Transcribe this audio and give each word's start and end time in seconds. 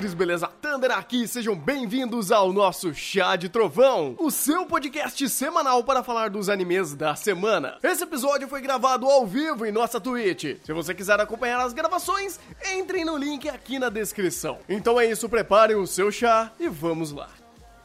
Mestres, 0.00 0.14
beleza? 0.14 0.46
Thunder 0.46 0.92
aqui, 0.92 1.28
sejam 1.28 1.54
bem-vindos 1.54 2.32
ao 2.32 2.54
nosso 2.54 2.94
Chá 2.94 3.36
de 3.36 3.50
Trovão, 3.50 4.14
o 4.18 4.30
seu 4.30 4.64
podcast 4.64 5.28
semanal 5.28 5.84
para 5.84 6.02
falar 6.02 6.30
dos 6.30 6.48
animes 6.48 6.94
da 6.94 7.14
semana. 7.14 7.76
Esse 7.82 8.04
episódio 8.04 8.48
foi 8.48 8.62
gravado 8.62 9.06
ao 9.06 9.26
vivo 9.26 9.66
em 9.66 9.72
nossa 9.72 10.00
Twitch. 10.00 10.56
Se 10.64 10.72
você 10.72 10.94
quiser 10.94 11.20
acompanhar 11.20 11.60
as 11.60 11.74
gravações, 11.74 12.40
entrem 12.74 13.04
no 13.04 13.14
link 13.14 13.46
aqui 13.46 13.78
na 13.78 13.90
descrição. 13.90 14.60
Então 14.66 14.98
é 14.98 15.04
isso, 15.04 15.28
preparem 15.28 15.76
o 15.76 15.86
seu 15.86 16.10
chá 16.10 16.50
e 16.58 16.66
vamos 16.66 17.12
lá. 17.12 17.28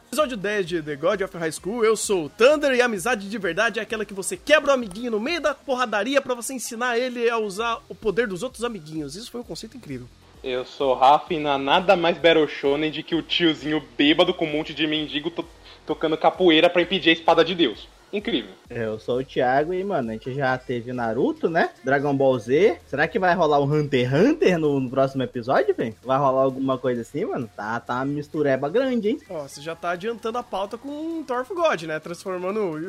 Episódio 0.06 0.38
10 0.38 0.66
de 0.66 0.82
The 0.82 0.96
God 0.96 1.20
of 1.20 1.36
High 1.36 1.52
School, 1.52 1.84
eu 1.84 1.96
sou 1.96 2.24
o 2.24 2.30
Thunder 2.30 2.72
e 2.72 2.80
a 2.80 2.86
amizade 2.86 3.28
de 3.28 3.38
verdade 3.38 3.78
é 3.78 3.82
aquela 3.82 4.06
que 4.06 4.14
você 4.14 4.38
quebra 4.38 4.70
o 4.70 4.74
amiguinho 4.74 5.10
no 5.10 5.20
meio 5.20 5.42
da 5.42 5.54
porradaria 5.54 6.22
para 6.22 6.34
você 6.34 6.54
ensinar 6.54 6.98
ele 6.98 7.28
a 7.28 7.36
usar 7.36 7.78
o 7.90 7.94
poder 7.94 8.26
dos 8.26 8.42
outros 8.42 8.64
amiguinhos. 8.64 9.16
Isso 9.16 9.30
foi 9.30 9.42
um 9.42 9.44
conceito 9.44 9.76
incrível. 9.76 10.08
Eu 10.48 10.64
sou 10.64 10.94
Rafa 10.94 11.34
e 11.34 11.40
não 11.40 11.50
há 11.50 11.58
nada 11.58 11.96
mais 11.96 12.18
Battle 12.18 12.46
Shonen 12.46 12.88
de 12.88 13.02
que 13.02 13.16
o 13.16 13.22
tiozinho 13.22 13.82
bêbado 13.98 14.32
com 14.32 14.46
um 14.46 14.52
monte 14.52 14.72
de 14.72 14.86
mendigo 14.86 15.28
to 15.28 15.44
tocando 15.84 16.16
capoeira 16.16 16.70
para 16.70 16.82
impedir 16.82 17.10
a 17.10 17.12
espada 17.14 17.44
de 17.44 17.52
Deus. 17.52 17.88
Incrível. 18.12 18.52
Eu 18.70 18.98
sou 18.98 19.18
o 19.18 19.24
Thiago 19.24 19.74
e, 19.74 19.82
mano, 19.82 20.10
a 20.10 20.12
gente 20.12 20.32
já 20.32 20.56
teve 20.56 20.92
Naruto, 20.92 21.50
né? 21.50 21.70
Dragon 21.84 22.16
Ball 22.16 22.38
Z. 22.38 22.78
Será 22.86 23.06
que 23.08 23.18
vai 23.18 23.34
rolar 23.34 23.60
um 23.60 23.64
Hunter 23.64 24.08
x 24.08 24.12
Hunter 24.12 24.58
no, 24.58 24.80
no 24.80 24.88
próximo 24.88 25.22
episódio, 25.22 25.74
velho? 25.74 25.94
Vai 26.04 26.18
rolar 26.18 26.42
alguma 26.42 26.78
coisa 26.78 27.02
assim, 27.02 27.24
mano? 27.24 27.50
Tá, 27.56 27.78
tá 27.80 27.96
uma 27.96 28.06
mistureba 28.06 28.68
grande, 28.68 29.10
hein? 29.10 29.18
Ó, 29.28 29.42
você 29.42 29.60
já 29.60 29.74
tá 29.74 29.90
adiantando 29.90 30.38
a 30.38 30.42
pauta 30.42 30.78
com 30.78 31.24
Thor 31.24 31.44
God, 31.48 31.82
né? 31.82 31.98
Transformando 31.98 32.80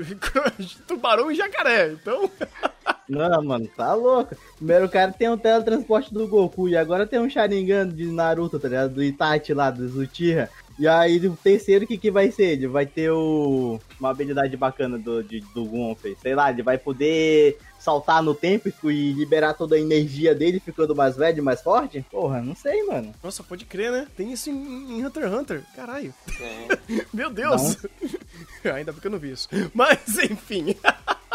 tubarão 0.88 1.32
em 1.32 1.36
jacaré. 1.36 1.92
Então. 1.92 2.30
Não, 3.10 3.42
mano, 3.42 3.68
tá 3.76 3.94
louco. 3.94 4.36
Primeiro 4.58 4.86
o 4.86 4.90
cara 4.90 5.12
tem 5.12 5.30
um 5.30 5.38
teletransporte 5.38 6.14
do 6.14 6.28
Goku 6.28 6.68
e 6.68 6.76
agora 6.76 7.08
tem 7.08 7.20
um 7.20 7.30
Sharingan 7.30 7.88
de 7.88 8.06
Naruto, 8.08 8.60
tá 8.60 8.68
ligado? 8.68 8.96
Do 8.96 9.04
Itachi 9.04 9.54
lá, 9.54 9.72
do 9.72 9.86
Uchiha. 9.86 10.50
E 10.80 10.88
aí 10.88 11.18
o 11.26 11.36
terceiro, 11.36 11.88
que 11.88 11.98
que 11.98 12.12
vai 12.12 12.32
ser? 12.32 12.52
Ele 12.52 12.68
vai 12.68 12.86
ter 12.86 13.10
o... 13.12 13.80
uma 14.00 14.12
habilidade 14.12 14.56
bacana 14.56 14.98
do, 14.98 15.24
de, 15.24 15.40
do 15.54 15.66
Gonfei. 15.66 16.16
Sei 16.22 16.36
lá, 16.36 16.52
ele 16.52 16.62
vai 16.62 16.78
poder 16.78 17.58
saltar 17.80 18.22
no 18.22 18.36
tempo 18.36 18.70
e 18.92 19.14
liberar 19.14 19.54
toda 19.54 19.76
a 19.76 19.80
energia 19.80 20.36
dele, 20.36 20.60
ficando 20.60 20.96
mais 20.96 21.16
velho, 21.16 21.44
mais 21.44 21.62
forte? 21.62 22.06
Porra, 22.12 22.42
não 22.42 22.56
sei, 22.56 22.84
mano. 22.84 23.14
Nossa, 23.24 23.42
pode 23.42 23.66
crer, 23.66 23.92
né? 23.92 24.08
Tem 24.16 24.32
isso 24.32 24.50
em, 24.50 25.00
em 25.00 25.06
Hunter 25.06 25.24
x 25.24 25.34
Hunter. 25.34 25.64
Caralho. 25.76 26.14
É. 26.40 27.06
Meu 27.14 27.30
Deus. 27.30 27.78
Ainda 28.64 28.92
bem 28.92 29.02
que 29.02 29.08
eu 29.08 29.12
não 29.12 29.20
vi 29.20 29.32
isso. 29.32 29.48
Mas, 29.74 30.18
enfim. 30.20 30.76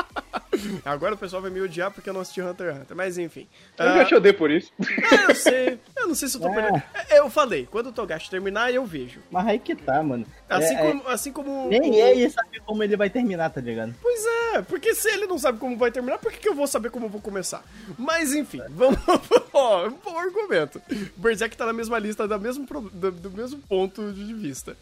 Agora 0.84 1.14
o 1.14 1.18
pessoal 1.18 1.42
vai 1.42 1.50
me 1.50 1.60
odiar 1.60 1.90
porque 1.90 2.08
eu 2.08 2.14
não 2.14 2.20
assisti 2.20 2.40
Hunter 2.40 2.68
x 2.68 2.80
Hunter, 2.80 2.96
mas 2.96 3.18
enfim. 3.18 3.48
Eu 3.78 3.86
uh... 3.86 3.94
já 3.96 4.04
te 4.04 4.14
odeio 4.14 4.34
por 4.34 4.50
isso. 4.50 4.72
É, 4.80 5.30
eu 5.30 5.34
sei. 5.34 5.78
Eu 5.96 6.08
não 6.08 6.14
sei 6.14 6.28
se 6.28 6.36
eu 6.36 6.40
tô 6.40 6.48
é. 6.48 6.54
perdendo. 6.54 6.82
É, 7.10 7.18
eu 7.18 7.30
falei, 7.30 7.66
quando 7.70 7.88
o 7.88 7.92
Togashi 7.92 8.30
terminar, 8.30 8.72
eu 8.72 8.84
vejo. 8.84 9.20
Mas 9.30 9.46
aí 9.46 9.58
que 9.58 9.74
tá, 9.74 10.02
mano. 10.02 10.26
Assim, 10.48 10.74
é, 10.74 10.78
como, 10.78 11.08
assim 11.08 11.32
como. 11.32 11.68
Nem 11.68 11.96
ele 11.96 12.30
sabe 12.30 12.60
como 12.60 12.82
ele 12.82 12.96
vai 12.96 13.10
terminar, 13.10 13.50
tá 13.50 13.60
ligado? 13.60 13.94
Pois 14.00 14.24
é, 14.54 14.62
porque 14.62 14.94
se 14.94 15.08
ele 15.08 15.26
não 15.26 15.38
sabe 15.38 15.58
como 15.58 15.76
vai 15.76 15.90
terminar, 15.90 16.18
por 16.18 16.32
que, 16.32 16.38
que 16.38 16.48
eu 16.48 16.54
vou 16.54 16.66
saber 16.66 16.90
como 16.90 17.06
eu 17.06 17.10
vou 17.10 17.20
começar? 17.20 17.62
Mas 17.98 18.34
enfim, 18.34 18.60
vamos. 18.70 18.98
Ó, 19.52 19.86
um 19.86 19.98
bom 20.04 20.18
argumento. 20.18 20.80
Berserk 21.16 21.56
tá 21.56 21.66
na 21.66 21.72
mesma 21.72 21.98
lista, 21.98 22.26
da 22.26 22.38
mesmo, 22.38 22.66
do, 22.92 23.10
do 23.10 23.30
mesmo 23.30 23.60
ponto 23.60 24.12
de 24.12 24.34
vista. 24.34 24.76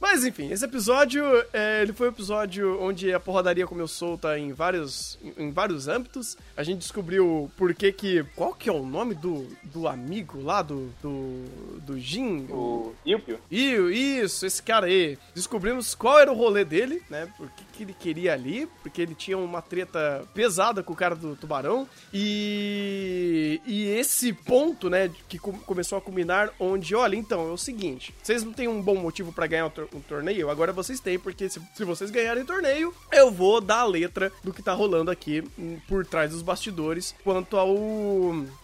Mas 0.00 0.24
enfim, 0.24 0.50
esse 0.50 0.64
episódio, 0.64 1.22
é, 1.52 1.82
ele 1.82 1.92
foi 1.92 2.08
um 2.08 2.12
episódio 2.12 2.80
onde 2.80 3.12
a 3.12 3.20
porradaria 3.20 3.66
começou 3.66 4.06
solta 4.06 4.38
em 4.38 4.52
vários, 4.52 5.18
em, 5.36 5.50
vários 5.50 5.88
âmbitos. 5.88 6.36
A 6.56 6.62
gente 6.62 6.78
descobriu 6.78 7.50
por 7.56 7.74
que 7.74 7.90
que... 7.90 8.24
Qual 8.36 8.54
que 8.54 8.68
é 8.68 8.72
o 8.72 8.84
nome 8.84 9.14
do, 9.14 9.46
do 9.64 9.88
amigo 9.88 10.40
lá, 10.42 10.62
do, 10.62 10.90
do, 11.02 11.44
do 11.80 11.98
Jin? 11.98 12.46
O 12.50 12.94
Yupio. 13.06 13.40
Isso, 13.50 14.46
esse 14.46 14.62
cara 14.62 14.86
aí. 14.86 15.18
Descobrimos 15.34 15.94
qual 15.94 16.18
era 16.18 16.30
o 16.30 16.36
rolê 16.36 16.64
dele, 16.64 17.02
né? 17.10 17.28
Por 17.36 17.48
que, 17.50 17.64
que 17.72 17.82
ele 17.82 17.94
queria 17.94 18.32
ali, 18.32 18.68
porque 18.82 19.02
ele 19.02 19.14
tinha 19.14 19.36
uma 19.36 19.60
treta 19.60 20.24
pesada 20.32 20.82
com 20.82 20.92
o 20.92 20.96
cara 20.96 21.16
do 21.16 21.34
tubarão. 21.34 21.88
E, 22.12 23.60
e 23.66 23.88
esse 23.88 24.32
ponto, 24.32 24.88
né, 24.88 25.10
que 25.28 25.38
começou 25.38 25.98
a 25.98 26.00
culminar 26.00 26.52
onde, 26.60 26.94
olha, 26.94 27.16
então, 27.16 27.48
é 27.48 27.52
o 27.52 27.56
seguinte, 27.56 28.14
vocês 28.22 28.44
não 28.44 28.52
têm 28.52 28.68
um 28.68 28.80
bom 28.80 28.96
motivo 28.96 29.32
para 29.32 29.46
ganhar 29.46 29.65
um, 29.66 30.00
torneio, 30.00 30.50
agora 30.50 30.72
vocês 30.72 31.00
têm, 31.00 31.18
porque 31.18 31.48
se, 31.48 31.60
se 31.74 31.84
vocês 31.84 32.10
ganharem 32.10 32.44
torneio, 32.44 32.94
eu 33.12 33.30
vou 33.30 33.60
dar 33.60 33.80
a 33.80 33.86
letra 33.86 34.32
do 34.42 34.52
que 34.52 34.62
tá 34.62 34.72
rolando 34.72 35.10
aqui 35.10 35.42
hum, 35.58 35.78
por 35.88 36.06
trás 36.06 36.30
dos 36.30 36.42
bastidores 36.42 37.14
quanto 37.24 37.56
ao, 37.56 37.74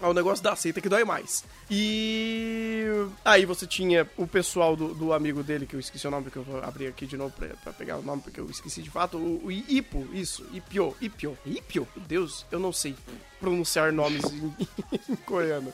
ao 0.00 0.14
negócio 0.14 0.42
da 0.42 0.56
seita 0.56 0.80
que 0.80 0.88
dói 0.88 1.04
mais. 1.04 1.44
E 1.70 2.84
aí 3.24 3.46
você 3.46 3.66
tinha 3.66 4.08
o 4.16 4.26
pessoal 4.26 4.76
do, 4.76 4.94
do 4.94 5.12
amigo 5.12 5.42
dele, 5.42 5.66
que 5.66 5.74
eu 5.74 5.80
esqueci 5.80 6.06
o 6.06 6.10
nome, 6.10 6.30
que 6.30 6.36
eu 6.36 6.42
vou 6.42 6.62
abrir 6.62 6.86
aqui 6.86 7.06
de 7.06 7.16
novo 7.16 7.34
pra, 7.34 7.48
pra 7.48 7.72
pegar 7.72 7.96
o 7.98 8.02
nome, 8.02 8.22
porque 8.22 8.40
eu 8.40 8.48
esqueci 8.50 8.82
de 8.82 8.90
fato, 8.90 9.16
o, 9.16 9.46
o 9.46 9.52
Ipo, 9.52 10.06
isso, 10.12 10.46
Ipio, 10.52 10.94
Ipio, 11.00 11.38
Ipio, 11.46 11.88
meu 11.96 12.06
Deus, 12.06 12.46
eu 12.50 12.58
não 12.58 12.72
sei 12.72 12.94
pronunciar 13.40 13.92
nomes 13.92 14.22
em, 14.32 14.54
em 15.12 15.16
coreano. 15.16 15.72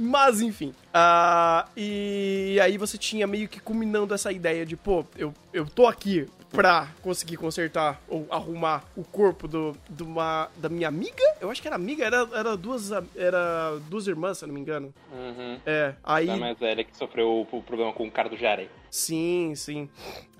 Mas 0.00 0.40
enfim. 0.40 0.72
Uh, 0.88 1.68
e 1.76 2.58
aí 2.62 2.78
você 2.78 2.96
tinha 2.96 3.26
meio 3.26 3.46
que 3.46 3.60
culminando 3.60 4.14
essa 4.14 4.32
ideia 4.32 4.64
de, 4.64 4.74
pô, 4.76 5.04
eu, 5.14 5.34
eu 5.52 5.66
tô 5.66 5.86
aqui 5.86 6.26
pra 6.50 6.88
conseguir 7.02 7.36
consertar 7.36 8.00
ou 8.08 8.26
arrumar 8.30 8.84
o 8.96 9.04
corpo 9.04 9.46
do, 9.46 9.76
do 9.90 10.04
uma, 10.06 10.48
da 10.56 10.70
minha 10.70 10.88
amiga. 10.88 11.22
Eu 11.38 11.50
acho 11.50 11.60
que 11.60 11.68
era 11.68 11.76
amiga, 11.76 12.04
era, 12.04 12.26
era, 12.32 12.56
duas, 12.56 12.90
era 13.14 13.78
duas 13.88 14.06
irmãs, 14.06 14.38
se 14.38 14.44
eu 14.44 14.48
não 14.48 14.54
me 14.54 14.60
engano. 14.60 14.92
Uhum. 15.12 15.58
É, 15.66 15.94
aí. 16.02 16.30
A 16.30 16.36
mais 16.36 16.58
velha 16.58 16.82
que 16.82 16.96
sofreu 16.96 17.28
o, 17.28 17.56
o 17.58 17.62
problema 17.62 17.92
com 17.92 18.06
o 18.06 18.10
cara 18.10 18.28
do 18.28 18.38
Jarei. 18.38 18.70
Sim, 18.90 19.54
sim. 19.54 19.88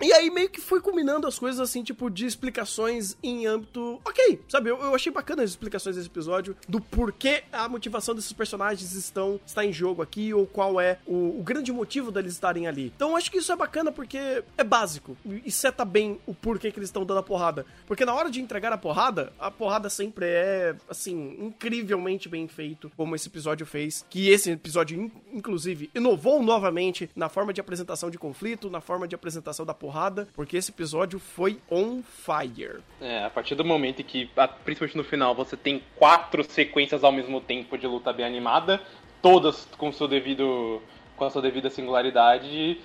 E 0.00 0.12
aí 0.12 0.30
meio 0.30 0.48
que 0.48 0.60
foi 0.60 0.80
combinando 0.80 1.26
as 1.26 1.38
coisas 1.38 1.60
assim, 1.60 1.82
tipo, 1.82 2.10
de 2.10 2.26
explicações 2.26 3.16
em 3.22 3.46
âmbito. 3.46 4.00
Ok, 4.04 4.40
sabe? 4.48 4.70
Eu, 4.70 4.78
eu 4.78 4.94
achei 4.94 5.12
bacana 5.12 5.42
as 5.42 5.50
explicações 5.50 5.94
desse 5.94 6.08
episódio, 6.08 6.56
do 6.66 6.80
porquê 6.80 7.44
a 7.52 7.68
motivação 7.68 8.14
desses 8.14 8.32
personagens 8.32 8.92
estão, 8.94 9.38
está 9.46 9.64
em 9.64 9.72
jogo 9.72 10.00
aqui, 10.00 10.32
ou 10.32 10.46
qual 10.46 10.80
é 10.80 10.98
o, 11.06 11.38
o 11.38 11.42
grande 11.42 11.70
motivo 11.70 12.10
deles 12.10 12.32
estarem 12.32 12.66
ali. 12.66 12.92
Então 12.96 13.14
acho 13.14 13.30
que 13.30 13.38
isso 13.38 13.52
é 13.52 13.56
bacana 13.56 13.92
porque 13.92 14.42
é 14.56 14.64
básico. 14.64 15.16
E 15.44 15.52
seta 15.52 15.84
bem 15.84 16.18
o 16.26 16.34
porquê 16.34 16.72
que 16.72 16.78
eles 16.78 16.88
estão 16.88 17.04
dando 17.04 17.18
a 17.18 17.22
porrada. 17.22 17.66
Porque 17.86 18.04
na 18.04 18.14
hora 18.14 18.30
de 18.30 18.40
entregar 18.40 18.72
a 18.72 18.78
porrada, 18.78 19.32
a 19.38 19.50
porrada 19.50 19.90
sempre 19.90 20.24
é, 20.26 20.74
assim, 20.88 21.36
incrivelmente 21.38 22.26
bem 22.28 22.48
feito, 22.48 22.90
como 22.96 23.14
esse 23.14 23.28
episódio 23.28 23.66
fez. 23.66 24.04
Que 24.08 24.30
esse 24.30 24.50
episódio, 24.50 25.12
inclusive, 25.30 25.90
inovou 25.94 26.42
novamente 26.42 27.10
na 27.14 27.28
forma 27.28 27.52
de 27.52 27.60
apresentação 27.60 28.10
de 28.10 28.16
conflito 28.16 28.39
conflito, 28.40 28.70
na 28.70 28.80
forma 28.80 29.06
de 29.06 29.14
apresentação 29.14 29.66
da 29.66 29.74
porrada, 29.74 30.26
porque 30.34 30.56
esse 30.56 30.70
episódio 30.70 31.18
foi 31.18 31.60
on 31.70 32.02
fire. 32.02 32.80
É, 32.98 33.24
a 33.24 33.28
partir 33.28 33.54
do 33.54 33.62
momento 33.62 34.02
que, 34.02 34.30
principalmente 34.64 34.96
no 34.96 35.04
final, 35.04 35.34
você 35.34 35.58
tem 35.58 35.82
quatro 35.96 36.42
sequências 36.42 37.04
ao 37.04 37.12
mesmo 37.12 37.42
tempo 37.42 37.76
de 37.76 37.86
luta 37.86 38.14
bem 38.14 38.24
animada, 38.24 38.80
todas 39.20 39.66
com 39.76 39.92
seu 39.92 40.08
devido 40.08 40.80
com 41.18 41.26
a 41.26 41.30
sua 41.30 41.42
devida 41.42 41.68
singularidade, 41.68 42.80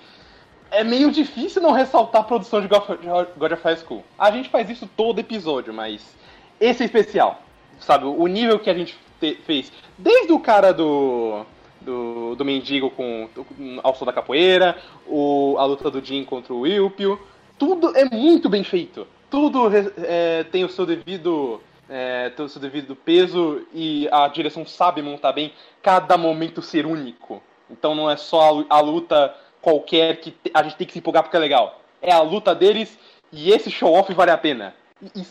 é 0.70 0.84
meio 0.84 1.10
difícil 1.10 1.62
não 1.62 1.72
ressaltar 1.72 2.20
a 2.20 2.24
produção 2.24 2.60
de 2.60 2.68
God 2.68 3.52
of 3.52 3.62
High 3.62 3.78
School. 3.78 4.04
A 4.18 4.30
gente 4.30 4.50
faz 4.50 4.68
isso 4.68 4.86
todo 4.94 5.20
episódio, 5.20 5.72
mas 5.72 6.14
esse 6.60 6.82
é 6.82 6.86
especial. 6.86 7.40
Sabe, 7.80 8.04
o 8.04 8.26
nível 8.26 8.58
que 8.58 8.68
a 8.68 8.74
gente 8.74 8.94
fez. 9.46 9.72
Desde 9.96 10.32
o 10.32 10.38
cara 10.38 10.72
do 10.72 11.46
do, 11.86 12.34
do 12.34 12.44
mendigo 12.44 12.90
com, 12.90 13.28
ao 13.82 13.94
som 13.94 14.04
da 14.04 14.12
capoeira, 14.12 14.76
o, 15.06 15.54
a 15.58 15.64
luta 15.64 15.90
do 15.90 16.04
Jin 16.04 16.24
contra 16.24 16.52
o 16.52 16.60
Wilpio. 16.60 17.18
Tudo 17.56 17.96
é 17.96 18.04
muito 18.04 18.50
bem 18.50 18.64
feito. 18.64 19.06
Tudo 19.30 19.70
é, 20.02 20.44
tem 20.44 20.64
o 20.64 20.68
seu 20.68 20.84
devido 20.84 21.60
é, 21.88 22.30
tem 22.30 22.44
o 22.44 22.48
seu 22.48 22.60
devido 22.60 22.96
peso 22.96 23.64
e 23.72 24.08
a 24.10 24.26
direção 24.26 24.66
sabe 24.66 25.00
montar 25.00 25.32
bem 25.32 25.52
cada 25.80 26.18
momento 26.18 26.60
ser 26.60 26.84
único. 26.84 27.40
Então 27.70 27.94
não 27.94 28.10
é 28.10 28.16
só 28.16 28.64
a, 28.68 28.76
a 28.76 28.80
luta 28.80 29.34
qualquer 29.62 30.16
que 30.16 30.34
a 30.52 30.62
gente 30.64 30.76
tem 30.76 30.86
que 30.86 30.92
se 30.92 30.98
empolgar 30.98 31.22
porque 31.22 31.36
é 31.36 31.40
legal. 31.40 31.80
É 32.02 32.12
a 32.12 32.20
luta 32.20 32.54
deles 32.54 32.98
e 33.32 33.52
esse 33.52 33.70
show-off 33.70 34.12
vale 34.12 34.32
a 34.32 34.38
pena. 34.38 34.74
E, 35.14 35.24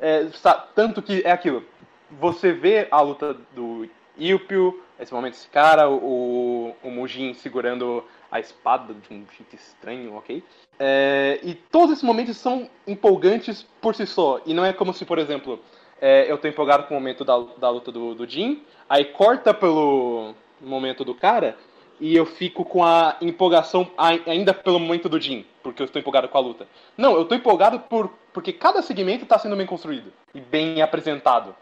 é, 0.00 0.26
tanto 0.74 1.00
que 1.00 1.22
é 1.24 1.30
aquilo. 1.30 1.64
Você 2.20 2.52
vê 2.52 2.88
a 2.90 3.00
luta 3.00 3.36
do 3.54 3.88
Ilpio, 4.16 4.83
esse 4.98 5.12
momento 5.12 5.34
esse 5.34 5.48
cara, 5.48 5.90
o, 5.90 6.74
o 6.82 6.90
Mujin 6.90 7.34
segurando 7.34 8.04
a 8.30 8.40
espada 8.40 8.94
de 8.94 9.14
um 9.14 9.24
jeito 9.36 9.54
estranho, 9.54 10.14
ok? 10.14 10.42
É, 10.78 11.40
e 11.42 11.54
todos 11.54 11.92
esses 11.92 12.04
momentos 12.04 12.36
são 12.36 12.68
empolgantes 12.86 13.66
por 13.80 13.94
si 13.94 14.06
só. 14.06 14.40
E 14.44 14.54
não 14.54 14.64
é 14.64 14.72
como 14.72 14.92
se, 14.92 15.04
por 15.04 15.18
exemplo, 15.18 15.60
é, 16.00 16.30
eu 16.30 16.38
tô 16.38 16.48
empolgado 16.48 16.84
com 16.84 16.94
o 16.94 16.98
momento 16.98 17.24
da, 17.24 17.38
da 17.58 17.70
luta 17.70 17.92
do, 17.92 18.14
do 18.14 18.28
Jin, 18.28 18.62
aí 18.88 19.04
corta 19.04 19.54
pelo 19.54 20.34
momento 20.60 21.04
do 21.04 21.14
cara, 21.14 21.56
e 22.00 22.14
eu 22.16 22.26
fico 22.26 22.64
com 22.64 22.84
a 22.84 23.16
empolgação 23.20 23.90
ainda 24.26 24.52
pelo 24.52 24.80
momento 24.80 25.08
do 25.08 25.20
Jin, 25.20 25.44
porque 25.62 25.80
eu 25.80 25.86
estou 25.86 26.00
empolgado 26.00 26.28
com 26.28 26.38
a 26.38 26.40
luta. 26.40 26.66
Não, 26.96 27.14
eu 27.14 27.22
estou 27.22 27.36
empolgado 27.36 27.80
por, 27.80 28.12
porque 28.32 28.52
cada 28.52 28.82
segmento 28.82 29.24
está 29.24 29.38
sendo 29.38 29.56
bem 29.56 29.66
construído 29.66 30.12
e 30.34 30.40
bem 30.40 30.82
apresentado. 30.82 31.54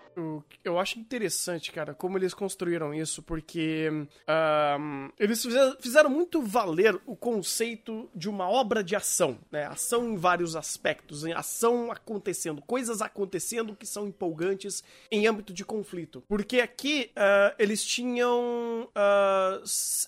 Eu, 0.65 0.79
acho 0.79 0.99
interessante, 0.99 1.73
cara, 1.73 1.95
como 1.95 2.19
eles 2.19 2.35
construíram 2.35 2.93
isso, 2.95 3.23
porque 3.23 3.89
um, 3.91 5.11
eles 5.19 5.47
fizeram, 5.81 6.11
muito 6.11 6.43
valer 6.43 7.01
o 7.07 7.17
conceito 7.17 8.09
de 8.15 8.29
uma 8.29 8.49
obra 8.49 8.83
de 8.83 8.95
ação, 8.95 9.39
né? 9.51 9.67
Ação 9.67 10.11
em 10.11 10.17
vários 10.17 10.57
aspectos, 10.57 11.25
em 11.25 11.33
ação 11.33 11.91
acontecendo, 11.91 12.63
coisas 12.63 13.01
acontecendo 13.01 13.75
que 13.75 13.87
são 13.87 14.07
empolgantes 14.07 14.83
em 15.11 15.27
âmbito 15.27 15.53
de 15.53 15.65
conflito. 15.65 16.23
Porque 16.29 16.61
aqui 16.61 17.11
uh, 17.17 17.55
eles 17.59 17.85
tinham. 17.85 18.89
Uh, 18.89 19.63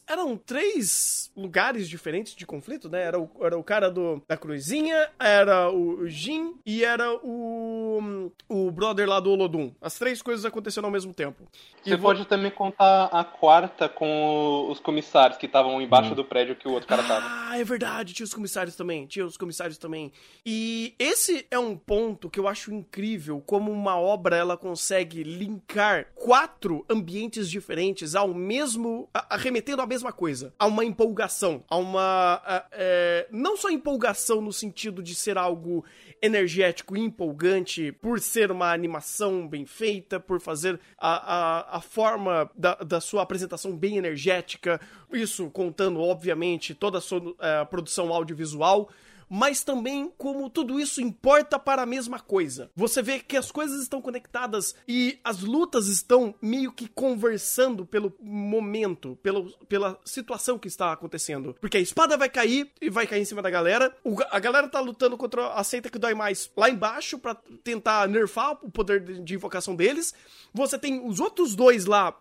eram 0.06 0.36
três 0.36 1.30
lugares 1.36 1.88
diferentes 1.88 2.34
de 2.34 2.46
conflito, 2.46 2.88
né? 2.88 3.02
Era 3.02 3.18
o, 3.18 3.30
era 3.40 3.58
o 3.58 3.64
cara 3.64 3.90
do, 3.90 4.22
da 4.28 4.36
cruzinha, 4.36 5.10
era 5.18 5.70
o 5.70 6.06
Jin 6.06 6.54
e 6.64 6.84
era 6.84 7.14
o, 7.22 8.30
o 8.48 8.70
brother 8.70 9.08
lá 9.08 9.20
do 9.20 9.30
Olodum. 9.30 9.72
Três 9.98 10.22
coisas 10.22 10.44
aconteceram 10.44 10.88
ao 10.88 10.92
mesmo 10.92 11.12
tempo. 11.12 11.46
Você 11.82 11.96
pode 11.98 12.24
também 12.24 12.50
contar 12.50 13.06
a 13.06 13.24
quarta 13.24 13.88
com 13.88 14.68
os 14.70 14.80
comissários 14.80 15.38
que 15.38 15.46
estavam 15.46 15.80
embaixo 15.80 16.12
hum. 16.12 16.14
do 16.14 16.24
prédio 16.24 16.56
que 16.56 16.68
o 16.68 16.72
outro 16.72 16.88
cara 16.88 17.02
tava. 17.02 17.24
Ah, 17.26 17.58
é 17.58 17.64
verdade, 17.64 18.14
tinha 18.14 18.24
os 18.24 18.34
comissários 18.34 18.76
também, 18.76 19.06
tinha 19.06 19.24
os 19.24 19.36
comissários 19.36 19.78
também. 19.78 20.12
E 20.44 20.94
esse 20.98 21.46
é 21.50 21.58
um 21.58 21.76
ponto 21.76 22.30
que 22.30 22.40
eu 22.40 22.48
acho 22.48 22.72
incrível, 22.72 23.42
como 23.44 23.70
uma 23.70 23.98
obra 23.98 24.36
ela 24.36 24.56
consegue 24.56 25.22
linkar 25.22 26.06
quatro 26.14 26.84
ambientes 26.88 27.50
diferentes 27.50 28.14
ao 28.14 28.34
mesmo, 28.34 29.08
arremetendo 29.12 29.82
a 29.82 29.86
mesma 29.86 30.12
coisa, 30.12 30.52
a 30.58 30.66
uma 30.66 30.84
empolgação, 30.84 31.62
a 31.68 31.76
uma, 31.76 32.42
a, 32.44 32.66
é, 32.72 33.28
não 33.30 33.56
só 33.56 33.70
empolgação 33.70 34.40
no 34.40 34.52
sentido 34.52 35.02
de 35.02 35.14
ser 35.14 35.38
algo 35.38 35.84
energético 36.20 36.96
e 36.96 37.00
empolgante 37.00 37.92
por 37.92 38.18
ser 38.18 38.50
uma 38.50 38.72
animação 38.72 39.46
bem 39.46 39.66
feita, 39.66 39.83
por 40.26 40.40
fazer 40.40 40.80
a, 40.98 41.34
a, 41.34 41.76
a 41.78 41.80
forma 41.80 42.50
da, 42.56 42.74
da 42.76 43.00
sua 43.00 43.22
apresentação 43.22 43.76
bem 43.76 43.96
energética, 43.96 44.80
isso 45.12 45.50
contando, 45.50 46.00
obviamente, 46.00 46.74
toda 46.74 46.98
a 46.98 47.00
sua 47.00 47.34
a 47.60 47.64
produção 47.64 48.12
audiovisual, 48.12 48.88
mas 49.28 49.62
também 49.62 50.12
como 50.16 50.50
tudo 50.50 50.80
isso 50.80 51.00
importa 51.00 51.58
para 51.58 51.82
a 51.82 51.86
mesma 51.86 52.20
coisa. 52.20 52.70
Você 52.74 53.02
vê 53.02 53.18
que 53.18 53.36
as 53.36 53.50
coisas 53.50 53.82
estão 53.82 54.00
conectadas 54.00 54.74
e 54.86 55.18
as 55.24 55.40
lutas 55.40 55.88
estão 55.88 56.34
meio 56.40 56.72
que 56.72 56.88
conversando 56.88 57.84
pelo 57.86 58.12
momento, 58.20 59.18
pelo, 59.22 59.50
pela 59.68 59.98
situação 60.04 60.58
que 60.58 60.68
está 60.68 60.92
acontecendo. 60.92 61.56
Porque 61.60 61.76
a 61.76 61.80
espada 61.80 62.16
vai 62.16 62.28
cair 62.28 62.70
e 62.80 62.90
vai 62.90 63.06
cair 63.06 63.22
em 63.22 63.24
cima 63.24 63.42
da 63.42 63.50
galera. 63.50 63.94
O, 64.04 64.16
a 64.30 64.38
galera 64.38 64.68
tá 64.68 64.80
lutando 64.80 65.16
contra 65.16 65.52
a 65.52 65.64
seita 65.64 65.90
que 65.90 65.98
dói 65.98 66.14
mais 66.14 66.50
lá 66.56 66.68
embaixo 66.68 67.18
para 67.18 67.34
tentar 67.62 68.08
nerfar 68.08 68.58
o 68.62 68.70
poder 68.70 69.00
de, 69.00 69.20
de, 69.20 69.34
invocação 69.34 69.74
deles. 69.74 70.14
Você 70.52 70.78
tem 70.78 71.06
os 71.06 71.20
outros 71.20 71.54
dois 71.54 71.86
lá 71.86 72.14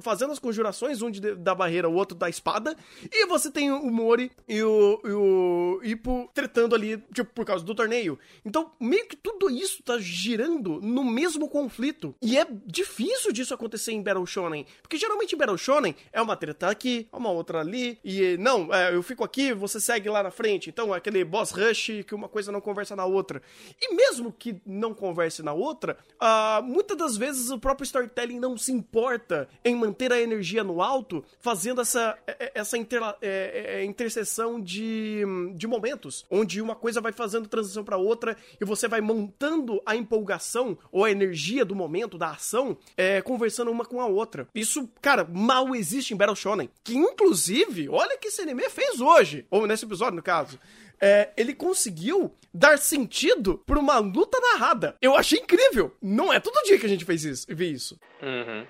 fazendo 0.00 0.32
as 0.32 0.38
conjurações, 0.38 1.02
um 1.02 1.10
de, 1.10 1.34
da 1.34 1.54
barreira, 1.54 1.88
o 1.88 1.94
outro 1.94 2.16
da 2.16 2.28
espada. 2.28 2.76
E 3.10 3.26
você 3.26 3.50
tem 3.50 3.70
o 3.70 3.90
Mori 3.90 4.30
e 4.48 4.62
o, 4.62 5.00
e 5.04 5.12
o 5.12 5.80
Ipo 5.82 6.30
tretando 6.34 6.74
ali, 6.74 6.98
tipo, 7.12 7.32
por 7.32 7.44
causa 7.44 7.64
do 7.64 7.74
torneio. 7.74 8.18
Então, 8.44 8.72
meio 8.80 9.06
que 9.06 9.16
tudo 9.16 9.48
isso 9.48 9.82
tá 9.82 9.96
girando 9.98 10.80
no 10.82 11.04
mesmo 11.04 11.48
conflito. 11.48 12.14
E 12.20 12.36
é 12.36 12.46
difícil 12.66 13.32
disso 13.32 13.54
acontecer 13.54 13.92
em 13.92 14.02
Battle 14.02 14.26
Shonen. 14.26 14.66
Porque 14.82 14.98
geralmente 14.98 15.34
em 15.34 15.38
Battle 15.38 15.56
Shonen 15.56 15.94
é 16.12 16.20
uma 16.20 16.36
treta 16.36 16.68
aqui, 16.68 17.06
uma 17.12 17.30
outra 17.30 17.60
ali, 17.60 17.98
e 18.04 18.36
não, 18.38 18.74
é, 18.74 18.94
eu 18.94 19.02
fico 19.02 19.22
aqui, 19.22 19.54
você 19.54 19.80
segue 19.80 20.08
lá 20.10 20.22
na 20.22 20.30
frente. 20.32 20.68
Então, 20.68 20.92
é 20.92 20.98
aquele 20.98 21.24
boss 21.24 21.52
rush 21.52 22.02
que 22.04 22.14
uma 22.14 22.28
coisa 22.28 22.50
não 22.50 22.60
conversa 22.60 22.96
na 22.96 23.04
outra. 23.04 23.40
E 23.80 23.94
mesmo 23.94 24.32
que 24.32 24.60
não 24.66 24.92
converse 24.92 25.42
na 25.42 25.52
outra, 25.52 25.96
uh, 26.20 26.62
muitas 26.62 26.96
das 26.96 27.16
vezes 27.16 27.50
o 27.50 27.58
próprio 27.58 27.84
storytelling 27.84 28.40
não 28.40 28.58
se 28.58 28.72
importa 28.72 29.48
em 29.64 29.76
manter 29.76 30.12
a 30.12 30.20
energia 30.20 30.64
no 30.64 30.82
alto, 30.82 31.24
fazendo 31.38 31.80
essa, 31.80 32.18
é, 32.26 32.46
é, 32.46 32.52
essa 32.56 32.76
inter, 32.76 33.00
é, 33.22 33.80
é, 33.80 33.84
interseção 33.84 34.60
de, 34.60 35.22
de 35.54 35.66
momentos 35.66 36.23
onde 36.30 36.60
uma 36.60 36.74
coisa 36.74 37.00
vai 37.00 37.12
fazendo 37.12 37.48
transição 37.48 37.84
para 37.84 37.96
outra 37.96 38.36
e 38.60 38.64
você 38.64 38.88
vai 38.88 39.00
montando 39.00 39.80
a 39.84 39.96
empolgação 39.96 40.76
ou 40.90 41.04
a 41.04 41.10
energia 41.10 41.64
do 41.64 41.74
momento, 41.74 42.18
da 42.18 42.30
ação, 42.30 42.76
é, 42.96 43.20
conversando 43.22 43.70
uma 43.70 43.84
com 43.84 44.00
a 44.00 44.06
outra. 44.06 44.48
Isso, 44.54 44.88
cara, 45.00 45.24
mal 45.24 45.74
existe 45.74 46.14
em 46.14 46.16
Battle 46.16 46.36
Shonen. 46.36 46.70
Que 46.82 46.96
inclusive, 46.96 47.88
olha 47.88 48.18
que 48.18 48.28
esse 48.28 48.42
anime 48.42 48.68
fez 48.68 49.00
hoje, 49.00 49.46
ou 49.50 49.66
nesse 49.66 49.84
episódio, 49.84 50.16
no 50.16 50.22
caso. 50.22 50.58
É, 51.00 51.30
ele 51.36 51.54
conseguiu 51.54 52.32
dar 52.52 52.78
sentido 52.78 53.62
pra 53.66 53.78
uma 53.78 53.98
luta 53.98 54.38
narrada. 54.40 54.96
Eu 55.02 55.16
achei 55.16 55.40
incrível. 55.40 55.94
Não 56.00 56.32
é 56.32 56.38
todo 56.38 56.62
dia 56.64 56.78
que 56.78 56.86
a 56.86 56.88
gente 56.88 57.04
fez 57.04 57.24
isso, 57.24 57.46
vê 57.48 57.66
isso. 57.66 57.98
Uhum. 58.22 58.64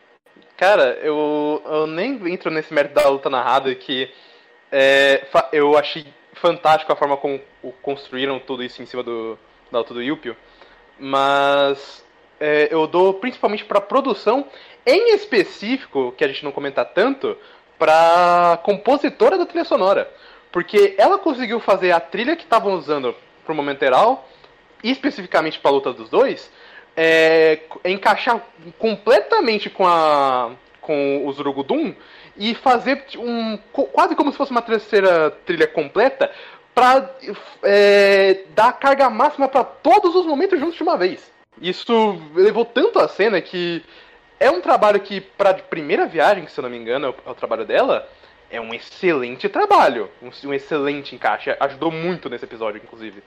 Cara, 0.57 0.99
eu, 1.03 1.63
eu 1.65 1.87
nem 1.87 2.15
entro 2.33 2.51
nesse 2.51 2.73
mérito 2.73 2.95
da 2.95 3.09
luta 3.09 3.29
narrada 3.29 3.75
que 3.75 4.09
é, 4.71 5.27
eu 5.53 5.77
achei 5.77 6.07
fantástico 6.35 6.93
a 6.93 6.97
forma 6.97 7.17
como 7.17 7.41
construíram 7.83 8.39
tudo 8.39 8.63
isso 8.63 8.83
em 8.83 8.87
cima 8.87 9.03
do, 9.03 9.39
da 9.71 9.79
alta 9.79 9.95
do 9.95 10.03
Yupio. 10.03 10.37
Mas 10.99 12.05
é, 12.39 12.69
eu 12.71 12.87
dou 12.87 13.15
principalmente 13.15 13.65
para 13.65 13.81
produção, 13.81 14.47
em 14.87 15.15
específico, 15.15 16.13
que 16.17 16.25
a 16.25 16.29
gente 16.29 16.45
não 16.45 16.53
comenta 16.53 16.85
tanto, 16.85 17.37
para 17.79 18.59
compositora 18.63 19.39
da 19.39 19.47
trilha 19.47 19.65
sonora. 19.65 20.11
Porque 20.53 20.95
ela 20.99 21.19
conseguiu 21.19 21.59
fazer 21.59 21.91
a 21.91 22.01
trilha 22.01 22.37
que 22.37 22.45
estavam 22.45 22.75
usando 22.75 23.15
pro 23.45 23.55
Momenteral, 23.55 24.29
especificamente 24.83 25.59
para 25.59 25.71
a 25.71 25.75
luta 25.75 25.93
dos 25.93 26.09
dois, 26.09 26.51
é, 26.97 27.61
encaixar 27.85 28.41
completamente 28.79 29.69
com 29.69 29.87
a 29.87 30.53
com 30.85 31.27
o 31.27 31.33
Zurugudum 31.33 31.95
e 32.37 32.55
fazer 32.55 33.05
um 33.17 33.57
quase 33.73 34.15
como 34.15 34.31
se 34.31 34.39
fosse 34.39 34.51
uma 34.51 34.63
terceira 34.63 35.31
trilha 35.45 35.67
completa 35.67 36.31
para 36.75 37.09
é, 37.63 38.41
dar 38.55 38.73
carga 38.73 39.09
máxima 39.09 39.49
para 39.49 39.63
todos 39.63 40.15
os 40.15 40.27
momentos 40.27 40.59
juntos 40.59 40.77
de 40.77 40.83
uma 40.83 40.97
vez. 40.97 41.31
Isso 41.61 42.21
levou 42.35 42.65
tanto 42.65 42.99
a 42.99 43.07
cena 43.07 43.41
que 43.41 43.85
é 44.41 44.51
um 44.51 44.61
trabalho 44.61 45.01
que 45.01 45.21
para 45.21 45.55
primeira 45.55 46.07
viagem, 46.07 46.47
se 46.49 46.59
eu 46.59 46.63
não 46.63 46.71
me 46.71 46.77
engano, 46.77 47.07
é 47.07 47.31
o, 47.31 47.33
é 47.33 47.35
trabalho 47.35 47.65
dela, 47.65 48.09
é 48.51 48.61
um 48.61 48.75
excelente 48.75 49.49
trabalho, 49.49 50.11
um 50.21 50.53
excelente 50.53 51.15
encaixe, 51.15 51.57
ajudou 51.61 51.91
muito 51.91 52.29
nesse 52.29 52.45
episódio, 52.45 52.81
inclusive. 52.83 53.23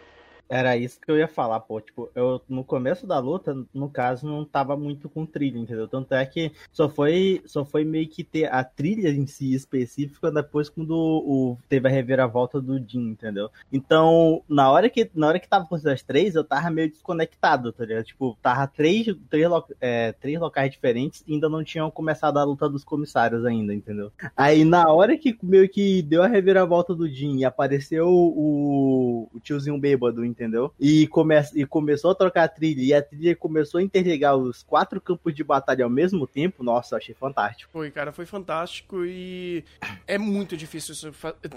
Era 0.49 0.77
isso 0.77 0.99
que 0.99 1.11
eu 1.11 1.17
ia 1.17 1.27
falar, 1.27 1.59
pô. 1.61 1.81
Tipo, 1.81 2.09
eu 2.15 2.41
no 2.47 2.63
começo 2.63 3.05
da 3.05 3.19
luta, 3.19 3.55
no 3.73 3.89
caso, 3.89 4.27
não 4.27 4.45
tava 4.45 4.77
muito 4.77 5.09
com 5.09 5.25
trilha, 5.25 5.57
entendeu? 5.57 5.87
Tanto 5.87 6.13
é 6.13 6.25
que 6.25 6.51
só 6.71 6.87
foi, 6.89 7.41
só 7.45 7.65
foi 7.65 7.83
meio 7.83 8.07
que 8.07 8.23
ter 8.23 8.45
a 8.45 8.63
trilha 8.63 9.09
em 9.09 9.25
si 9.27 9.53
específica 9.53 10.31
depois 10.31 10.69
quando 10.69 10.91
o, 10.91 11.57
teve 11.67 11.87
a 11.87 11.91
reviravolta 11.91 12.61
do 12.61 12.77
Jin, 12.77 13.09
entendeu? 13.09 13.49
Então, 13.71 14.41
na 14.47 14.71
hora 14.71 14.89
que, 14.89 15.09
na 15.13 15.27
hora 15.27 15.39
que 15.39 15.47
tava 15.47 15.65
com 15.65 15.75
as 15.75 16.01
três, 16.03 16.35
eu 16.35 16.43
tava 16.43 16.69
meio 16.69 16.89
desconectado, 16.89 17.71
tá 17.71 17.85
ligado? 17.85 18.05
Tipo, 18.05 18.37
tava 18.41 18.67
três, 18.67 19.07
três, 19.29 19.49
é, 19.81 20.11
três 20.13 20.39
locais 20.39 20.71
diferentes 20.71 21.23
e 21.27 21.33
ainda 21.33 21.49
não 21.49 21.63
tinham 21.63 21.91
começado 21.91 22.37
a 22.37 22.43
luta 22.43 22.69
dos 22.69 22.83
comissários 22.83 23.45
ainda, 23.45 23.73
entendeu? 23.73 24.11
Aí 24.35 24.63
na 24.63 24.91
hora 24.91 25.17
que 25.17 25.37
meio 25.41 25.67
que 25.67 26.01
deu 26.01 26.23
a 26.23 26.27
reviravolta 26.27 26.93
do 26.93 27.07
Jin 27.07 27.37
e 27.37 27.45
apareceu 27.45 28.07
o, 28.07 29.29
o 29.33 29.39
tiozinho 29.39 29.77
bêbado, 29.77 30.23
entendeu? 30.38 30.72
E, 30.79 31.08
come 31.08 31.36
e 31.56 31.65
começou 31.65 32.12
a 32.12 32.15
trocar 32.15 32.44
a 32.44 32.48
trilha, 32.48 32.82
e 32.82 32.94
a 32.94 33.01
trilha 33.01 33.36
começou 33.36 33.79
a 33.79 33.84
interligar 33.84 34.36
os 34.38 34.62
quatro 34.62 35.01
campos 35.01 35.34
de 35.34 35.44
batalha 35.44 35.84
ao 35.84 35.89
mesmo 35.89 36.27
tempo, 36.27 36.63
nossa, 36.63 36.98
achei 36.98 37.15
fantástico. 37.15 37.72
Foi, 37.72 37.89
cara, 37.89 38.12
foi 38.12 38.25
fantástico 38.25 39.03
e 39.03 39.63
é 40.06 40.17
muito 40.17 40.56
difícil 40.56 40.94
isso. 40.94 41.12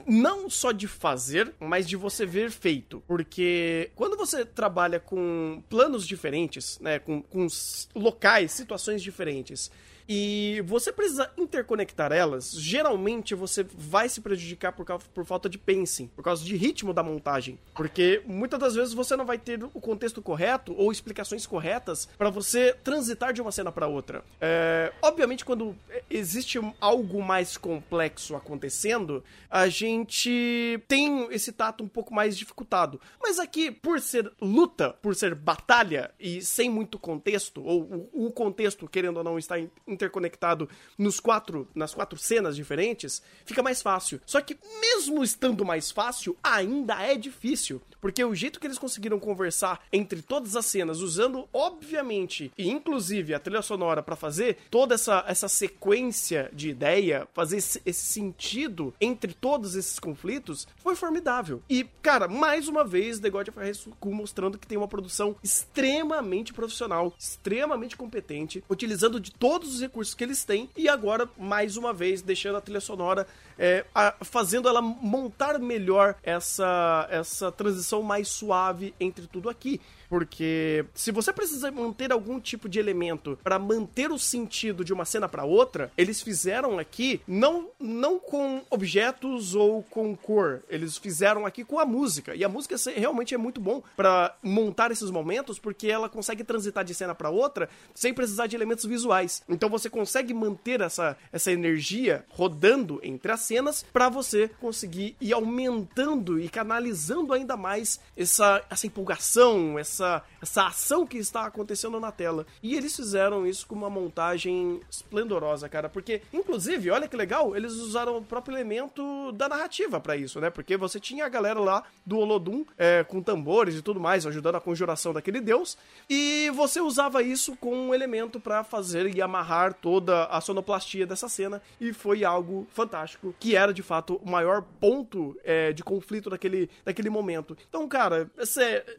Não 0.06 0.48
só 0.48 0.72
de 0.72 0.88
fazer, 0.88 1.52
mas 1.60 1.86
de 1.86 1.96
você 1.96 2.24
ver 2.24 2.50
feito. 2.50 3.02
Porque 3.06 3.90
quando 3.94 4.16
você 4.16 4.44
trabalha 4.44 4.98
com 4.98 5.62
planos 5.68 6.06
diferentes, 6.06 6.78
né, 6.80 6.98
com, 6.98 7.22
com 7.22 7.46
locais, 7.94 8.52
situações 8.52 9.02
diferentes, 9.02 9.70
e 10.12 10.60
você 10.62 10.92
precisa 10.92 11.30
interconectar 11.38 12.10
elas. 12.10 12.50
Geralmente 12.50 13.32
você 13.32 13.62
vai 13.62 14.08
se 14.08 14.20
prejudicar 14.20 14.72
por, 14.72 14.84
causa, 14.84 15.04
por 15.14 15.24
falta 15.24 15.48
de 15.48 15.56
pacing, 15.56 16.08
por 16.08 16.24
causa 16.24 16.44
de 16.44 16.56
ritmo 16.56 16.92
da 16.92 17.00
montagem. 17.00 17.56
Porque 17.76 18.20
muitas 18.26 18.58
das 18.58 18.74
vezes 18.74 18.92
você 18.92 19.14
não 19.14 19.24
vai 19.24 19.38
ter 19.38 19.62
o 19.62 19.68
contexto 19.80 20.20
correto 20.20 20.74
ou 20.76 20.90
explicações 20.90 21.46
corretas 21.46 22.08
para 22.18 22.28
você 22.28 22.74
transitar 22.82 23.32
de 23.32 23.40
uma 23.40 23.52
cena 23.52 23.70
para 23.70 23.86
outra. 23.86 24.24
É, 24.40 24.92
obviamente, 25.00 25.44
quando 25.44 25.76
existe 26.10 26.58
algo 26.80 27.22
mais 27.22 27.56
complexo 27.56 28.34
acontecendo, 28.34 29.22
a 29.48 29.68
gente 29.68 30.82
tem 30.88 31.28
esse 31.30 31.52
tato 31.52 31.84
um 31.84 31.88
pouco 31.88 32.12
mais 32.12 32.36
dificultado. 32.36 33.00
Mas 33.22 33.38
aqui, 33.38 33.70
por 33.70 34.00
ser 34.00 34.32
luta, 34.40 34.90
por 35.00 35.14
ser 35.14 35.36
batalha 35.36 36.10
e 36.18 36.42
sem 36.42 36.68
muito 36.68 36.98
contexto, 36.98 37.62
ou 37.62 38.10
o, 38.12 38.32
contexto, 38.32 38.88
querendo 38.88 39.18
ou 39.18 39.24
não, 39.24 39.38
está 39.38 39.56
em 39.56 39.70
interconectado 40.00 40.68
nos 40.96 41.20
quatro, 41.20 41.68
nas 41.74 41.94
quatro 41.94 42.18
cenas 42.18 42.56
diferentes, 42.56 43.22
fica 43.44 43.62
mais 43.62 43.82
fácil. 43.82 44.20
Só 44.24 44.40
que 44.40 44.58
mesmo 44.80 45.22
estando 45.22 45.64
mais 45.64 45.90
fácil, 45.90 46.36
ainda 46.42 47.02
é 47.02 47.14
difícil. 47.16 47.82
Porque 48.00 48.24
o 48.24 48.34
jeito 48.34 48.58
que 48.58 48.66
eles 48.66 48.78
conseguiram 48.78 49.18
conversar 49.18 49.80
entre 49.92 50.22
todas 50.22 50.56
as 50.56 50.66
cenas, 50.66 51.00
usando, 51.00 51.48
obviamente, 51.52 52.52
e 52.56 52.70
inclusive 52.70 53.34
a 53.34 53.40
trilha 53.40 53.62
sonora 53.62 54.02
para 54.02 54.16
fazer 54.16 54.58
toda 54.70 54.94
essa, 54.94 55.24
essa 55.26 55.48
sequência 55.48 56.50
de 56.52 56.70
ideia, 56.70 57.28
fazer 57.32 57.58
esse, 57.58 57.82
esse 57.84 58.06
sentido 58.06 58.94
entre 59.00 59.32
todos 59.32 59.74
esses 59.74 59.98
conflitos, 59.98 60.66
foi 60.78 60.94
formidável. 60.94 61.62
E, 61.68 61.84
cara, 62.02 62.28
mais 62.28 62.68
uma 62.68 62.84
vez, 62.84 63.18
The 63.18 63.30
God 63.30 63.48
of 63.48 63.58
High 63.58 63.70
mostrando 64.06 64.58
que 64.58 64.66
tem 64.66 64.78
uma 64.78 64.88
produção 64.88 65.36
extremamente 65.42 66.52
profissional, 66.52 67.14
extremamente 67.18 67.96
competente, 67.96 68.62
utilizando 68.68 69.20
de 69.20 69.30
todos 69.30 69.74
os 69.74 69.80
recursos 69.80 70.14
que 70.14 70.24
eles 70.24 70.44
têm 70.44 70.68
e 70.76 70.88
agora, 70.88 71.28
mais 71.38 71.76
uma 71.76 71.92
vez, 71.92 72.22
deixando 72.22 72.56
a 72.56 72.60
trilha 72.60 72.80
sonora 72.80 73.26
é, 73.58 73.84
a, 73.94 74.14
fazendo 74.22 74.68
ela 74.68 74.80
montar 74.80 75.58
melhor 75.58 76.16
essa, 76.22 77.06
essa 77.10 77.52
transição 77.52 77.89
mais 78.02 78.28
suave 78.28 78.94
entre 79.00 79.26
tudo 79.26 79.48
aqui. 79.48 79.80
Porque 80.10 80.84
se 80.92 81.12
você 81.12 81.32
precisa 81.32 81.70
manter 81.70 82.10
algum 82.10 82.40
tipo 82.40 82.68
de 82.68 82.80
elemento 82.80 83.38
para 83.44 83.60
manter 83.60 84.10
o 84.10 84.18
sentido 84.18 84.84
de 84.84 84.92
uma 84.92 85.04
cena 85.04 85.28
para 85.28 85.44
outra, 85.44 85.92
eles 85.96 86.20
fizeram 86.20 86.80
aqui 86.80 87.20
não, 87.28 87.68
não 87.78 88.18
com 88.18 88.60
objetos 88.68 89.54
ou 89.54 89.84
com 89.84 90.16
cor, 90.16 90.64
eles 90.68 90.98
fizeram 90.98 91.46
aqui 91.46 91.62
com 91.64 91.78
a 91.78 91.86
música. 91.86 92.34
E 92.34 92.42
a 92.42 92.48
música 92.48 92.74
realmente 92.90 93.36
é 93.36 93.38
muito 93.38 93.60
bom 93.60 93.80
para 93.96 94.34
montar 94.42 94.90
esses 94.90 95.10
momentos, 95.10 95.60
porque 95.60 95.86
ela 95.86 96.08
consegue 96.08 96.42
transitar 96.42 96.84
de 96.84 96.92
cena 96.92 97.14
para 97.14 97.30
outra 97.30 97.68
sem 97.94 98.12
precisar 98.12 98.48
de 98.48 98.56
elementos 98.56 98.86
visuais. 98.86 99.44
Então 99.48 99.68
você 99.68 99.88
consegue 99.88 100.34
manter 100.34 100.80
essa, 100.80 101.16
essa 101.32 101.52
energia 101.52 102.24
rodando 102.30 102.98
entre 103.04 103.30
as 103.30 103.42
cenas 103.42 103.84
para 103.92 104.08
você 104.08 104.50
conseguir 104.60 105.14
ir 105.20 105.32
aumentando 105.32 106.40
e 106.40 106.48
canalizando 106.48 107.32
ainda 107.32 107.56
mais 107.56 108.00
essa, 108.16 108.60
essa 108.68 108.88
empolgação, 108.88 109.78
essa 109.78 109.99
essa, 110.00 110.22
essa 110.40 110.66
ação 110.66 111.06
que 111.06 111.18
está 111.18 111.44
acontecendo 111.44 112.00
na 112.00 112.10
tela. 112.10 112.46
E 112.62 112.74
eles 112.74 112.96
fizeram 112.96 113.46
isso 113.46 113.66
com 113.66 113.74
uma 113.74 113.90
montagem 113.90 114.80
esplendorosa, 114.90 115.68
cara. 115.68 115.88
Porque, 115.88 116.22
inclusive, 116.32 116.90
olha 116.90 117.06
que 117.06 117.16
legal, 117.16 117.54
eles 117.54 117.72
usaram 117.74 118.16
o 118.16 118.24
próprio 118.24 118.56
elemento 118.56 119.32
da 119.32 119.48
narrativa 119.48 120.00
para 120.00 120.16
isso, 120.16 120.40
né? 120.40 120.50
Porque 120.50 120.76
você 120.76 120.98
tinha 120.98 121.26
a 121.26 121.28
galera 121.28 121.60
lá 121.60 121.84
do 122.04 122.18
Olodum 122.18 122.64
é, 122.78 123.04
com 123.04 123.22
tambores 123.22 123.76
e 123.76 123.82
tudo 123.82 124.00
mais, 124.00 124.26
ajudando 124.26 124.56
a 124.56 124.60
conjuração 124.60 125.12
daquele 125.12 125.40
deus. 125.40 125.76
E 126.08 126.50
você 126.54 126.80
usava 126.80 127.22
isso 127.22 127.56
com 127.56 127.76
um 127.76 127.94
elemento 127.94 128.40
para 128.40 128.64
fazer 128.64 129.14
e 129.14 129.20
amarrar 129.20 129.74
toda 129.74 130.24
a 130.26 130.40
sonoplastia 130.40 131.06
dessa 131.06 131.28
cena. 131.28 131.60
E 131.80 131.92
foi 131.92 132.24
algo 132.24 132.66
fantástico, 132.72 133.34
que 133.38 133.54
era 133.54 133.72
de 133.72 133.82
fato 133.82 134.20
o 134.24 134.30
maior 134.30 134.62
ponto 134.80 135.36
é, 135.44 135.72
de 135.72 135.82
conflito 135.84 136.30
daquele, 136.30 136.70
daquele 136.84 137.10
momento. 137.10 137.56
Então, 137.68 137.86
cara, 137.88 138.30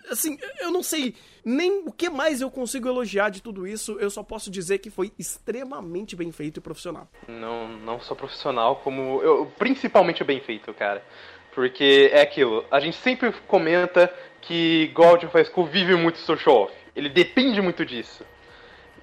assim, 0.09 0.37
eu 0.59 0.71
não 0.71 0.83
sei 0.91 1.15
nem 1.43 1.83
o 1.87 1.91
que 1.91 2.09
mais 2.09 2.41
eu 2.41 2.51
consigo 2.51 2.87
elogiar 2.87 3.29
de 3.29 3.41
tudo 3.41 3.65
isso. 3.65 3.97
Eu 3.99 4.09
só 4.09 4.21
posso 4.21 4.51
dizer 4.51 4.79
que 4.79 4.89
foi 4.89 5.11
extremamente 5.17 6.15
bem 6.15 6.31
feito 6.31 6.57
e 6.57 6.61
profissional. 6.61 7.07
Não, 7.27 7.67
não 7.67 7.99
só 7.99 8.13
profissional, 8.13 8.75
como 8.77 9.21
eu, 9.21 9.51
principalmente 9.57 10.23
bem 10.23 10.39
feito, 10.41 10.73
cara. 10.73 11.03
Porque 11.53 12.09
é 12.13 12.21
aquilo, 12.21 12.63
a 12.71 12.79
gente 12.79 12.95
sempre 12.97 13.31
comenta 13.47 14.13
que 14.41 14.89
God 14.93 15.23
of 15.23 15.45
School 15.45 15.67
vive 15.67 15.95
muito 15.95 16.25
do 16.25 16.37
show 16.37 16.63
off. 16.63 16.73
Ele 16.95 17.09
depende 17.09 17.61
muito 17.61 17.85
disso. 17.85 18.25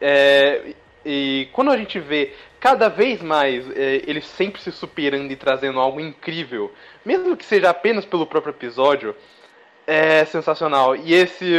É, 0.01 0.75
e 1.05 1.49
quando 1.53 1.71
a 1.71 1.77
gente 1.77 1.99
vê 1.99 2.35
cada 2.61 2.89
vez 2.89 3.23
mais 3.23 3.69
é, 3.77 4.03
ele 4.07 4.21
sempre 4.21 4.61
se 4.61 4.73
superando 4.73 5.31
e 5.31 5.37
trazendo 5.37 5.79
algo 5.79 6.01
incrível, 6.01 6.73
mesmo 7.05 7.37
que 7.37 7.45
seja 7.45 7.71
apenas 7.71 8.05
pelo 8.05 8.27
próprio 8.27 8.53
episódio, 8.53 9.15
é 9.89 10.27
sensacional. 10.27 10.95
E 10.95 11.15
esse. 11.15 11.51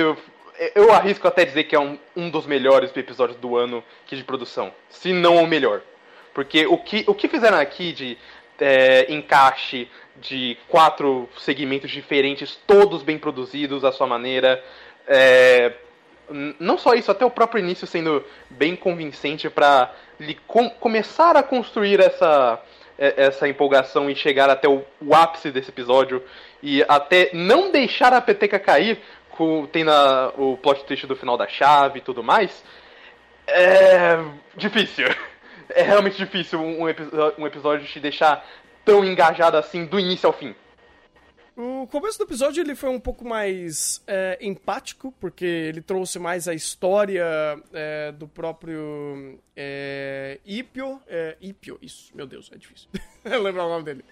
Eu 0.76 0.92
arrisco 0.92 1.28
até 1.28 1.44
dizer 1.44 1.64
que 1.64 1.76
é 1.76 1.80
um, 1.80 1.98
um 2.16 2.30
dos 2.30 2.46
melhores 2.46 2.96
episódios 2.96 3.40
do 3.40 3.58
ano 3.58 3.84
que 4.06 4.16
de 4.16 4.24
produção. 4.24 4.72
Se 4.90 5.12
não 5.12 5.38
o 5.38 5.48
melhor. 5.48 5.82
Porque 6.34 6.68
o 6.68 6.78
que, 6.78 7.04
o 7.08 7.16
que 7.16 7.28
fizeram 7.28 7.58
aqui 7.58 7.92
de 7.92 8.18
é, 8.60 9.12
encaixe 9.12 9.90
de 10.18 10.58
quatro 10.68 11.28
segmentos 11.38 11.90
diferentes, 11.90 12.60
todos 12.68 13.02
bem 13.02 13.18
produzidos 13.18 13.84
à 13.84 13.92
sua 13.92 14.06
maneira. 14.06 14.64
É, 15.08 15.74
não 16.60 16.78
só 16.78 16.94
isso, 16.94 17.10
até 17.10 17.26
o 17.26 17.32
próprio 17.32 17.64
início 17.64 17.88
sendo 17.88 18.24
bem 18.50 18.76
convincente 18.76 19.50
para 19.50 19.92
com, 20.46 20.70
começar 20.70 21.36
a 21.36 21.42
construir 21.42 22.00
essa, 22.00 22.62
é, 22.98 23.26
essa 23.26 23.48
empolgação 23.48 24.10
e 24.10 24.16
chegar 24.16 24.50
até 24.50 24.68
o, 24.68 24.84
o 25.02 25.16
ápice 25.16 25.50
desse 25.50 25.70
episódio 25.70 26.22
e 26.62 26.84
até 26.88 27.30
não 27.34 27.72
deixar 27.72 28.14
a 28.14 28.22
peteca 28.22 28.60
cair, 28.60 29.00
com, 29.32 29.66
tem 29.66 29.84
na, 29.84 30.32
o 30.38 30.58
plot 30.58 30.84
twist 30.86 31.08
do 31.08 31.16
final 31.16 31.38
da 31.38 31.48
chave 31.48 32.00
e 32.00 32.02
tudo 32.02 32.24
mais, 32.24 32.64
é 33.48 34.18
difícil. 34.56 35.08
É 35.72 35.84
realmente 35.84 36.18
difícil 36.18 36.60
um, 36.60 36.86
um 37.38 37.46
episódio 37.46 37.86
te 37.86 38.00
deixar 38.00 38.44
tão 38.84 39.06
engajado 39.06 39.56
assim 39.56 39.86
do 39.86 40.00
início 40.00 40.26
ao 40.26 40.34
fim. 40.34 40.56
O 41.62 41.86
começo 41.88 42.18
do 42.18 42.24
episódio 42.24 42.62
ele 42.62 42.74
foi 42.74 42.88
um 42.90 43.02
pouco 43.02 43.28
mais 43.28 44.02
é, 44.08 44.40
empático, 44.42 45.14
porque 45.20 45.44
ele 45.44 45.82
trouxe 45.82 46.18
mais 46.18 46.48
a 46.48 46.54
história 46.54 47.26
é, 47.74 48.14
do 48.14 48.30
próprio 48.30 49.38
é, 49.58 50.40
Ipio. 50.46 51.02
É, 51.06 51.36
Ipio, 51.42 51.78
isso, 51.82 52.16
meu 52.16 52.26
Deus, 52.26 52.50
é 52.54 52.58
difícil 52.58 52.88
lembrar 53.44 53.66
o 53.66 53.70
nome 53.70 53.84
dele. 53.84 54.06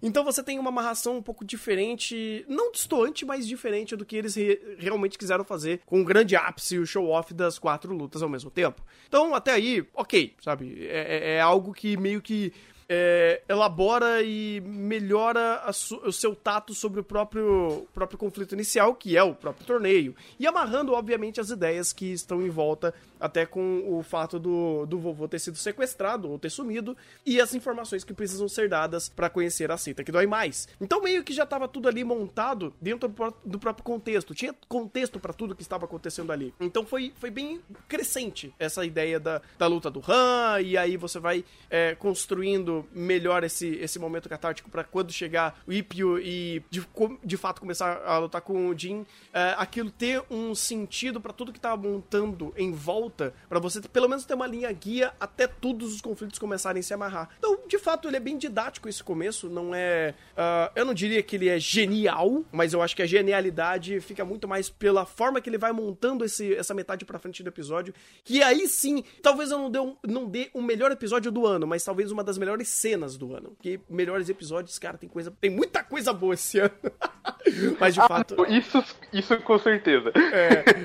Então 0.00 0.22
você 0.22 0.40
tem 0.40 0.56
uma 0.56 0.68
amarração 0.68 1.16
um 1.16 1.22
pouco 1.22 1.44
diferente, 1.44 2.46
não 2.48 2.70
distoante, 2.70 3.24
mas 3.24 3.44
diferente 3.44 3.96
do 3.96 4.04
que 4.04 4.14
eles 4.14 4.36
re 4.36 4.76
realmente 4.78 5.18
quiseram 5.18 5.42
fazer 5.42 5.80
com 5.84 6.00
o 6.00 6.04
grande 6.04 6.36
ápice 6.36 6.76
e 6.76 6.78
o 6.78 6.86
show-off 6.86 7.34
das 7.34 7.58
quatro 7.58 7.92
lutas 7.92 8.22
ao 8.22 8.28
mesmo 8.28 8.52
tempo. 8.52 8.80
Então, 9.08 9.34
até 9.34 9.50
aí, 9.50 9.84
ok, 9.94 10.32
sabe? 10.40 10.86
é, 10.86 11.16
é, 11.16 11.34
é 11.34 11.40
algo 11.40 11.74
que 11.74 11.96
meio 11.96 12.22
que 12.22 12.52
é, 12.88 13.42
elabora 13.46 14.22
e 14.22 14.62
melhora 14.62 15.62
o 16.04 16.12
seu 16.12 16.34
tato 16.34 16.74
sobre 16.74 17.00
o 17.00 17.04
próprio, 17.04 17.86
próprio 17.92 18.18
conflito 18.18 18.54
inicial, 18.54 18.94
que 18.94 19.16
é 19.16 19.22
o 19.22 19.34
próprio 19.34 19.66
torneio. 19.66 20.16
E 20.38 20.46
amarrando, 20.46 20.94
obviamente, 20.94 21.40
as 21.40 21.50
ideias 21.50 21.92
que 21.92 22.06
estão 22.06 22.40
em 22.40 22.48
volta, 22.48 22.94
até 23.20 23.44
com 23.44 23.84
o 23.86 24.02
fato 24.02 24.38
do, 24.38 24.86
do 24.86 24.98
vovô 24.98 25.28
ter 25.28 25.38
sido 25.38 25.58
sequestrado 25.58 26.30
ou 26.30 26.38
ter 26.38 26.50
sumido, 26.50 26.96
e 27.26 27.40
as 27.40 27.54
informações 27.54 28.04
que 28.04 28.14
precisam 28.14 28.48
ser 28.48 28.68
dadas 28.70 29.08
para 29.08 29.28
conhecer 29.28 29.70
a 29.70 29.76
seita 29.76 30.02
que 30.02 30.12
dói 30.12 30.26
mais. 30.26 30.66
Então, 30.80 31.02
meio 31.02 31.22
que 31.22 31.32
já 31.34 31.44
estava 31.44 31.68
tudo 31.68 31.88
ali 31.88 32.02
montado 32.02 32.72
dentro 32.80 33.12
do 33.44 33.58
próprio 33.58 33.84
contexto. 33.84 34.34
Tinha 34.34 34.54
contexto 34.66 35.20
para 35.20 35.34
tudo 35.34 35.54
que 35.54 35.62
estava 35.62 35.84
acontecendo 35.84 36.32
ali. 36.32 36.54
Então, 36.58 36.86
foi, 36.86 37.12
foi 37.18 37.30
bem 37.30 37.60
crescente 37.86 38.54
essa 38.58 38.84
ideia 38.86 39.20
da, 39.20 39.42
da 39.58 39.66
luta 39.66 39.90
do 39.90 40.02
Han, 40.08 40.60
e 40.62 40.78
aí 40.78 40.96
você 40.96 41.18
vai 41.18 41.44
é, 41.68 41.94
construindo 41.94 42.77
melhor 42.92 43.44
esse, 43.44 43.66
esse 43.76 43.98
momento 43.98 44.28
catártico 44.28 44.70
para 44.70 44.84
quando 44.84 45.12
chegar 45.12 45.60
o 45.66 45.72
Ipio 45.72 46.18
e 46.18 46.62
de, 46.70 46.86
de 47.24 47.36
fato 47.36 47.60
começar 47.60 48.02
a 48.04 48.18
lutar 48.18 48.40
com 48.40 48.68
o 48.68 48.78
Jin, 48.78 49.06
é, 49.32 49.54
aquilo 49.58 49.90
ter 49.90 50.22
um 50.30 50.54
sentido 50.54 51.20
para 51.20 51.32
tudo 51.32 51.52
que 51.52 51.60
tava 51.60 51.76
montando 51.76 52.52
em 52.56 52.72
volta, 52.72 53.32
para 53.48 53.58
você 53.58 53.80
pelo 53.80 54.08
menos 54.08 54.24
ter 54.24 54.34
uma 54.34 54.46
linha 54.46 54.70
guia 54.72 55.12
até 55.18 55.46
todos 55.46 55.94
os 55.94 56.00
conflitos 56.00 56.38
começarem 56.38 56.80
a 56.80 56.82
se 56.82 56.94
amarrar. 56.94 57.30
Então, 57.38 57.58
de 57.66 57.78
fato, 57.78 58.08
ele 58.08 58.16
é 58.16 58.20
bem 58.20 58.36
didático 58.36 58.88
esse 58.88 59.02
começo, 59.02 59.48
não 59.48 59.74
é. 59.74 60.14
Uh, 60.32 60.72
eu 60.74 60.84
não 60.84 60.94
diria 60.94 61.22
que 61.22 61.36
ele 61.36 61.48
é 61.48 61.58
genial, 61.58 62.44
mas 62.52 62.72
eu 62.72 62.82
acho 62.82 62.94
que 62.94 63.02
a 63.02 63.06
genialidade 63.06 64.00
fica 64.00 64.24
muito 64.24 64.46
mais 64.46 64.68
pela 64.68 65.04
forma 65.04 65.40
que 65.40 65.48
ele 65.48 65.58
vai 65.58 65.72
montando 65.72 66.24
esse, 66.24 66.54
essa 66.54 66.74
metade 66.74 67.04
pra 67.04 67.18
frente 67.18 67.42
do 67.42 67.48
episódio. 67.48 67.94
Que 68.24 68.42
aí 68.42 68.66
sim, 68.68 69.04
talvez 69.22 69.50
eu 69.50 69.58
não 69.58 69.70
dê, 69.70 69.78
um, 69.78 69.96
não 70.06 70.26
dê 70.26 70.50
o 70.52 70.62
melhor 70.62 70.90
episódio 70.92 71.30
do 71.30 71.46
ano, 71.46 71.66
mas 71.66 71.84
talvez 71.84 72.10
uma 72.10 72.24
das 72.24 72.38
melhores 72.38 72.67
cenas 72.68 73.16
do 73.16 73.34
ano. 73.34 73.50
Porque 73.50 73.80
melhores 73.88 74.28
episódios, 74.28 74.78
cara, 74.78 74.98
tem 74.98 75.08
coisa. 75.08 75.32
Tem 75.40 75.50
muita 75.50 75.82
coisa 75.82 76.12
boa 76.12 76.34
esse 76.34 76.58
ano. 76.58 76.74
mas 77.78 77.94
de 77.94 78.00
ah, 78.00 78.08
fato. 78.08 78.46
Isso, 78.48 78.84
isso 79.12 79.36
com 79.42 79.58
certeza. 79.58 80.12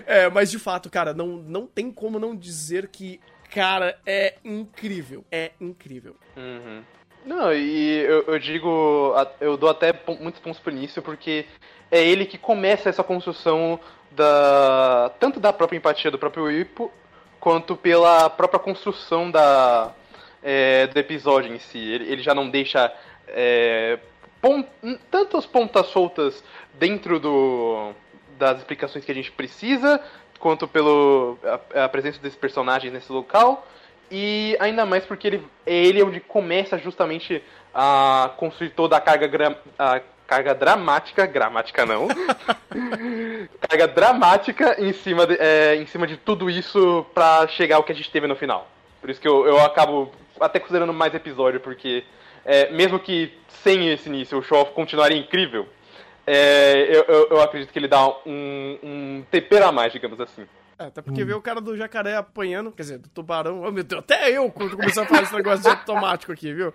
É, 0.08 0.24
é, 0.24 0.30
mas 0.30 0.52
de 0.52 0.60
fato, 0.60 0.90
cara, 0.90 1.14
não, 1.14 1.38
não 1.38 1.68
tem 1.68 1.92
como 1.92 2.20
não 2.20 2.36
dizer 2.36 2.88
que, 2.88 3.20
cara, 3.52 4.00
é 4.06 4.36
incrível. 4.44 5.26
É 5.32 5.52
incrível. 5.60 6.16
Uhum. 6.36 6.84
Não, 7.26 7.54
e 7.54 8.00
eu, 8.00 8.24
eu, 8.28 8.40
digo, 8.40 9.14
eu 9.40 9.56
dou 9.56 9.70
até 9.70 9.94
muitos 10.20 10.42
pontos 10.42 10.60
pro 10.60 10.72
início, 10.72 11.02
porque 11.02 11.46
é 11.90 12.06
ele 12.06 12.26
que 12.26 12.38
começa 12.38 12.90
essa 12.90 13.04
construção 13.04 13.80
da 14.12 15.12
tanto 15.20 15.40
da 15.40 15.54
própria 15.54 15.78
empatia 15.78 16.12
do 16.12 16.20
próprio 16.20 16.52
Ipo, 16.52 16.92
quanto 17.40 17.76
pela 17.76 18.30
própria 18.30 18.60
construção 18.60 19.32
da, 19.32 19.94
é, 20.44 20.88
do 20.88 21.00
episódio 21.00 21.54
em 21.54 21.60
si. 21.60 21.80
Ele, 21.80 22.12
ele 22.12 22.22
já 22.22 22.36
não 22.36 22.50
deixa 22.50 22.92
é, 23.28 23.98
pont, 24.42 24.68
tantas 25.10 25.46
pontas 25.46 25.88
soltas 25.88 26.44
dentro 26.74 27.20
do, 27.20 27.94
das 28.38 28.60
explicações 28.60 29.06
que 29.06 29.12
a 29.12 29.16
gente 29.16 29.32
precisa, 29.32 30.02
quanto 30.40 30.68
pelo 30.68 31.38
a, 31.74 31.88
presença 31.88 32.20
desse 32.20 32.38
personagem 32.38 32.92
nesse 32.92 33.12
local. 33.12 33.66
E 34.12 34.56
ainda 34.60 34.86
mais 34.86 35.06
porque 35.06 35.28
ele 35.28 35.48
é 35.66 35.74
ele 35.74 36.04
onde 36.04 36.20
começa 36.20 36.78
justamente 36.78 37.42
a 37.74 38.32
construir 38.38 38.72
toda 38.72 38.98
a 38.98 39.02
carga, 39.02 39.58
a 39.80 40.02
carga 40.28 40.54
dramática, 40.54 41.26
gramática 41.26 41.86
não, 41.86 42.08
carga 43.68 43.88
dramática 43.88 44.76
em 44.80 44.94
cima, 44.94 45.26
de, 45.26 45.38
é, 45.40 45.78
em 45.78 45.88
cima 45.88 46.06
de 46.06 46.18
tudo 46.18 46.50
isso 46.50 47.06
pra 47.14 47.48
chegar 47.48 47.78
ao 47.78 47.84
que 47.84 47.92
a 47.92 47.96
gente 47.96 48.12
teve 48.12 48.28
no 48.28 48.36
final. 48.36 48.68
Por 49.02 49.10
isso 49.10 49.20
que 49.20 49.28
eu, 49.28 49.48
eu 49.48 49.60
acabo 49.60 50.12
até 50.40 50.60
considerando 50.60 50.94
mais 50.94 51.14
episódio, 51.14 51.60
porque 51.60 52.04
é, 52.46 52.72
mesmo 52.72 53.00
que 53.00 53.34
sem 53.48 53.90
esse 53.92 54.10
início 54.10 54.38
o 54.38 54.44
show 54.44 54.66
continuaria 54.68 55.18
incrível, 55.18 55.68
é, 56.26 56.86
eu, 56.90 57.04
eu, 57.08 57.28
eu, 57.32 57.42
acredito 57.42 57.72
que 57.72 57.80
ele 57.80 57.88
dá 57.88 58.08
um, 58.26 58.80
um 58.84 59.26
tempero 59.30 59.66
a 59.66 59.72
mais, 59.72 59.92
digamos 59.92 60.20
assim. 60.20 60.48
É, 60.78 60.86
até 60.86 61.02
porque 61.02 61.24
hum. 61.24 61.26
ver 61.26 61.36
o 61.36 61.42
cara 61.42 61.62
do 61.62 61.78
jacaré 61.78 62.16
apanhando, 62.16 62.72
quer 62.72 62.84
dizer, 62.84 62.98
do 62.98 63.10
tubarão, 63.10 63.62
oh 63.62 63.72
meu 63.72 63.84
Deus, 63.84 64.02
até 64.04 64.32
eu 64.32 64.50
quando 64.52 64.76
começar 64.76 65.04
a 65.04 65.06
falar 65.06 65.24
esse 65.24 65.34
negócio 65.34 65.62
de 65.62 65.70
automático 65.70 66.32
aqui, 66.32 66.54
viu? 66.54 66.74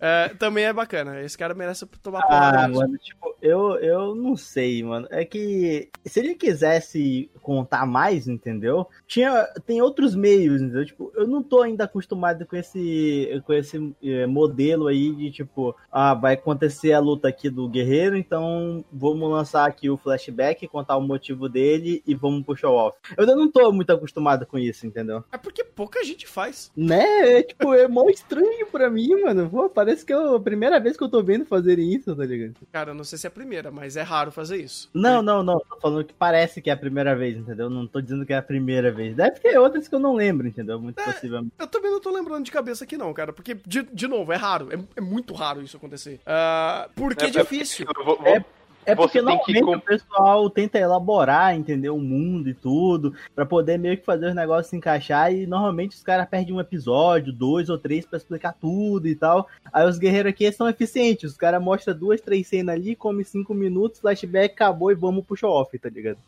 É, 0.00 0.28
também 0.38 0.64
é 0.64 0.72
bacana, 0.72 1.20
esse 1.22 1.36
cara 1.36 1.54
merece 1.54 1.86
tomar. 2.02 2.22
Ah, 2.28 2.68
mano, 2.68 2.98
tipo, 2.98 3.34
eu, 3.40 3.76
eu 3.76 4.14
não 4.14 4.36
sei, 4.36 4.82
mano. 4.82 5.06
É 5.10 5.24
que 5.24 5.88
se 6.04 6.20
ele 6.20 6.34
quisesse 6.34 7.30
contar 7.42 7.86
mais, 7.86 8.28
entendeu? 8.28 8.86
Tinha, 9.06 9.46
tem 9.66 9.80
outros 9.80 10.14
meios, 10.14 10.60
entendeu? 10.60 10.84
Tipo, 10.84 11.12
eu 11.14 11.26
não 11.26 11.42
tô 11.42 11.62
ainda 11.62 11.84
acostumado 11.84 12.44
com 12.44 12.56
esse, 12.56 13.42
com 13.46 13.52
esse 13.52 13.94
é, 14.02 14.26
modelo 14.26 14.88
aí 14.88 15.14
de 15.14 15.30
tipo, 15.30 15.74
ah, 15.90 16.12
vai 16.12 16.34
acontecer 16.34 16.92
a 16.92 17.00
luta 17.00 17.28
aqui 17.28 17.48
do 17.48 17.68
guerreiro, 17.68 18.16
então 18.16 18.84
vamos 18.92 19.30
lançar 19.30 19.66
aqui 19.66 19.88
o 19.88 19.96
flashback, 19.96 20.68
contar 20.68 20.96
o 20.96 21.02
motivo 21.02 21.48
dele 21.48 22.02
e 22.06 22.14
vamos 22.14 22.44
pro 22.44 22.56
show 22.56 22.74
off. 22.74 22.98
Eu 23.16 23.26
ainda 23.34 23.36
não 23.36 23.50
tô 23.50 23.70
muito 23.72 23.92
acostumado 23.92 24.46
com 24.46 24.58
isso, 24.58 24.86
entendeu? 24.86 25.24
É 25.32 25.36
porque 25.36 25.64
pouca 25.64 26.02
gente 26.04 26.26
faz. 26.26 26.70
Né? 26.76 27.38
É, 27.38 27.42
tipo, 27.42 27.74
é 27.74 27.88
mó 27.88 28.08
estranho 28.08 28.66
pra 28.66 28.88
mim, 28.88 29.22
mano. 29.22 29.50
Pô, 29.50 29.68
parece 29.68 30.04
que 30.04 30.12
é 30.12 30.16
a 30.16 30.40
primeira 30.40 30.78
vez 30.78 30.96
que 30.96 31.02
eu 31.02 31.08
tô 31.08 31.22
vendo 31.22 31.44
fazerem 31.44 31.92
isso, 31.92 32.14
tá 32.14 32.24
ligado? 32.24 32.54
Cara, 32.72 32.90
eu 32.90 32.94
não 32.94 33.04
sei 33.04 33.18
se 33.18 33.26
é 33.26 33.28
a 33.28 33.30
primeira, 33.30 33.70
mas 33.70 33.96
é 33.96 34.02
raro 34.02 34.30
fazer 34.30 34.58
isso. 34.58 34.88
Não, 34.94 35.20
não, 35.22 35.42
não. 35.42 35.58
Tô 35.58 35.80
falando 35.80 36.04
que 36.04 36.14
parece 36.14 36.62
que 36.62 36.70
é 36.70 36.72
a 36.72 36.76
primeira 36.76 37.14
vez, 37.16 37.36
entendeu? 37.36 37.68
Não 37.68 37.86
tô 37.86 38.00
dizendo 38.00 38.24
que 38.24 38.32
é 38.32 38.36
a 38.36 38.42
primeira 38.42 38.92
vez. 38.92 39.16
Deve 39.16 39.40
ter 39.40 39.58
outras 39.58 39.88
que 39.88 39.94
eu 39.94 40.00
não 40.00 40.14
lembro, 40.14 40.46
entendeu? 40.46 40.80
Muito 40.80 41.00
é, 41.00 41.04
possivelmente. 41.04 41.52
Eu 41.58 41.66
também 41.66 41.90
não 41.90 42.00
tô 42.00 42.10
lembrando 42.10 42.44
de 42.44 42.52
cabeça 42.52 42.84
aqui, 42.84 42.96
não, 42.96 43.12
cara. 43.12 43.32
Porque, 43.32 43.56
de, 43.66 43.82
de 43.82 44.06
novo, 44.06 44.32
é 44.32 44.36
raro. 44.36 44.68
É, 44.72 44.78
é 44.96 45.00
muito 45.00 45.34
raro 45.34 45.62
isso 45.62 45.76
acontecer. 45.76 46.20
Uh, 46.20 46.90
porque 46.94 47.24
é, 47.24 47.28
é 47.28 47.30
difícil. 47.30 47.86
Vou, 48.04 48.16
vou... 48.16 48.26
É 48.26 48.44
é 48.86 48.94
porque 48.94 49.20
normalmente 49.20 49.52
que... 49.52 49.64
o 49.64 49.80
pessoal 49.80 50.50
tenta 50.50 50.78
elaborar, 50.78 51.54
entendeu? 51.54 51.96
O 51.96 52.00
mundo 52.00 52.48
e 52.48 52.54
tudo, 52.54 53.14
para 53.34 53.46
poder 53.46 53.78
meio 53.78 53.96
que 53.96 54.04
fazer 54.04 54.26
os 54.26 54.34
negócios 54.34 54.68
se 54.68 54.76
encaixar. 54.76 55.32
E 55.32 55.46
normalmente 55.46 55.96
os 55.96 56.02
caras 56.02 56.28
perdem 56.28 56.54
um 56.54 56.60
episódio, 56.60 57.32
dois 57.32 57.68
ou 57.68 57.78
três 57.78 58.06
para 58.06 58.18
explicar 58.18 58.52
tudo 58.52 59.08
e 59.08 59.14
tal. 59.14 59.48
Aí 59.72 59.86
os 59.86 59.98
guerreiros 59.98 60.30
aqui 60.30 60.50
são 60.52 60.68
eficientes. 60.68 61.32
Os 61.32 61.36
caras 61.36 61.62
mostram 61.62 61.96
duas, 61.96 62.20
três 62.20 62.46
cenas 62.46 62.74
ali, 62.74 62.94
come 62.94 63.24
cinco 63.24 63.54
minutos, 63.54 64.00
flashback, 64.00 64.54
acabou 64.54 64.90
e 64.90 64.94
vamos 64.94 65.24
pro 65.24 65.36
show 65.36 65.50
off, 65.50 65.78
tá 65.78 65.88
ligado? 65.88 66.18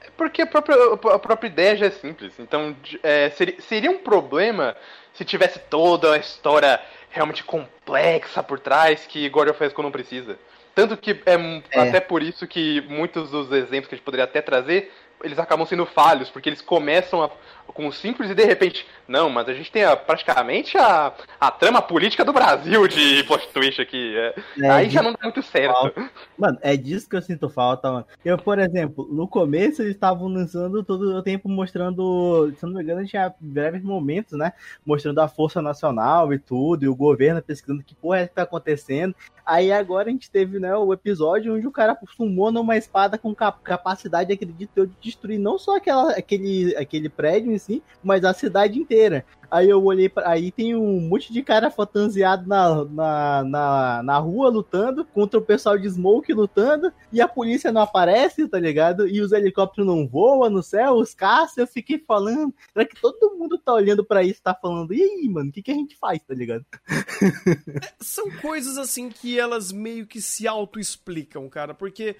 É 0.00 0.10
porque 0.16 0.42
a 0.42 0.46
própria, 0.46 0.76
a 0.92 1.18
própria 1.18 1.48
ideia 1.48 1.76
já 1.76 1.86
é 1.86 1.90
simples. 1.90 2.38
Então 2.38 2.74
é, 3.02 3.30
seria, 3.30 3.60
seria 3.60 3.90
um 3.90 3.98
problema 3.98 4.76
se 5.12 5.24
tivesse 5.24 5.58
toda 5.58 6.14
a 6.14 6.18
história 6.18 6.80
realmente 7.10 7.42
complexa 7.42 8.42
por 8.42 8.60
trás 8.60 9.06
que 9.06 9.28
God 9.28 9.48
of 9.48 9.62
War 9.62 9.72
não 9.82 9.90
precisa. 9.90 10.38
Tanto 10.78 10.96
que 10.96 11.10
é, 11.26 11.34
é, 11.72 11.80
até 11.80 11.98
por 11.98 12.22
isso 12.22 12.46
que 12.46 12.82
muitos 12.82 13.32
dos 13.32 13.50
exemplos 13.50 13.88
que 13.88 13.96
a 13.96 13.98
gente 13.98 14.04
poderia 14.04 14.22
até 14.22 14.40
trazer, 14.40 14.92
eles 15.24 15.36
acabam 15.36 15.66
sendo 15.66 15.84
falhos, 15.84 16.30
porque 16.30 16.48
eles 16.48 16.62
começam 16.62 17.20
a, 17.20 17.30
com 17.72 17.86
o 17.86 17.92
simples 17.92 18.30
e 18.30 18.34
de 18.34 18.44
repente, 18.44 18.86
não, 19.06 19.30
mas 19.30 19.48
a 19.48 19.54
gente 19.54 19.70
tem 19.70 19.84
a, 19.84 19.96
praticamente 19.96 20.76
a, 20.76 21.12
a 21.40 21.50
trama 21.50 21.80
política 21.80 22.24
do 22.24 22.32
Brasil 22.32 22.86
de 22.88 23.22
plot 23.28 23.48
twist 23.52 23.80
aqui. 23.80 24.16
É, 24.16 24.34
é, 24.60 24.70
aí 24.70 24.90
já 24.90 25.02
não 25.02 25.12
dá 25.12 25.18
muito 25.22 25.42
certo. 25.42 25.72
Falta. 25.72 26.10
Mano, 26.36 26.58
é 26.60 26.76
disso 26.76 27.08
que 27.08 27.16
eu 27.16 27.22
sinto 27.22 27.48
falta, 27.48 27.90
mano. 27.90 28.06
Eu, 28.24 28.38
por 28.38 28.58
exemplo, 28.58 29.08
no 29.10 29.28
começo 29.28 29.82
eles 29.82 29.94
estavam 29.94 30.28
lançando 30.28 30.82
todo 30.82 31.16
o 31.16 31.22
tempo 31.22 31.48
mostrando, 31.48 32.52
se 32.56 32.64
não 32.64 32.74
me 32.74 32.82
engano, 32.82 33.06
tinha 33.06 33.34
breves 33.40 33.82
momentos, 33.82 34.38
né? 34.38 34.52
Mostrando 34.84 35.20
a 35.20 35.28
Força 35.28 35.62
Nacional 35.62 36.32
e 36.32 36.38
tudo, 36.38 36.84
e 36.84 36.88
o 36.88 36.96
governo 36.96 37.42
pesquisando 37.42 37.82
que 37.82 37.94
porra 37.94 38.20
é 38.20 38.26
que 38.26 38.34
tá 38.34 38.42
acontecendo. 38.42 39.14
Aí 39.44 39.72
agora 39.72 40.08
a 40.08 40.12
gente 40.12 40.30
teve, 40.30 40.58
né, 40.58 40.76
o 40.76 40.92
episódio 40.92 41.56
onde 41.56 41.66
o 41.66 41.70
cara 41.70 41.96
sumou 42.14 42.52
numa 42.52 42.76
espada 42.76 43.16
com 43.16 43.34
capacidade, 43.34 44.30
acredito 44.30 44.70
eu, 44.76 44.84
de 44.84 44.92
destruir 45.00 45.38
não 45.38 45.58
só 45.58 45.78
aquela, 45.78 46.12
aquele, 46.12 46.76
aquele 46.76 47.08
prédio 47.08 47.57
em 47.58 47.60
si, 47.60 47.82
mas 48.02 48.24
a 48.24 48.32
cidade 48.32 48.78
inteira. 48.78 49.24
Aí 49.50 49.68
eu 49.68 49.82
olhei 49.82 50.08
para 50.08 50.28
aí 50.28 50.52
tem 50.52 50.74
um 50.76 51.00
monte 51.00 51.32
de 51.32 51.42
cara 51.42 51.70
fantasiado 51.70 52.46
na, 52.46 52.84
na, 52.84 53.44
na, 53.44 54.02
na, 54.02 54.18
rua 54.18 54.50
lutando 54.50 55.04
contra 55.06 55.38
o 55.38 55.42
pessoal 55.42 55.78
de 55.78 55.88
Smoke 55.88 56.32
lutando 56.34 56.92
e 57.10 57.20
a 57.20 57.26
polícia 57.26 57.72
não 57.72 57.80
aparece, 57.80 58.46
tá 58.46 58.60
ligado? 58.60 59.08
E 59.08 59.22
os 59.22 59.32
helicópteros 59.32 59.86
não 59.86 60.06
voam 60.06 60.50
no 60.50 60.62
céu, 60.62 60.94
os 60.94 61.14
caças, 61.14 61.56
eu 61.56 61.66
fiquei 61.66 61.98
falando, 61.98 62.54
será 62.72 62.84
que 62.84 63.00
todo 63.00 63.36
mundo 63.38 63.56
tá 63.58 63.72
olhando 63.72 64.04
para 64.04 64.22
isso, 64.22 64.42
tá 64.42 64.54
falando, 64.54 64.92
e 64.92 65.02
aí, 65.02 65.28
mano, 65.28 65.48
o 65.48 65.52
que, 65.52 65.62
que 65.62 65.70
a 65.70 65.74
gente 65.74 65.96
faz, 65.96 66.20
tá 66.22 66.34
ligado? 66.34 66.64
É, 66.90 67.92
são 68.00 68.30
coisas 68.30 68.76
assim 68.76 69.08
que 69.08 69.38
elas 69.38 69.72
meio 69.72 70.06
que 70.06 70.20
se 70.20 70.46
auto-explicam, 70.46 71.48
cara, 71.48 71.72
porque 71.72 72.16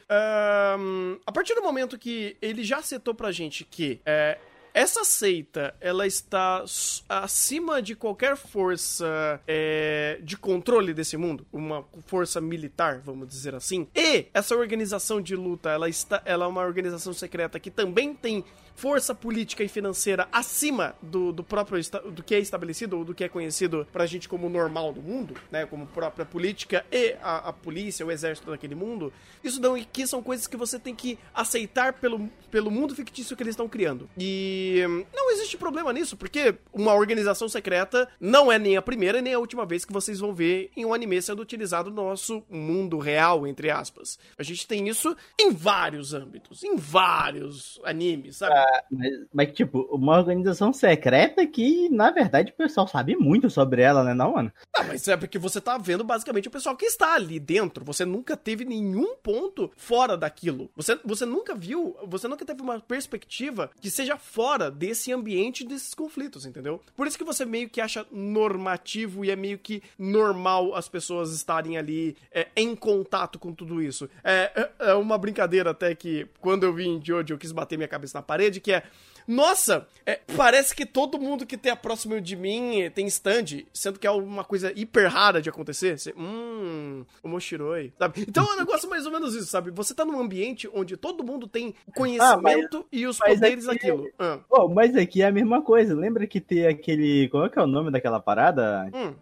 um, 0.78 1.18
a 1.26 1.32
partir 1.32 1.54
do 1.54 1.62
momento 1.62 1.98
que 1.98 2.36
ele 2.40 2.64
já 2.64 2.80
setou 2.80 3.14
pra 3.14 3.30
gente 3.30 3.64
que 3.64 4.00
é, 4.06 4.38
essa 4.74 5.04
seita, 5.04 5.74
ela 5.80 6.06
está 6.06 6.64
acima 7.08 7.80
de 7.82 7.94
qualquer 7.94 8.36
força 8.36 9.40
é, 9.46 10.18
de 10.22 10.36
controle 10.36 10.94
desse 10.94 11.16
mundo, 11.16 11.46
uma 11.52 11.84
força 12.06 12.40
militar, 12.40 13.00
vamos 13.04 13.28
dizer 13.28 13.54
assim. 13.54 13.88
E 13.94 14.26
essa 14.32 14.56
organização 14.56 15.20
de 15.20 15.34
luta, 15.34 15.70
ela 15.70 15.88
está, 15.88 16.22
ela 16.24 16.44
é 16.44 16.48
uma 16.48 16.62
organização 16.62 17.12
secreta 17.12 17.58
que 17.58 17.70
também 17.70 18.14
tem 18.14 18.44
força 18.78 19.12
política 19.12 19.64
e 19.64 19.68
financeira 19.68 20.28
acima 20.30 20.94
do, 21.02 21.32
do 21.32 21.42
próprio 21.42 21.82
do 22.12 22.22
que 22.22 22.32
é 22.32 22.38
estabelecido 22.38 22.96
ou 22.96 23.04
do 23.04 23.12
que 23.12 23.24
é 23.24 23.28
conhecido 23.28 23.84
pra 23.92 24.06
gente 24.06 24.28
como 24.28 24.48
normal 24.48 24.92
do 24.92 25.02
mundo, 25.02 25.34
né, 25.50 25.66
como 25.66 25.84
própria 25.88 26.24
política 26.24 26.86
e 26.90 27.16
a, 27.20 27.48
a 27.48 27.52
polícia, 27.52 28.06
o 28.06 28.10
exército 28.10 28.52
daquele 28.52 28.76
mundo, 28.76 29.12
isso 29.42 29.60
não 29.60 29.76
que 29.82 30.06
são 30.06 30.22
coisas 30.22 30.46
que 30.46 30.56
você 30.56 30.78
tem 30.78 30.94
que 30.94 31.18
aceitar 31.34 31.94
pelo, 31.94 32.30
pelo 32.52 32.70
mundo 32.70 32.94
fictício 32.94 33.36
que 33.36 33.42
eles 33.42 33.54
estão 33.54 33.68
criando. 33.68 34.08
E 34.16 34.84
hum, 34.88 35.04
não 35.12 35.32
existe 35.32 35.56
problema 35.56 35.92
nisso, 35.92 36.16
porque 36.16 36.54
uma 36.72 36.94
organização 36.94 37.48
secreta 37.48 38.08
não 38.20 38.50
é 38.50 38.60
nem 38.60 38.76
a 38.76 38.82
primeira 38.82 39.20
nem 39.20 39.34
a 39.34 39.40
última 39.40 39.66
vez 39.66 39.84
que 39.84 39.92
vocês 39.92 40.20
vão 40.20 40.32
ver 40.32 40.70
em 40.76 40.84
um 40.84 40.94
anime 40.94 41.20
sendo 41.20 41.42
utilizado 41.42 41.90
no 41.90 41.96
nosso 41.96 42.44
mundo 42.48 42.98
real, 42.98 43.44
entre 43.44 43.70
aspas. 43.70 44.20
A 44.38 44.44
gente 44.44 44.68
tem 44.68 44.88
isso 44.88 45.16
em 45.36 45.50
vários 45.52 46.14
âmbitos, 46.14 46.62
em 46.62 46.76
vários 46.76 47.80
animes, 47.82 48.36
sabe? 48.36 48.67
Mas, 48.90 49.12
mas, 49.32 49.52
tipo, 49.52 49.80
uma 49.90 50.16
organização 50.16 50.72
secreta 50.72 51.46
que, 51.46 51.88
na 51.88 52.10
verdade, 52.10 52.52
o 52.52 52.56
pessoal 52.56 52.86
sabe 52.86 53.16
muito 53.16 53.50
sobre 53.50 53.82
ela, 53.82 54.04
né, 54.04 54.14
não, 54.14 54.32
mano? 54.32 54.52
Ah, 54.76 54.84
mas 54.84 55.06
é 55.08 55.16
porque 55.16 55.38
você 55.38 55.60
tá 55.60 55.78
vendo 55.78 56.04
basicamente 56.04 56.48
o 56.48 56.50
pessoal 56.50 56.76
que 56.76 56.86
está 56.86 57.14
ali 57.14 57.38
dentro. 57.38 57.84
Você 57.84 58.04
nunca 58.04 58.36
teve 58.36 58.64
nenhum 58.64 59.16
ponto 59.16 59.70
fora 59.76 60.16
daquilo. 60.16 60.70
Você, 60.76 60.98
você 61.04 61.24
nunca 61.24 61.54
viu, 61.54 61.96
você 62.06 62.28
nunca 62.28 62.44
teve 62.44 62.62
uma 62.62 62.80
perspectiva 62.80 63.70
que 63.80 63.90
seja 63.90 64.16
fora 64.16 64.70
desse 64.70 65.12
ambiente 65.12 65.64
desses 65.64 65.94
conflitos, 65.94 66.46
entendeu? 66.46 66.80
Por 66.96 67.06
isso 67.06 67.18
que 67.18 67.24
você 67.24 67.44
meio 67.44 67.68
que 67.68 67.80
acha 67.80 68.06
normativo 68.10 69.24
e 69.24 69.30
é 69.30 69.36
meio 69.36 69.58
que 69.58 69.82
normal 69.98 70.74
as 70.74 70.88
pessoas 70.88 71.32
estarem 71.32 71.76
ali 71.76 72.16
é, 72.32 72.48
em 72.56 72.74
contato 72.74 73.38
com 73.38 73.52
tudo 73.52 73.82
isso. 73.82 74.08
É, 74.24 74.50
é, 74.54 74.90
é 74.90 74.94
uma 74.94 75.18
brincadeira 75.18 75.70
até 75.70 75.94
que 75.94 76.26
quando 76.40 76.64
eu 76.64 76.72
vim 76.72 76.98
de 76.98 77.12
hoje 77.12 77.32
eu 77.32 77.38
quis 77.38 77.52
bater 77.52 77.76
minha 77.76 77.88
cabeça 77.88 78.18
na 78.18 78.22
parede, 78.22 78.57
que 78.60 78.72
é 78.72 78.82
nossa, 79.28 79.86
é, 80.06 80.18
parece 80.34 80.74
que 80.74 80.86
todo 80.86 81.18
mundo 81.18 81.44
que 81.44 81.58
tem 81.58 81.70
a 81.70 81.76
próximo 81.76 82.18
de 82.18 82.34
mim 82.34 82.90
tem 82.94 83.06
stand, 83.08 83.64
sendo 83.74 83.98
que 83.98 84.06
é 84.06 84.10
uma 84.10 84.42
coisa 84.42 84.72
hiper 84.74 85.12
rara 85.12 85.42
de 85.42 85.50
acontecer. 85.50 85.98
Você, 85.98 86.14
hum, 86.16 87.04
o 87.22 87.28
Moshiroi, 87.28 87.92
sabe? 87.98 88.24
Então 88.26 88.42
é 88.46 88.54
um 88.54 88.58
negócio 88.58 88.88
mais 88.88 89.04
ou 89.04 89.12
menos 89.12 89.34
isso, 89.34 89.46
sabe? 89.46 89.70
Você 89.70 89.94
tá 89.94 90.06
num 90.06 90.18
ambiente 90.18 90.66
onde 90.72 90.96
todo 90.96 91.22
mundo 91.22 91.46
tem 91.46 91.74
conhecimento 91.94 92.78
ah, 92.78 92.84
mas, 92.90 93.00
e 93.00 93.06
os 93.06 93.18
poderes 93.18 93.68
aqui, 93.68 93.86
daquilo. 93.86 94.08
Ah. 94.18 94.38
Oh, 94.48 94.66
mas 94.66 94.96
aqui 94.96 95.20
é 95.20 95.26
a 95.26 95.32
mesma 95.32 95.60
coisa. 95.60 95.94
Lembra 95.94 96.26
que 96.26 96.40
tem 96.40 96.66
aquele. 96.66 97.28
Qual 97.28 97.44
é 97.44 97.50
que 97.50 97.58
é 97.58 97.62
o 97.62 97.66
nome 97.66 97.90
daquela 97.90 98.18
parada? 98.18 98.90
Hum. 98.94 99.12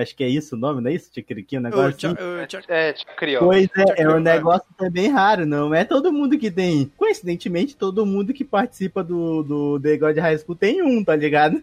acho 0.00 0.14
que 0.14 0.22
é 0.22 0.28
isso 0.28 0.54
o 0.54 0.58
nome, 0.58 0.80
não 0.80 0.90
é 0.92 0.94
isso? 0.94 1.10
Chakiriquim, 1.12 1.58
um 1.58 1.62
negócio 1.62 2.10
oh, 2.10 2.52
assim? 2.52 2.64
É, 2.68 2.94
Chakrió. 2.94 3.40
Pois 3.40 3.68
é, 3.76 4.02
é 4.02 4.08
um 4.08 4.20
negócio 4.20 4.68
também 4.76 5.08
raro, 5.08 5.44
não 5.44 5.74
é 5.74 5.84
todo 5.84 6.12
mundo 6.12 6.38
que 6.38 6.52
tem. 6.52 6.92
Coincidentemente, 6.96 7.76
todo 7.76 8.06
mundo 8.06 8.32
que 8.32 8.44
participa 8.44 9.07
do, 9.08 9.42
do 9.42 9.80
The 9.80 9.96
God 9.96 10.16
High 10.16 10.38
School 10.38 10.54
tem 10.54 10.82
um, 10.82 11.02
tá 11.02 11.16
ligado? 11.16 11.62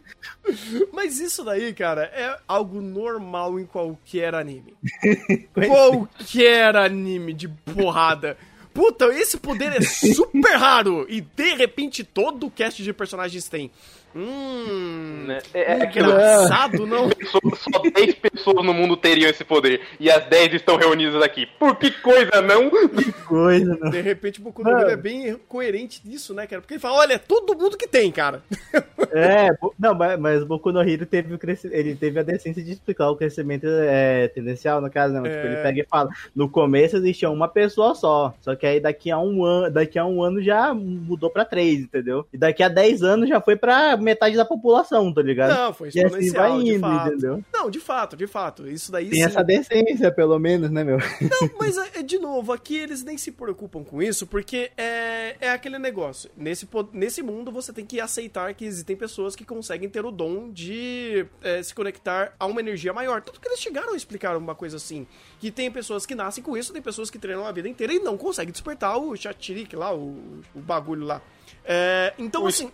Mas 0.91 1.19
isso 1.19 1.43
daí, 1.43 1.73
cara, 1.73 2.03
é 2.13 2.37
algo 2.47 2.81
normal 2.81 3.59
em 3.59 3.65
qualquer 3.65 4.35
anime. 4.35 4.73
qualquer 5.53 6.75
anime 6.75 7.33
de 7.33 7.47
porrada. 7.47 8.37
Puta, 8.73 9.05
esse 9.05 9.37
poder 9.37 9.71
é 9.71 9.81
super 9.81 10.57
raro! 10.57 11.05
E 11.07 11.21
de 11.21 11.53
repente 11.53 12.03
todo 12.03 12.47
o 12.47 12.51
cast 12.51 12.83
de 12.83 12.91
personagens 12.91 13.47
tem. 13.47 13.71
Hum. 14.15 15.25
Né? 15.27 15.39
É, 15.53 15.61
é 15.73 15.83
aquilo. 15.83 16.09
Engraçado, 16.11 16.85
não? 16.87 17.09
Só, 17.25 17.39
só 17.55 17.81
10 17.81 18.15
pessoas 18.15 18.65
no 18.65 18.73
mundo 18.73 18.95
teriam 18.95 19.29
esse 19.29 19.43
poder. 19.43 19.81
E 19.99 20.09
as 20.09 20.23
10 20.25 20.53
estão 20.53 20.77
reunidas 20.77 21.21
aqui. 21.21 21.47
Por 21.59 21.75
que 21.75 21.89
coisa, 21.91 22.41
não? 22.41 22.69
Que 22.69 23.11
coisa, 23.23 23.77
não. 23.81 23.89
De 23.89 23.99
repente 23.99 24.39
o 24.39 24.43
Boku 24.43 24.63
no 24.63 24.69
Hero 24.69 24.89
é 24.91 24.95
bem 24.95 25.35
coerente 25.49 26.01
nisso, 26.05 26.33
né, 26.33 26.45
cara? 26.45 26.61
Porque 26.61 26.75
ele 26.75 26.81
fala, 26.81 26.97
olha, 26.99 27.13
é 27.13 27.17
todo 27.17 27.57
mundo 27.57 27.77
que 27.77 27.87
tem, 27.87 28.11
cara. 28.11 28.41
É, 29.17 29.47
não, 29.79 29.93
mas, 29.93 30.19
mas 30.19 30.41
o 30.41 30.45
Boku 30.45 30.73
no 30.73 30.81
Hero 30.81 31.05
teve 31.05 31.39
ele 31.71 31.95
teve 31.95 32.19
a 32.19 32.23
decência 32.23 32.61
de 32.61 32.73
explicar 32.73 33.09
o 33.09 33.15
crescimento 33.15 33.65
é, 33.65 34.27
tendencial, 34.27 34.81
no 34.81 34.91
caso, 34.91 35.13
não. 35.13 35.23
Tipo, 35.23 35.35
É. 35.35 35.45
ele 35.45 35.55
pega 35.61 35.79
e 35.79 35.85
fala, 35.85 36.09
no 36.35 36.49
começo 36.49 36.97
existia 36.97 37.29
uma 37.29 37.47
pessoa 37.47 37.95
só, 37.95 38.33
só 38.41 38.55
que 38.55 38.65
aí 38.65 38.81
daqui 38.81 39.09
a 39.09 39.17
um 39.17 39.45
ano, 39.45 39.71
daqui 39.71 39.97
a 39.97 40.05
um 40.05 40.21
ano 40.21 40.41
já 40.43 40.73
mudou 40.73 41.29
pra 41.29 41.45
três, 41.45 41.79
entendeu? 41.79 42.25
E 42.33 42.37
daqui 42.37 42.61
a 42.61 42.67
10 42.67 43.03
anos 43.03 43.29
já 43.29 43.39
foi 43.39 43.55
pra 43.55 43.95
metade 44.05 44.37
da 44.37 44.45
população, 44.45 45.13
tá 45.13 45.21
ligado? 45.21 45.53
Não, 45.53 45.73
foi 45.73 45.87
e 45.87 45.89
assim 45.89 45.99
vai 46.01 46.21
exponencial, 46.21 46.63
de 46.63 46.69
indo, 46.69 46.79
fato. 46.79 47.07
entendeu? 47.07 47.43
Não, 47.51 47.69
de 47.69 47.79
fato, 47.79 48.15
de 48.15 48.27
fato. 48.27 48.67
Isso 48.67 48.91
daí 48.91 49.09
Tem 49.09 49.19
sim. 49.19 49.25
essa 49.25 49.43
decência, 49.43 50.11
pelo 50.11 50.39
menos, 50.39 50.69
né, 50.69 50.83
meu? 50.83 50.97
Não, 50.97 51.49
mas 51.59 51.77
é, 51.77 52.01
de 52.01 52.19
novo, 52.19 52.53
aqui 52.53 52.77
eles 52.77 53.03
nem 53.03 53.17
se 53.17 53.31
preocupam 53.31 53.83
com 53.83 54.01
isso, 54.01 54.27
porque 54.27 54.71
é, 54.77 55.35
é 55.41 55.49
aquele 55.49 55.79
negócio. 55.79 56.29
Nesse, 56.37 56.67
nesse 56.93 57.21
mundo 57.21 57.51
você 57.51 57.73
tem 57.73 57.85
que 57.85 57.99
aceitar 57.99 58.53
que 58.53 58.63
existem 58.63 58.95
pessoas 58.95 59.35
que 59.35 59.43
conseguem 59.43 59.89
ter 59.89 60.05
o 60.05 60.11
dom 60.11 60.49
de 60.51 61.25
é, 61.41 61.61
se 61.61 61.73
conectar 61.73 62.33
a 62.39 62.45
uma 62.45 62.61
energia 62.61 62.93
maior. 62.93 63.21
Tanto 63.21 63.41
que 63.41 63.47
eles 63.47 63.59
chegaram 63.59 63.93
a 63.93 63.97
explicar 63.97 64.37
uma 64.37 64.55
coisa 64.55 64.77
assim: 64.77 65.07
que 65.39 65.51
tem 65.51 65.71
pessoas 65.71 66.05
que 66.05 66.15
nascem 66.15 66.43
com 66.43 66.55
isso, 66.55 66.71
tem 66.71 66.81
pessoas 66.81 67.09
que 67.09 67.17
treinam 67.17 67.45
a 67.45 67.51
vida 67.51 67.67
inteira 67.67 67.93
e 67.93 67.99
não 67.99 68.17
conseguem 68.17 68.51
despertar 68.51 68.97
o 68.97 69.15
chatirique 69.15 69.75
lá, 69.75 69.93
o, 69.93 70.41
o 70.53 70.59
bagulho 70.59 71.05
lá. 71.05 71.21
É, 71.63 72.13
então, 72.17 72.43
O 72.43 72.47
assim. 72.47 72.69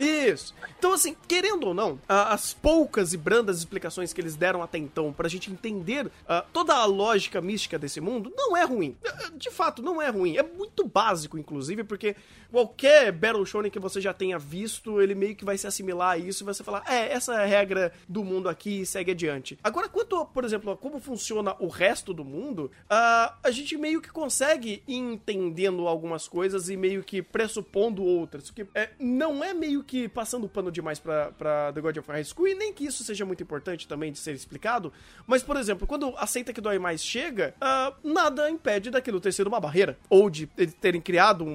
Isso. 0.00 0.54
Então, 0.78 0.94
assim, 0.94 1.14
querendo 1.28 1.66
ou 1.66 1.74
não, 1.74 2.00
as 2.08 2.54
poucas 2.54 3.12
e 3.12 3.18
brandas 3.18 3.58
explicações 3.58 4.14
que 4.14 4.20
eles 4.20 4.34
deram 4.34 4.62
até 4.62 4.78
então 4.78 5.12
pra 5.12 5.28
gente 5.28 5.50
entender 5.52 6.10
ah, 6.26 6.42
toda 6.54 6.74
a 6.74 6.86
lógica 6.86 7.38
mística 7.38 7.78
desse 7.78 8.00
mundo 8.00 8.32
não 8.34 8.56
é 8.56 8.64
ruim. 8.64 8.96
Ah, 9.06 9.30
De 9.34 9.50
fato, 9.50 9.82
não 9.82 10.00
é 10.00 10.08
ruim. 10.08 10.38
É 10.38 10.42
muito 10.42 10.88
básico, 10.88 11.36
inclusive, 11.36 11.84
porque 11.84 12.16
qualquer 12.50 13.12
Battle 13.12 13.44
Shonen 13.44 13.70
que 13.70 13.78
você 13.78 14.00
já 14.00 14.14
tenha 14.14 14.38
visto, 14.38 15.02
ele 15.02 15.14
meio 15.14 15.36
que 15.36 15.44
vai 15.44 15.58
se 15.58 15.66
assimilar 15.66 16.12
a 16.12 16.18
isso 16.18 16.42
e 16.42 16.46
você 16.46 16.64
falar, 16.64 16.82
é, 16.88 17.12
essa 17.12 17.34
é 17.34 17.42
a 17.44 17.46
regra 17.46 17.92
do 18.08 18.24
mundo 18.24 18.48
aqui 18.48 18.80
e 18.80 18.86
segue 18.86 19.10
adiante. 19.10 19.58
Agora, 19.62 19.86
quanto, 19.86 20.24
por 20.24 20.46
exemplo, 20.46 20.70
a 20.72 20.76
como 20.78 20.98
funciona 20.98 21.54
o 21.58 21.68
resto 21.68 22.14
do 22.14 22.24
mundo, 22.24 22.70
ah, 22.88 23.36
a 23.42 23.50
gente 23.50 23.76
meio 23.76 24.00
que 24.00 24.10
consegue 24.10 24.82
ir 24.88 24.96
entendendo 24.96 25.86
algumas 25.86 26.26
coisas 26.26 26.70
e 26.70 26.76
meio 26.76 27.02
que 27.04 27.20
pressupondo 27.40 28.02
outras. 28.04 28.48
O 28.48 28.52
que 28.54 28.66
é, 28.74 28.90
não 28.98 29.42
é 29.42 29.54
meio 29.54 29.82
que 29.82 30.08
passando 30.08 30.46
pano 30.48 30.70
demais 30.70 30.98
pra, 30.98 31.32
pra 31.32 31.72
The 31.72 31.80
God 31.80 31.96
of 31.96 32.10
High 32.10 32.24
School, 32.24 32.48
e 32.48 32.54
nem 32.54 32.72
que 32.72 32.84
isso 32.84 33.02
seja 33.02 33.24
muito 33.24 33.42
importante 33.42 33.88
também 33.88 34.12
de 34.12 34.18
ser 34.18 34.34
explicado, 34.34 34.92
mas, 35.26 35.42
por 35.42 35.56
exemplo, 35.56 35.86
quando 35.86 36.12
a 36.18 36.26
Seita 36.26 36.52
que 36.52 36.60
Dói 36.60 36.78
Mais 36.78 37.02
chega, 37.02 37.54
ah, 37.60 37.92
nada 38.04 38.50
impede 38.50 38.90
daquilo 38.90 39.20
ter 39.20 39.32
sido 39.32 39.46
uma 39.46 39.58
barreira, 39.60 39.96
ou 40.10 40.28
de 40.28 40.48
eles 40.56 40.74
terem 40.74 41.00
criado 41.00 41.44
um, 41.44 41.48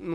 um- 0.00 0.06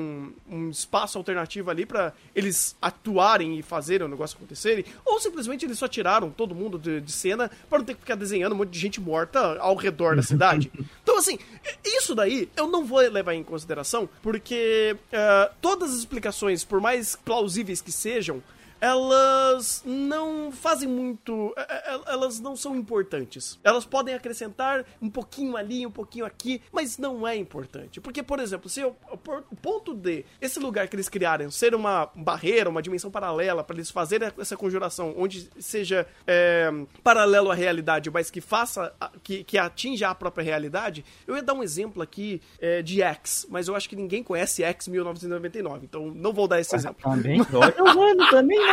um- 0.49 0.55
um 0.57 0.69
espaço 0.69 1.17
alternativo 1.17 1.69
ali 1.69 1.85
pra 1.85 2.13
eles 2.35 2.75
atuarem 2.81 3.57
e 3.59 3.61
fazerem 3.61 4.07
o 4.07 4.09
negócio 4.09 4.35
acontecerem, 4.37 4.83
ou 5.05 5.19
simplesmente 5.19 5.65
eles 5.65 5.77
só 5.77 5.87
tiraram 5.87 6.29
todo 6.31 6.55
mundo 6.55 6.79
de, 6.79 6.99
de 6.99 7.11
cena 7.11 7.49
pra 7.69 7.77
não 7.77 7.85
ter 7.85 7.93
que 7.93 7.99
ficar 8.01 8.15
desenhando 8.15 8.53
um 8.53 8.57
monte 8.57 8.71
de 8.71 8.79
gente 8.79 8.99
morta 8.99 9.57
ao 9.59 9.75
redor 9.75 10.15
da 10.15 10.23
cidade. 10.23 10.71
Então, 11.03 11.17
assim, 11.19 11.37
isso 11.83 12.15
daí 12.15 12.47
eu 12.55 12.67
não 12.67 12.85
vou 12.85 12.99
levar 12.99 13.33
em 13.33 13.43
consideração, 13.43 14.07
porque 14.21 14.95
ah, 15.13 15.51
todas 15.61 15.91
as 15.91 15.97
explicações, 15.97 16.63
por 16.63 16.79
mais 16.79 17.15
plausíveis 17.15 17.81
que 17.81 17.91
sejam, 17.91 18.41
elas 18.81 19.83
não 19.85 20.51
fazem 20.51 20.89
muito. 20.89 21.53
é, 21.55 21.93
é, 21.93 22.01
Elas 22.07 22.39
não 22.39 22.55
são 22.55 22.75
importantes. 22.75 23.59
Elas 23.63 23.85
podem 23.85 24.15
acrescentar 24.15 24.83
um 24.99 25.09
pouquinho 25.09 25.55
ali, 25.55 25.85
um 25.85 25.91
pouquinho 25.91 26.25
aqui, 26.25 26.61
mas 26.71 26.97
não 26.97 27.27
é 27.27 27.35
importante. 27.35 28.01
Porque, 28.01 28.23
por 28.23 28.39
exemplo, 28.39 28.67
se 28.67 28.81
eu, 28.81 28.95
o 29.11 29.55
ponto 29.55 29.93
de 29.93 30.25
esse 30.41 30.59
lugar 30.59 30.87
que 30.87 30.95
eles 30.95 31.07
criarem 31.07 31.51
ser 31.51 31.75
uma 31.75 32.09
barreira, 32.15 32.69
uma 32.71 32.81
dimensão 32.81 33.11
paralela, 33.11 33.63
para 33.63 33.75
eles 33.75 33.91
fazerem 33.91 34.31
essa 34.39 34.57
conjuração 34.57 35.13
onde 35.15 35.47
seja 35.59 36.07
é, 36.25 36.71
paralelo 37.03 37.51
à 37.51 37.53
realidade, 37.53 38.09
mas 38.09 38.31
que 38.31 38.41
faça. 38.41 38.91
Que, 39.23 39.43
que 39.43 39.57
atinja 39.57 40.09
a 40.09 40.15
própria 40.15 40.43
realidade, 40.43 41.05
eu 41.27 41.35
ia 41.35 41.43
dar 41.43 41.53
um 41.53 41.61
exemplo 41.61 42.01
aqui 42.01 42.41
é, 42.59 42.81
de 42.81 43.01
X, 43.03 43.45
mas 43.49 43.67
eu 43.67 43.75
acho 43.75 43.87
que 43.87 43.95
ninguém 43.95 44.23
conhece 44.23 44.63
X 44.63 44.87
1999, 44.87 45.85
então 45.85 46.07
não 46.07 46.33
vou 46.33 46.47
dar 46.47 46.59
esse 46.59 46.75
exemplo. 46.75 47.01
Também, 47.03 47.41
o 47.41 47.83
mano, 47.95 48.29
também, 48.29 48.70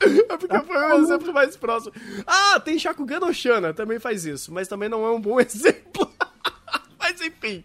É 0.00 0.36
porque 0.36 0.58
foi 0.60 0.76
o 0.76 1.02
exemplo 1.02 1.32
mais 1.32 1.56
próximo. 1.56 1.92
Ah, 2.26 2.58
tem 2.60 2.78
Shakugan 2.78 3.20
Oshana, 3.26 3.74
também 3.74 3.98
faz 3.98 4.24
isso, 4.24 4.52
mas 4.52 4.66
também 4.66 4.88
não 4.88 5.04
é 5.04 5.10
um 5.10 5.20
bom 5.20 5.38
exemplo. 5.40 6.09
Mas 7.20 7.26
enfim. 7.28 7.64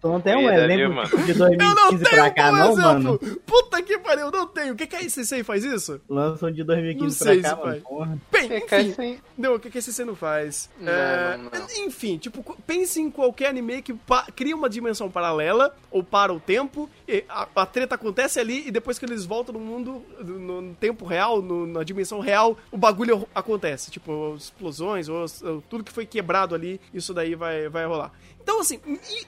Tu 0.00 0.08
não 0.08 0.20
tem 0.20 0.36
um 0.36 0.42
Cuida, 0.42 0.54
exemplo 0.64 0.76
viu, 0.76 0.92
mano? 0.92 1.08
de 1.08 1.30
Eu 1.32 1.38
não 1.74 1.90
2015 1.90 2.04
tenho 2.04 2.22
pra 2.22 2.30
cá, 2.30 2.52
não, 2.52 2.72
exemplo. 2.72 2.82
mano? 2.82 3.18
Puta 3.46 3.82
que 3.82 3.98
pariu, 3.98 4.30
não 4.30 4.46
tenho. 4.46 4.72
O 4.74 4.76
que 4.76 4.86
que 4.86 4.96
é 4.96 5.04
esse 5.04 5.34
aí 5.34 5.42
faz 5.42 5.64
isso? 5.64 6.00
Lançam 6.08 6.50
de 6.52 6.58
Não 6.60 6.66
2015 6.66 7.16
sei 7.16 7.40
pra 7.40 7.50
cá, 7.50 7.56
mano. 7.56 7.80
Porra. 7.80 8.18
Bem, 8.30 8.52
É, 8.52 8.58
enfim. 8.82 8.94
aí- 9.02 9.20
Não, 9.36 9.54
o 9.54 9.60
que 9.60 9.70
que 9.70 9.78
esse 9.78 10.04
não 10.04 10.14
faz? 10.14 10.68
Não, 10.78 10.92
É, 10.92 11.36
não, 11.38 11.44
não. 11.44 11.84
Enfim, 11.86 12.18
tipo, 12.18 12.56
pense 12.66 13.00
em 13.00 13.10
qualquer 13.10 13.48
anime 13.48 13.80
que 13.82 13.94
pa- 13.94 14.26
cria 14.34 14.54
uma 14.54 14.68
dimensão 14.68 15.10
paralela 15.10 15.74
ou 15.90 16.02
para 16.04 16.32
o 16.32 16.38
tempo, 16.38 16.88
e 17.08 17.24
a, 17.28 17.48
a 17.56 17.66
treta 17.66 17.94
acontece 17.94 18.38
ali 18.38 18.66
e 18.68 18.70
depois 18.70 18.98
que 18.98 19.04
eles 19.06 19.24
voltam 19.24 19.54
no 19.54 19.60
mundo, 19.60 20.02
no, 20.20 20.60
no 20.62 20.74
tempo 20.74 21.04
real, 21.06 21.40
no- 21.40 21.66
na 21.66 21.82
dimensão 21.82 22.20
real, 22.20 22.56
o 22.70 22.76
bagulho 22.76 23.26
acontece. 23.34 23.90
Tipo, 23.90 24.34
explosões, 24.36 25.08
ou, 25.08 25.24
ou 25.44 25.62
tudo 25.62 25.82
que 25.84 25.92
foi 25.92 26.04
quebrado 26.06 26.54
ali, 26.54 26.80
isso 26.92 27.12
daí 27.14 27.34
vai, 27.34 27.68
vai 27.68 27.86
rolar. 27.86 28.12
Então, 28.46 28.60
assim, 28.60 28.78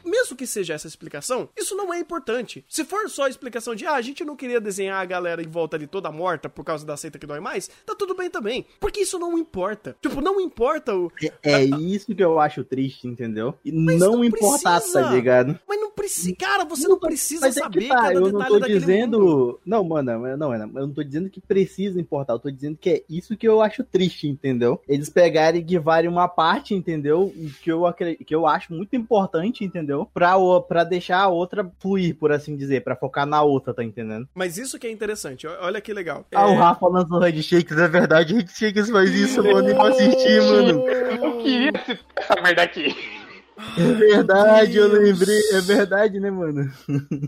mesmo 0.04 0.37
que 0.37 0.46
seja 0.46 0.74
essa 0.74 0.87
explicação, 0.87 1.48
isso 1.57 1.74
não 1.74 1.92
é 1.92 1.98
importante. 1.98 2.64
Se 2.68 2.85
for 2.85 3.11
só 3.11 3.24
a 3.24 3.28
explicação 3.28 3.74
de, 3.74 3.85
ah, 3.85 3.94
a 3.94 4.00
gente 4.00 4.24
não 4.24 4.37
queria 4.37 4.61
desenhar 4.61 5.00
a 5.00 5.04
galera 5.04 5.42
em 5.42 5.48
volta 5.48 5.76
ali 5.76 5.88
toda 5.88 6.12
morta 6.12 6.48
por 6.48 6.62
causa 6.64 6.87
da 6.87 6.96
seita 6.96 7.18
que 7.18 7.26
dói 7.26 7.40
mais, 7.40 7.68
tá 7.85 7.96
tudo 7.96 8.14
bem 8.14 8.31
também. 8.31 8.64
Porque 8.78 9.00
isso 9.00 9.18
não 9.18 9.37
importa. 9.37 9.96
Tipo, 10.00 10.20
não 10.20 10.40
importa 10.40 10.94
o. 10.94 11.11
É 11.42 11.64
isso 11.64 12.14
que 12.14 12.22
eu 12.22 12.38
acho 12.38 12.62
triste, 12.62 13.09
entendeu? 13.09 13.54
E 13.64 13.72
Mas 13.72 13.98
não, 13.98 14.12
não 14.12 14.24
importar, 14.24 14.76
precisa. 14.76 15.02
tá 15.02 15.11
ligado? 15.11 15.59
Mas 15.68 15.81
não 15.81 15.90
precisa. 15.90 16.37
Cara, 16.37 16.64
você 16.64 16.87
não, 16.87 16.98
precisa 17.00 17.46
Mas 17.46 17.57
é 17.57 17.61
saber 17.61 17.81
que 17.81 17.88
tá, 17.88 17.96
cada 17.96 18.14
eu 18.14 18.33
não 18.33 18.46
tô 18.46 18.61
dizendo. 18.61 19.18
mundo. 19.18 19.61
Não, 19.66 19.83
mano, 19.83 20.37
não, 20.37 20.52
Ana, 20.52 20.70
eu 20.76 20.87
não 20.87 20.94
tô 20.94 21.02
dizendo 21.02 21.28
que 21.28 21.40
precisa 21.40 22.00
importar, 22.00 22.35
eu 22.35 22.38
tô 22.38 22.50
dizendo 22.52 22.78
que 22.81 22.90
é 22.90 23.02
isso 23.11 23.37
que 23.37 23.48
eu 23.48 23.61
acho 23.61 23.83
triste, 23.83 24.28
entendeu? 24.28 24.81
Eles 24.88 25.11
pegarem 25.11 25.61
e 25.61 25.64
guivarem 25.64 26.09
uma 26.09 26.28
parte, 26.28 26.72
entendeu? 26.72 27.35
Que 27.62 27.72
eu, 27.72 27.83
que 28.24 28.35
eu 28.35 28.46
acho 28.46 28.72
muito 28.72 28.94
importante, 28.94 29.08
entendeu? 29.64 30.09
Pra, 30.12 30.37
o- 30.37 30.61
pra 30.62 30.85
deixar 30.85 31.18
a 31.21 31.29
outra 31.29 31.71
fluir, 31.81 32.16
por 32.16 32.31
assim 32.33 32.57
dizer, 32.57 32.83
pra 32.85 32.97
focar 32.97 33.27
na 33.27 33.42
outra, 33.42 33.73
tá 33.75 33.83
entendendo? 33.85 34.29
Mas 34.35 34.57
isso 34.59 34.79
que 34.79 34.87
é 34.87 34.90
interessante. 34.90 35.47
Olha 35.47 35.81
que 35.81 35.92
legal. 35.92 36.25
Ah, 36.35 36.47
o 36.49 36.53
É- 36.53 36.57
Rafa 36.57 36.87
lançou 36.88 37.18
Red 37.18 37.42
Shakes, 37.42 37.77
é 37.79 37.88
verdade, 37.88 38.35
Red 38.35 38.47
Shakes 38.49 38.90
faz 38.90 39.11
isso, 39.11 39.42
mano, 39.42 39.71
e 39.71 39.75
não 39.75 39.83
assisti, 39.87 40.40
mano. 40.40 40.88
Eu 40.88 41.38
queria 41.38 41.73
essa 42.16 42.40
merda 42.42 42.62
aqui. 42.62 42.94
É 43.77 43.92
verdade, 43.92 44.77
eu 44.77 44.88
lembrei, 44.88 45.40
é 45.53 45.61
verdade, 45.61 46.21
né, 46.21 46.31
mano? 46.31 46.71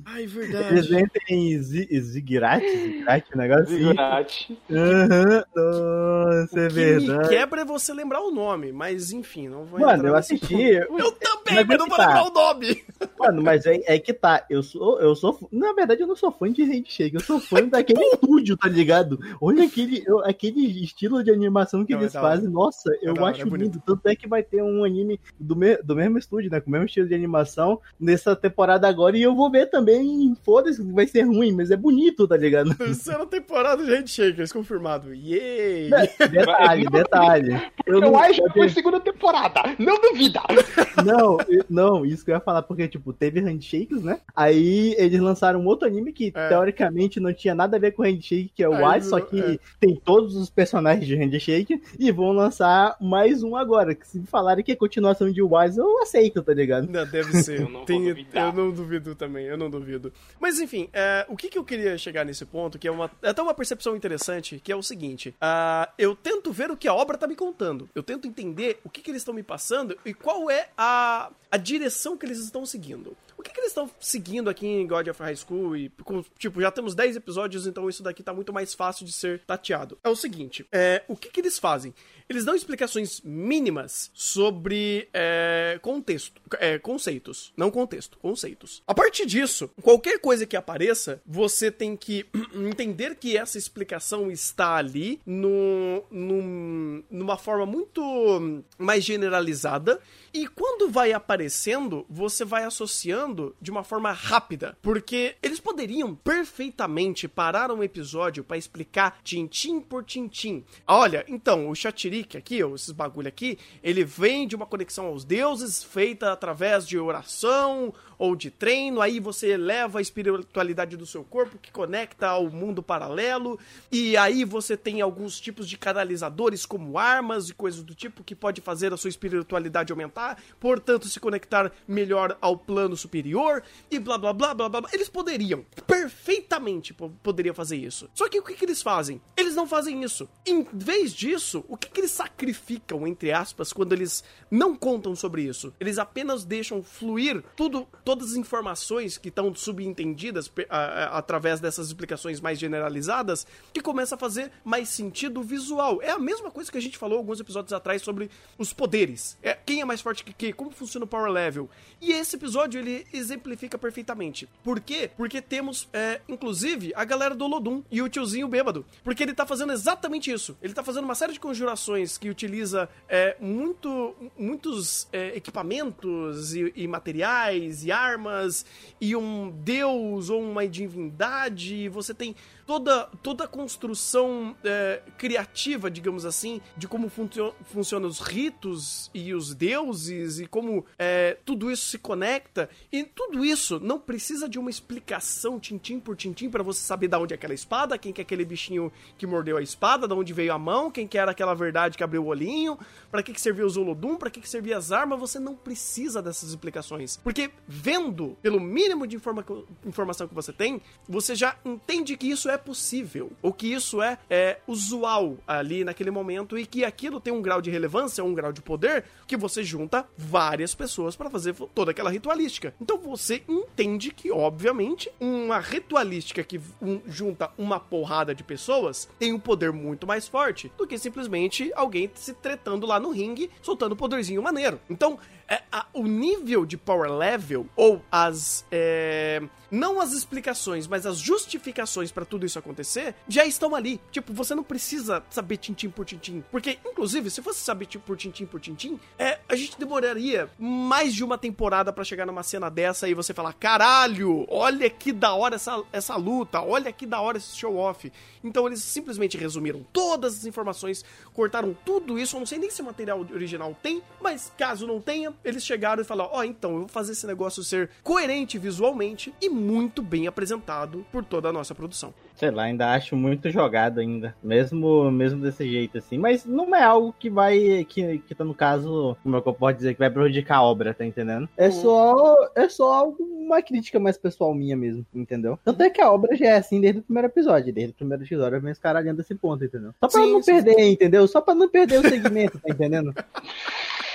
Ai, 0.07 0.23
Eles 0.23 0.33
verdade. 0.33 0.97
entram 0.97 1.23
em 1.29 1.61
Zi- 1.63 2.01
Ziggurat, 2.01 2.63
Ziggurat, 2.65 3.25
um 3.35 3.39
negócio 3.39 3.65
assim. 3.65 3.77
Ziggurat. 3.77 4.51
Aham, 4.71 5.45
nossa, 5.57 6.61
é 6.61 6.67
o 6.67 6.69
que 6.69 6.75
me 6.75 7.01
verdade. 7.01 7.29
quebra 7.29 7.61
é 7.63 7.65
você 7.65 7.93
lembrar 7.93 8.21
o 8.23 8.31
nome, 8.31 8.73
mas 8.73 9.13
enfim, 9.13 9.49
não 9.49 9.65
vou 9.65 9.81
Mano, 9.81 9.93
entrar 9.95 10.09
eu 10.09 10.17
assisti. 10.17 10.47
ponto. 10.87 11.01
Eu 11.01 11.13
também, 11.13 11.55
Mas 11.57 11.67
mas, 11.67 11.75
é 11.75 11.79
não 11.79 11.85
que 11.85 11.91
vou 11.91 11.99
tá. 11.99 12.07
lembrar 12.07 12.25
o 12.25 12.31
nome. 12.33 12.85
Mano, 13.19 13.43
mas 13.43 13.67
é, 13.67 13.81
é 13.87 13.99
que 13.99 14.13
tá. 14.13 14.45
Eu 14.49 14.63
sou, 14.63 15.01
eu 15.01 15.15
sou. 15.17 15.49
Na 15.51 15.73
verdade, 15.73 16.03
eu 16.03 16.07
não 16.07 16.15
sou 16.17 16.31
fã 16.31 16.51
de 16.53 16.63
Handshake. 16.63 17.15
Eu 17.15 17.21
sou 17.21 17.41
fã 17.41 17.67
daquele 17.67 18.01
estúdio, 18.15 18.57
tá 18.57 18.69
ligado? 18.69 19.19
Olha 19.41 19.65
aquele, 19.65 20.03
eu- 20.07 20.25
aquele 20.25 20.83
estilo 20.85 21.25
de 21.25 21.31
animação 21.31 21.85
que 21.85 21.93
Não, 21.93 22.01
é 22.01 22.03
eles 22.05 22.15
hora. 22.15 22.29
fazem. 22.29 22.49
Nossa, 22.49 22.91
eu 23.03 23.25
acho 23.27 23.43
é 23.43 23.45
bonito. 23.45 23.73
lindo. 23.75 23.83
Tanto 23.85 24.07
é 24.07 24.15
que 24.15 24.29
vai 24.29 24.43
ter 24.43 24.63
um 24.63 24.85
anime 24.85 25.19
do, 25.39 25.57
me- 25.57 25.77
do 25.79 25.97
mesmo 25.97 26.20
estúdio, 26.21 26.51
né? 26.51 26.61
Com 26.61 26.69
o 26.69 26.73
mesmo 26.73 26.87
estilo 26.87 27.09
de 27.09 27.15
animação 27.15 27.81
nessa 27.99 28.37
temporada 28.37 28.87
agora. 28.89 29.17
E 29.19 29.23
eu 29.23 29.35
vou 29.35 29.51
ver 29.51 29.67
também. 29.67 30.35
Foda-se, 30.45 30.81
vai 30.93 31.07
ser 31.07 31.23
ruim, 31.23 31.53
mas 31.53 31.71
é 31.71 31.77
bonito, 31.77 32.29
tá 32.29 32.37
ligado? 32.37 32.73
Terceira 32.79 33.27
temporada 33.27 33.85
de 33.85 33.91
Handshakers, 33.95 34.53
confirmado. 34.53 35.13
Yay! 35.15 35.91
detalhe, 36.31 36.87
detalhe. 36.89 37.63
Eu, 37.87 38.01
não, 38.01 38.17
acho 38.17 38.41
eu 38.43 38.47
que 38.47 38.53
foi 38.61 38.69
segunda 38.69 39.01
temporada. 39.01 39.63
Não 39.79 40.01
duvida. 40.01 40.41
Não, 41.05 41.39
eu- 41.49 41.65
não, 41.71 42.05
isso 42.05 42.23
que 42.25 42.31
eu 42.31 42.35
ia 42.35 42.41
falar, 42.41 42.63
porque, 42.63 42.87
tipo, 42.87 43.11
teve 43.13 43.41
Handshakes, 43.41 44.03
né? 44.03 44.21
Aí 44.37 44.95
eles 44.99 45.19
lançaram 45.21 45.61
um 45.61 45.67
outro 45.67 45.87
anime 45.89 46.13
que, 46.13 46.31
É. 46.35 46.49
teoricamente, 46.49 47.19
não 47.19 47.33
tinha 47.33 47.55
nada 47.55 47.77
a 47.77 47.81
ver 47.81 47.93
com 47.93 48.03
Handshake, 48.03 48.51
que 48.55 48.63
é 48.63 48.69
o 48.69 48.75
Aí, 48.75 48.97
Wise, 48.97 49.09
só 49.09 49.19
que 49.21 49.41
é. 49.41 49.59
tem 49.81 49.95
todos 49.97 50.37
os 50.37 50.51
personagens 50.51 51.07
de 51.07 51.15
Handshake, 51.15 51.81
e 51.99 52.13
vão 52.13 52.33
lançar 52.33 52.97
mais 53.01 53.43
um 53.43 53.57
agora, 53.57 53.95
que 53.95 54.07
se 54.07 54.21
falarem 54.27 54.63
que 54.63 54.73
é 54.73 54.77
continuação 54.77 55.31
de 55.31 55.41
Wise, 55.41 55.79
eu 55.79 56.03
aceito, 56.11 56.43
tá 56.43 56.53
ligado? 56.53 56.89
Não, 56.89 57.07
deve 57.07 57.43
ser. 57.43 57.61
Eu 57.61 57.69
não 57.69 57.85
Tem- 57.85 58.09
eu 58.09 58.53
não 58.53 58.71
duvido 58.71 59.15
também, 59.15 59.47
eu 59.47 59.57
não 59.57 59.71
duvido. 59.71 60.13
Mas 60.39 60.59
enfim, 60.59 60.89
é, 60.93 61.25
o 61.29 61.37
que, 61.37 61.49
que 61.49 61.59
eu 61.59 61.65
queria 61.65 61.97
chegar 61.97 62.25
nesse 62.25 62.45
ponto, 62.45 62.79
que 62.79 62.89
é, 62.89 62.91
uma, 62.91 63.11
é 63.23 63.31
até 63.31 63.41
uma 63.43 63.55
percepção 63.55 63.97
interessante, 63.97 64.61
que 64.63 64.73
é 64.73 64.77
o 64.77 64.83
seguinte: 64.83 65.35
ah, 65.41 65.89
eu 65.97 66.15
tento 66.15 66.53
ver 66.53 66.71
o 66.71 66.77
que 66.77 66.89
a 66.89 66.95
obra 66.95 67.17
tá 67.17 67.27
me 67.27 67.37
contando. 67.37 67.89
Eu 67.95 68.03
tento 68.03 68.27
entender 68.27 68.81
o 68.85 68.91
que, 68.91 69.01
que 69.01 69.11
eles 69.11 69.23
estão 69.23 69.35
me 69.35 69.43
passando 69.43 69.97
e 70.05 70.13
qual 70.13 70.51
é 70.51 70.69
a, 70.77 71.31
a 71.51 71.57
direção 71.57 72.17
que 72.17 72.27
eles 72.27 72.39
estão 72.39 72.67
seguindo. 72.67 73.17
O 73.37 73.43
que, 73.43 73.53
que 73.53 73.60
estão 73.71 73.91
seguindo 73.99 74.49
aqui 74.51 74.67
em 74.67 74.87
God 74.87 75.09
of 75.09 75.23
High 75.23 75.37
School? 75.37 75.77
E, 75.77 75.91
tipo, 76.39 76.61
já 76.61 76.71
temos 76.71 76.95
10 76.95 77.17
episódios, 77.17 77.67
então 77.67 77.89
isso 77.89 78.03
daqui 78.03 78.23
tá 78.23 78.33
muito 78.33 78.53
mais 78.53 78.75
fácil 78.75 79.05
de 79.07 79.13
ser 79.13 79.41
tateado. 79.41 79.99
É 80.05 80.09
o 80.09 80.17
seguinte: 80.17 80.67
é, 80.71 81.03
o 81.09 81.17
que, 81.17 81.29
que 81.31 81.41
eles 81.41 81.59
fazem? 81.59 81.95
Eles 82.29 82.45
dão 82.45 82.55
explicações 82.55 83.21
mínimas 83.23 84.09
sobre 84.15 85.09
é, 85.13 85.81
contexto, 85.83 86.41
é, 86.61 86.79
conceitos. 86.79 87.53
Não 87.57 87.73
contexto, 87.73 88.19
conceitos. 88.19 88.83
A 88.87 88.95
partir 88.95 89.27
disso, 89.27 89.69
qualquer 89.83 90.21
coisa 90.21 90.47
que 90.47 90.57
apareça, 90.57 91.21
você 91.27 91.73
tem 91.73 91.97
que 91.97 92.25
entender 92.55 93.17
que 93.17 93.37
essa 93.37 93.59
explicação 93.59 94.31
está 94.31 94.77
ali 94.77 95.21
no, 95.27 96.05
num- 96.09 97.03
numa 97.11 97.37
forma 97.37 97.67
muito 97.67 98.63
mais 98.79 99.03
generalizada. 99.05 100.01
E 100.33 100.47
quando 100.47 100.89
vai 100.89 101.13
aparecendo, 101.13 102.07
você 102.09 102.45
vai 102.45 102.63
associando 102.63 103.57
de 103.61 103.71
uma 103.71 103.85
forma 103.85 104.13
rápida. 104.13 104.77
Porque 104.81 105.37
eles 105.43 105.61
poderiam 105.61 106.15
perfeitamente 106.15 107.29
parar 107.29 107.71
um 107.71 107.83
episódio 107.83 108.43
para 108.43 108.57
explicar 108.57 109.19
tintim 109.23 109.81
por 109.81 110.05
tintim. 110.05 110.65
Olha, 110.87 111.25
então, 111.29 111.69
o 111.69 111.75
Chatiric 111.75 112.37
aqui, 112.37 112.63
ou 112.63 112.75
esses 112.75 112.93
bagulho 112.93 113.29
aqui, 113.29 113.59
ele 113.83 114.05
vem 114.05 114.47
de 114.47 114.57
uma 114.57 114.67
conexão 114.67 115.07
aos 115.07 115.25
deuses 115.25 115.83
feita 115.83 116.33
através 116.33 116.87
de 116.87 116.99
oração 116.99 117.93
ou 118.19 118.37
de 118.37 118.51
treino. 118.51 119.01
Aí 119.01 119.19
você 119.19 119.53
eleva 119.53 119.99
a 119.99 120.03
espiritualidade 120.03 120.97
do 120.97 121.07
seu 121.07 121.25
corpo 121.25 121.59
que 121.59 121.71
conecta 121.71 122.29
ao 122.29 122.51
mundo 122.51 122.83
paralelo. 122.83 123.59
E 123.91 124.17
aí 124.17 124.45
você 124.45 124.77
tem 124.77 125.01
alguns 125.01 125.41
tipos 125.41 125.69
de 125.69 125.77
canalizadores, 125.77 126.67
como 126.67 126.99
armas 126.99 127.49
e 127.49 127.55
coisas 127.55 127.83
do 127.83 127.95
tipo, 127.95 128.23
que 128.23 128.35
pode 128.35 128.61
fazer 128.61 128.93
a 128.93 128.97
sua 128.97 129.09
espiritualidade 129.09 129.93
aumentar, 129.93 130.41
portanto, 130.59 131.09
se 131.09 131.19
conectar 131.19 131.73
melhor 131.89 132.37
ao 132.41 132.57
plano 132.57 132.97
superior 132.97 133.50
e 133.91 133.99
blá 133.99 134.17
blá 134.19 134.33
blá 134.33 134.55
blá 134.55 134.69
blá. 134.69 134.91
Eles 134.93 135.09
poderiam, 135.09 135.65
perfeitamente 135.87 136.93
po- 136.93 137.11
poderiam 137.23 137.55
fazer 137.55 137.77
isso. 137.77 138.09
Só 138.15 138.29
que 138.29 138.39
o 138.39 138.43
que, 138.43 138.55
que 138.55 138.65
eles 138.65 138.83
fazem? 138.83 139.21
Eles 139.37 139.55
não 139.55 139.67
fazem 139.67 140.03
isso. 140.03 140.29
Em 140.47 140.67
vez 140.73 141.13
disso, 141.13 141.65
o 141.69 141.77
que, 141.77 141.89
que 141.89 142.01
eles 142.01 142.11
sacrificam, 142.11 143.07
entre 143.07 143.33
aspas, 143.33 143.73
quando 143.73 143.93
eles 143.93 144.23
não 144.51 144.75
contam 144.77 145.15
sobre 145.15 145.43
isso? 145.43 145.73
Eles 145.81 145.99
apenas 145.99 146.45
deixam 146.45 146.83
fluir 146.83 147.43
tudo, 147.57 147.87
todas 148.05 148.33
as 148.33 148.37
informações 148.37 149.17
que 149.19 149.29
estão 149.29 149.55
subentendidas 149.55 150.51
a- 150.69 150.77
a- 150.77 151.19
através 151.19 151.61
dessas 151.61 151.87
explicações 151.89 152.41
mais 152.41 152.59
generalizadas, 152.59 153.47
que 153.73 153.81
começa 153.81 154.15
a 154.15 154.19
fazer 154.19 154.51
mais 154.65 154.89
sentido 154.89 155.43
visual. 155.43 156.01
É 156.03 156.11
a 156.11 156.19
mesma 156.19 156.51
coisa 156.51 156.71
que 156.71 156.79
a 156.79 156.83
gente 156.83 156.99
falou 156.99 157.19
alguns 157.19 157.41
episódios 157.41 157.73
atrás 157.73 158.03
sobre 158.03 158.31
os 158.59 158.73
poderes. 158.73 159.39
É, 159.43 159.55
quem 159.55 159.81
é 159.81 159.85
mais 159.85 160.01
forte 160.01 160.25
que 160.25 160.33
quem? 160.33 160.53
Como 160.53 160.71
funciona 160.71 161.05
o 161.05 161.09
power 161.09 161.31
level? 161.31 161.69
E 162.01 162.13
esse 162.13 162.37
episódio 162.37 162.81
ele 162.81 163.07
exemplifica 163.49 163.79
perfeitamente. 163.79 164.49
Por 164.63 164.81
quê? 164.81 165.11
Porque 165.17 165.41
temos, 165.41 165.89
é, 165.93 166.21
inclusive, 166.29 166.93
a 166.95 167.05
galera 167.05 167.35
do 167.35 167.45
Olodum 167.45 167.83
e 167.91 168.03
o 168.03 168.09
tiozinho 168.09 168.49
bêbado. 168.49 168.85
Porque 169.03 169.23
ele 169.23 169.35
tá 169.35 169.47
fazendo 169.47 169.73
exatamente 169.73 170.31
isso. 170.31 170.57
Ele 170.63 170.75
tá 170.75 170.83
fazendo 170.83 171.05
uma 171.05 171.15
série 171.15 171.33
de 171.33 171.41
conjurações 171.41 172.19
que 172.19 172.29
utiliza 172.29 172.89
é, 173.09 173.37
muito, 173.41 174.15
muitos 174.39 175.09
é, 175.13 175.37
equipamentos 175.37 176.55
e, 176.55 176.73
e 176.77 176.89
materiais 176.89 177.85
e 177.85 177.93
armas 177.93 178.65
e 179.01 179.17
um 179.17 179.51
deus 179.51 180.31
ou 180.31 180.43
uma 180.43 180.67
divindade. 180.67 181.89
Você 181.89 182.15
tem 182.15 182.35
toda, 182.67 183.07
toda 183.23 183.45
a 183.45 183.49
construção 183.49 184.57
é, 184.63 185.03
criativa, 185.19 185.91
digamos 185.91 186.25
assim, 186.25 186.61
de 186.77 186.87
como 186.87 187.09
funcio 187.09 187.53
funcionam 187.65 188.09
os 188.09 188.21
ritos 188.21 189.11
e 189.13 189.35
os 189.35 189.55
deuses 189.55 190.39
e 190.39 190.47
como 190.47 190.85
é, 190.99 191.37
tudo 191.45 191.71
isso 191.71 191.89
se 191.91 191.99
conecta. 191.99 192.69
E 192.93 193.03
tudo 193.05 193.30
isso 193.45 193.81
não 193.81 193.99
precisa 193.99 194.49
de 194.49 194.59
uma 194.59 194.71
explicação 194.71 195.59
tintim 195.59 196.01
por 196.01 196.17
tintim 196.17 196.51
para 196.51 196.63
você 196.63 196.81
saber 196.81 197.09
de 197.09 197.17
onde 197.17 197.35
é 197.35 197.37
aquela 197.37 197.55
espada, 197.55 197.99
quem 197.99 198.13
que 198.13 198.21
é 198.21 198.23
aquele 198.23 198.45
bichinho 198.45 198.93
que 199.17 199.27
mordeu 199.27 199.57
a 199.57 199.63
espada, 199.63 200.09
de 200.09 200.15
onde 200.15 200.33
veio 200.33 200.53
a 200.53 200.59
mão, 200.59 200.91
quem 200.91 201.07
que 201.07 201.19
era 201.19 201.31
aquela 201.31 201.55
verdade 201.55 201.97
que 201.97 202.05
abriu 202.05 202.25
o 202.25 202.27
olhinho, 202.27 202.79
para 203.11 203.23
que 203.23 203.33
que 203.33 203.41
servia 203.41 203.67
o 203.67 203.71
Zolodum, 203.71 204.17
para 204.17 204.31
que 204.31 204.41
que 204.41 204.49
servia 204.49 204.77
as 204.77 204.93
armas, 204.93 205.19
você 205.19 205.39
não 205.39 205.55
precisa 205.55 206.23
dessas 206.23 206.51
explicações. 206.51 207.17
Porque 207.17 207.51
vendo, 207.67 208.37
pelo 208.43 208.61
mínimo 208.61 209.07
de 209.07 209.17
informa 209.17 209.45
informação 209.85 210.27
que 210.27 210.35
você 210.35 210.53
tem, 210.53 210.81
você 211.09 211.35
já 211.35 211.57
entende 211.65 212.17
que 212.17 212.31
isso 212.31 212.49
é 212.49 212.59
possível, 212.59 213.33
ou 213.43 213.53
que 213.53 213.73
isso 213.73 214.03
é, 214.03 214.19
é 214.29 214.59
usual 214.67 215.37
ali 215.47 215.85
naquele 215.85 216.11
momento 216.11 216.59
e 216.59 216.67
que 216.67 216.85
aquilo 216.85 217.21
tem 217.21 217.33
um 217.33 217.43
grau 217.43 217.61
de 217.61 217.71
relevância, 217.71 218.25
um 218.25 218.35
grau 218.35 218.53
de 218.53 218.61
poder 218.61 219.05
que 219.27 219.37
você 219.37 219.63
junta 219.63 220.07
várias 220.17 220.75
pessoas 220.75 221.17
para 221.17 221.31
fazer 221.31 221.55
toda 221.75 221.91
aquela 221.91 222.11
ritualística. 222.11 222.75
Então 222.81 222.99
você 222.99 223.20
entende 223.49 224.11
que, 224.11 224.31
obviamente, 224.31 225.11
uma 225.21 225.59
ritualística 225.59 226.43
que 226.43 226.59
um- 226.81 227.01
junta 227.07 227.51
uma 227.59 227.79
porrada 227.79 228.35
de 228.35 228.43
pessoas 228.43 229.09
tem 229.19 229.33
um 229.33 229.39
poder 229.39 229.73
muito 229.73 230.07
mais 230.07 230.27
forte 230.27 230.73
do 230.79 230.87
que 230.87 230.97
simplesmente 230.97 231.71
alguém 231.75 232.11
se 232.15 232.33
tretando 232.33 232.87
lá 232.87 232.99
no 232.99 233.11
ringue, 233.11 233.51
soltando 233.61 233.93
um 233.93 233.97
poderzinho 233.97 234.43
maneiro. 234.43 234.81
Então, 234.89 235.19
é, 235.49 235.63
a- 235.71 235.87
o 235.93 236.07
nível 236.07 236.65
de 236.65 236.77
power 236.77 237.11
level, 237.13 237.67
ou 237.77 238.01
as. 238.11 238.65
é, 238.71 239.43
não 239.71 240.01
as 240.01 240.13
explicações, 240.13 240.87
mas 240.87 241.07
as 241.07 241.19
justificações 241.19 242.11
pra 242.11 242.25
tudo 242.25 242.47
isso 242.47 242.59
acontecer, 242.59 243.15
já 243.29 243.45
estão 243.45 243.75
ali. 243.75 244.01
Tipo, 244.11 244.33
você 244.33 244.55
não 244.55 244.65
precisa 244.65 245.23
saber 245.31 245.57
tintim 245.57 245.91
por 245.91 246.05
tintim. 246.05 246.43
Porque, 246.51 246.79
inclusive, 246.85 247.31
se 247.31 247.43
fosse 247.43 247.61
saber 247.61 247.87
tipo, 247.87 248.05
por 248.05 248.17
tintim 248.17 248.47
por 248.47 248.61
tintim, 248.61 248.99
é, 249.19 249.39
a 249.49 249.55
gente 249.55 249.79
demoraria 249.79 250.49
mais 250.59 251.15
de 251.15 251.23
uma 251.23 251.39
temporada 251.39 251.93
pra 251.93 252.05
chegar 252.05 252.27
numa 252.27 252.43
cena 252.43 252.71
dessa 252.71 253.09
e 253.09 253.15
você 253.15 253.33
falar: 253.33 253.53
caralho, 253.53 254.47
olha 254.49 254.89
que 254.91 255.13
da 255.13 255.35
hora 255.35 255.57
essa, 255.57 255.83
essa 255.93 256.17
luta, 256.17 256.61
olha 256.61 256.93
que 256.93 257.07
da 257.07 257.21
hora 257.21 257.39
esse 257.39 257.57
show-off. 257.57 258.13
Então 258.43 258.67
eles 258.67 258.83
simplesmente 258.83 259.37
resumiram 259.37 259.85
todas 259.93 260.39
as 260.39 260.45
informações, 260.45 261.05
cortaram 261.33 261.77
tudo 261.85 262.19
isso. 262.19 262.37
Eu 262.37 262.41
não 262.41 262.47
sei 262.47 262.59
nem 262.59 262.71
se 262.71 262.83
o 262.83 262.85
material 262.85 263.21
original 263.21 263.77
tem, 263.83 264.03
mas 264.21 264.53
caso 264.57 264.87
não 264.87 265.01
tenha, 265.01 265.33
eles 265.45 265.65
chegaram 265.65 266.03
e 266.03 266.05
falaram: 266.05 266.31
Ó, 266.33 266.45
então 266.45 266.73
eu 266.73 266.79
vou 266.81 266.89
fazer 266.89 267.13
esse 267.13 267.27
negócio 267.27 267.63
ser 267.63 267.91
coerente 268.03 268.59
visualmente 268.59 269.33
e 269.41 269.49
muito 269.61 270.03
bem 270.03 270.27
apresentado 270.27 271.05
por 271.13 271.25
toda 271.25 271.49
a 271.49 271.53
nossa 271.53 271.75
produção. 271.75 272.13
Sei 272.35 272.51
lá, 272.51 272.65
ainda 272.65 272.93
acho 272.93 273.15
muito 273.15 273.51
jogado 273.51 274.01
ainda. 274.01 274.35
Mesmo, 274.43 275.11
mesmo 275.11 275.43
desse 275.43 275.69
jeito, 275.69 275.99
assim. 275.99 276.19
Mas 276.19 276.45
não 276.45 276.75
é 276.75 276.83
algo 276.83 277.15
que 277.19 277.29
vai. 277.29 277.85
Que, 277.89 278.19
que 278.27 278.35
tá 278.35 278.45
no 278.45 278.55
caso, 278.55 279.17
como 279.23 279.37
é 279.37 279.41
que 279.41 279.49
eu 279.49 279.55
posso 279.55 279.77
dizer, 279.77 279.95
que 279.95 280.01
vai 280.01 280.11
prejudicar 280.11 280.57
a 280.57 280.63
obra, 280.63 280.95
tá 280.95 281.05
entendendo? 281.05 281.49
É 281.57 281.71
só. 281.71 282.51
É 282.55 282.69
só 282.69 282.93
algo, 282.93 283.23
uma 283.23 283.61
crítica 283.61 283.99
mais 284.01 284.17
pessoal 284.17 284.55
minha 284.55 284.77
mesmo, 284.77 285.05
entendeu? 285.15 285.59
Tanto 285.65 285.83
é 285.83 285.91
que 285.91 286.01
a 286.01 286.11
obra 286.11 286.35
já 286.37 286.47
é 286.47 286.57
assim 286.57 286.81
desde 286.81 287.01
o 287.01 287.03
primeiro 287.03 287.29
episódio. 287.29 287.73
Desde 287.73 287.93
o 287.93 287.97
primeiro 287.97 288.25
episódio 288.25 288.57
eu 288.57 288.61
venho 288.61 288.73
escaralhando 288.73 289.19
desse 289.19 289.35
ponto, 289.35 289.65
entendeu? 289.65 289.93
Só 290.01 290.09
pra 290.09 290.23
Sim, 290.23 290.33
não 290.33 290.43
sim, 290.43 290.53
perder, 290.53 290.91
entendeu? 290.91 291.29
Só 291.29 291.41
pra 291.41 291.55
não 291.55 291.69
perder 291.69 292.01
o 292.01 292.09
segmento, 292.09 292.59
tá 292.59 292.71
entendendo? 292.73 293.15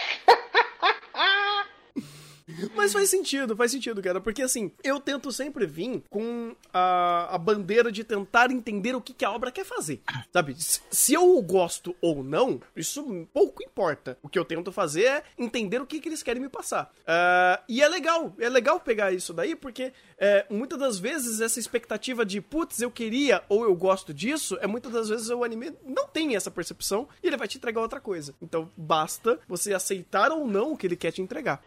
Mas 2.75 2.93
faz 2.93 3.09
sentido, 3.09 3.55
faz 3.55 3.71
sentido, 3.71 4.01
cara. 4.01 4.19
Porque 4.21 4.41
assim, 4.41 4.71
eu 4.83 4.99
tento 4.99 5.31
sempre 5.31 5.65
vir 5.65 6.03
com 6.09 6.55
a, 6.73 7.35
a 7.35 7.37
bandeira 7.37 7.91
de 7.91 8.03
tentar 8.03 8.51
entender 8.51 8.95
o 8.95 9.01
que, 9.01 9.13
que 9.13 9.25
a 9.25 9.31
obra 9.31 9.51
quer 9.51 9.65
fazer. 9.65 10.01
Sabe? 10.31 10.55
Se, 10.57 11.13
eu 11.13 11.41
gosto 11.41 11.95
ou 12.01 12.23
não, 12.23 12.59
isso 12.75 13.27
pouco 13.33 13.63
importa. 13.63 14.17
O 14.21 14.29
que 14.29 14.37
eu 14.37 14.45
tento 14.45 14.71
fazer 14.71 15.03
é 15.03 15.23
entender 15.37 15.81
o 15.81 15.85
que, 15.85 15.99
que 15.99 16.09
eles 16.09 16.23
querem 16.23 16.41
me 16.41 16.49
passar. 16.49 16.93
Ah, 17.05 17.61
e 17.67 17.81
é 17.81 17.87
legal, 17.87 18.33
é 18.39 18.49
legal 18.49 18.79
pegar 18.79 19.11
isso 19.11 19.33
daí, 19.33 19.55
porque 19.55 19.93
é, 20.17 20.45
muitas 20.49 20.79
das 20.79 20.99
vezes 20.99 21.41
essa 21.41 21.59
expectativa 21.59 22.25
de 22.25 22.41
putz, 22.41 22.81
eu 22.81 22.91
queria 22.91 23.43
ou 23.49 23.63
eu 23.63 23.75
gosto 23.75 24.13
disso, 24.13 24.57
é 24.61 24.67
muitas 24.67 24.91
das 24.91 25.09
vezes 25.09 25.29
o 25.29 25.43
anime 25.43 25.73
não 25.83 26.07
tem 26.07 26.35
essa 26.35 26.51
percepção 26.51 27.07
e 27.21 27.27
ele 27.27 27.37
vai 27.37 27.47
te 27.47 27.57
entregar 27.57 27.81
outra 27.81 27.99
coisa. 27.99 28.33
Então 28.41 28.71
basta 28.77 29.39
você 29.47 29.73
aceitar 29.73 30.31
ou 30.31 30.47
não 30.47 30.73
o 30.73 30.77
que 30.77 30.87
ele 30.87 30.95
quer 30.95 31.11
te 31.11 31.21
entregar. 31.21 31.63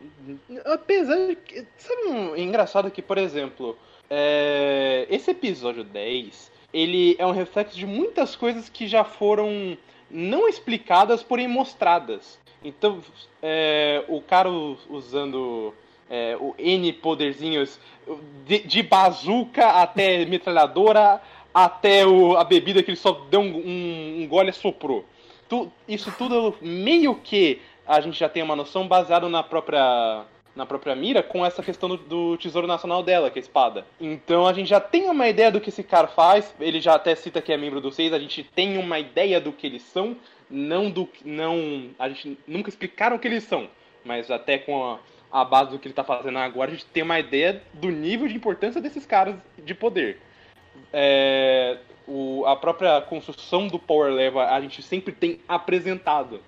Apesar 0.83 1.17
de 1.29 1.37
que. 1.37 1.65
Sabe 1.77 2.03
um 2.09 2.37
engraçado 2.37 2.91
que, 2.91 3.03
por 3.03 3.19
exemplo, 3.19 3.77
é, 4.09 5.07
esse 5.11 5.31
episódio 5.31 5.85
10 5.85 6.51
ele 6.73 7.17
é 7.19 7.27
um 7.27 7.31
reflexo 7.33 7.77
de 7.77 7.87
muitas 7.87 8.37
coisas 8.37 8.69
que 8.69 8.87
já 8.87 9.03
foram 9.03 9.77
não 10.11 10.49
explicadas, 10.49 11.23
porém 11.23 11.49
mostradas. 11.49 12.39
Então, 12.63 13.01
é, 13.43 14.05
o 14.09 14.21
cara 14.21 14.49
usando 14.91 15.73
é, 16.11 16.37
o 16.39 16.55
N 16.59 16.93
poderzinhos 16.95 17.79
de, 18.47 18.61
de 18.61 18.83
bazuca 18.83 19.67
até 19.83 20.25
metralhadora, 20.27 21.21
até 21.55 22.07
o- 22.07 22.37
a 22.37 22.45
bebida 22.45 22.83
que 22.83 22.91
ele 22.91 22.97
só 22.97 23.13
deu 23.31 23.41
um, 23.41 24.23
um, 24.23 24.27
gole 24.29 24.51
e 24.51 24.53
soprou. 24.53 25.05
Tu- 25.49 25.71
isso 25.87 26.13
tudo 26.19 26.55
meio 26.61 27.15
que 27.15 27.61
a 27.87 28.01
gente 28.01 28.19
já 28.19 28.29
tem 28.29 28.43
uma 28.43 28.57
noção 28.57 28.87
baseada 28.87 29.29
na 29.29 29.43
própria 29.43 30.25
na 30.59 30.67
própria 30.67 30.97
mira 30.97 31.23
com 31.23 31.47
essa 31.47 31.63
questão 31.63 31.89
do, 31.89 31.97
do, 31.97 32.37
Tesouro 32.37 32.67
Nacional 32.67 33.01
dela, 33.01 33.31
que 33.31 33.39
é 33.39 33.41
a 33.41 33.45
espada. 33.45 33.87
Então 34.01 34.45
a 34.45 34.53
gente 34.53 34.69
já 34.69 34.81
tem 34.81 35.09
uma 35.09 35.29
ideia 35.29 35.53
do 35.53 35.61
que 35.61 35.69
esse 35.69 35.85
cara 35.85 36.09
faz, 36.09 36.53
ele 36.59 36.81
já 36.81 36.97
até 36.97 37.15
cita 37.15 37.41
que 37.41 37.53
é 37.53 37.57
membro 37.57 37.81
do 37.81 37.93
Seis, 37.93 38.13
a 38.13 38.19
gente 38.19 38.43
tem 38.43 38.77
uma 38.77 38.99
ideia 38.99 39.41
do 39.41 39.53
que 39.53 39.69
eles 39.69 39.83
são, 39.83 40.17
não 40.51 40.91
do 40.91 41.09
não 41.25 41.91
a 41.97 42.09
gente 42.09 42.37
nunca 42.45 42.69
explicaram 42.69 43.15
o 43.15 43.21
que 43.21 43.29
eles 43.29 43.45
são, 43.45 43.69
mas 44.05 44.33
até 44.33 44.59
com 44.59 44.85
a, 44.85 44.99
a 45.31 45.45
base 45.45 45.71
do 45.71 45.79
que 45.79 45.87
ele 45.87 45.93
está 45.93 46.03
fazendo 46.03 46.37
agora, 46.39 46.73
a 46.73 46.75
gente 46.75 46.87
tem 46.87 47.05
uma 47.05 47.21
ideia 47.21 47.63
do 47.73 47.89
nível 47.89 48.27
de 48.27 48.35
importância 48.35 48.81
desses 48.81 49.07
caras 49.07 49.37
de 49.57 49.75
poder. 49.77 50.19
É, 50.93 51.79
o, 52.05 52.45
a 52.47 52.57
própria 52.57 53.01
construção 53.03 53.69
do 53.69 53.79
Power 53.79 54.13
Level 54.13 54.41
a 54.41 54.61
gente 54.61 54.83
sempre 54.83 55.13
tem 55.13 55.39
apresentado. 55.47 56.41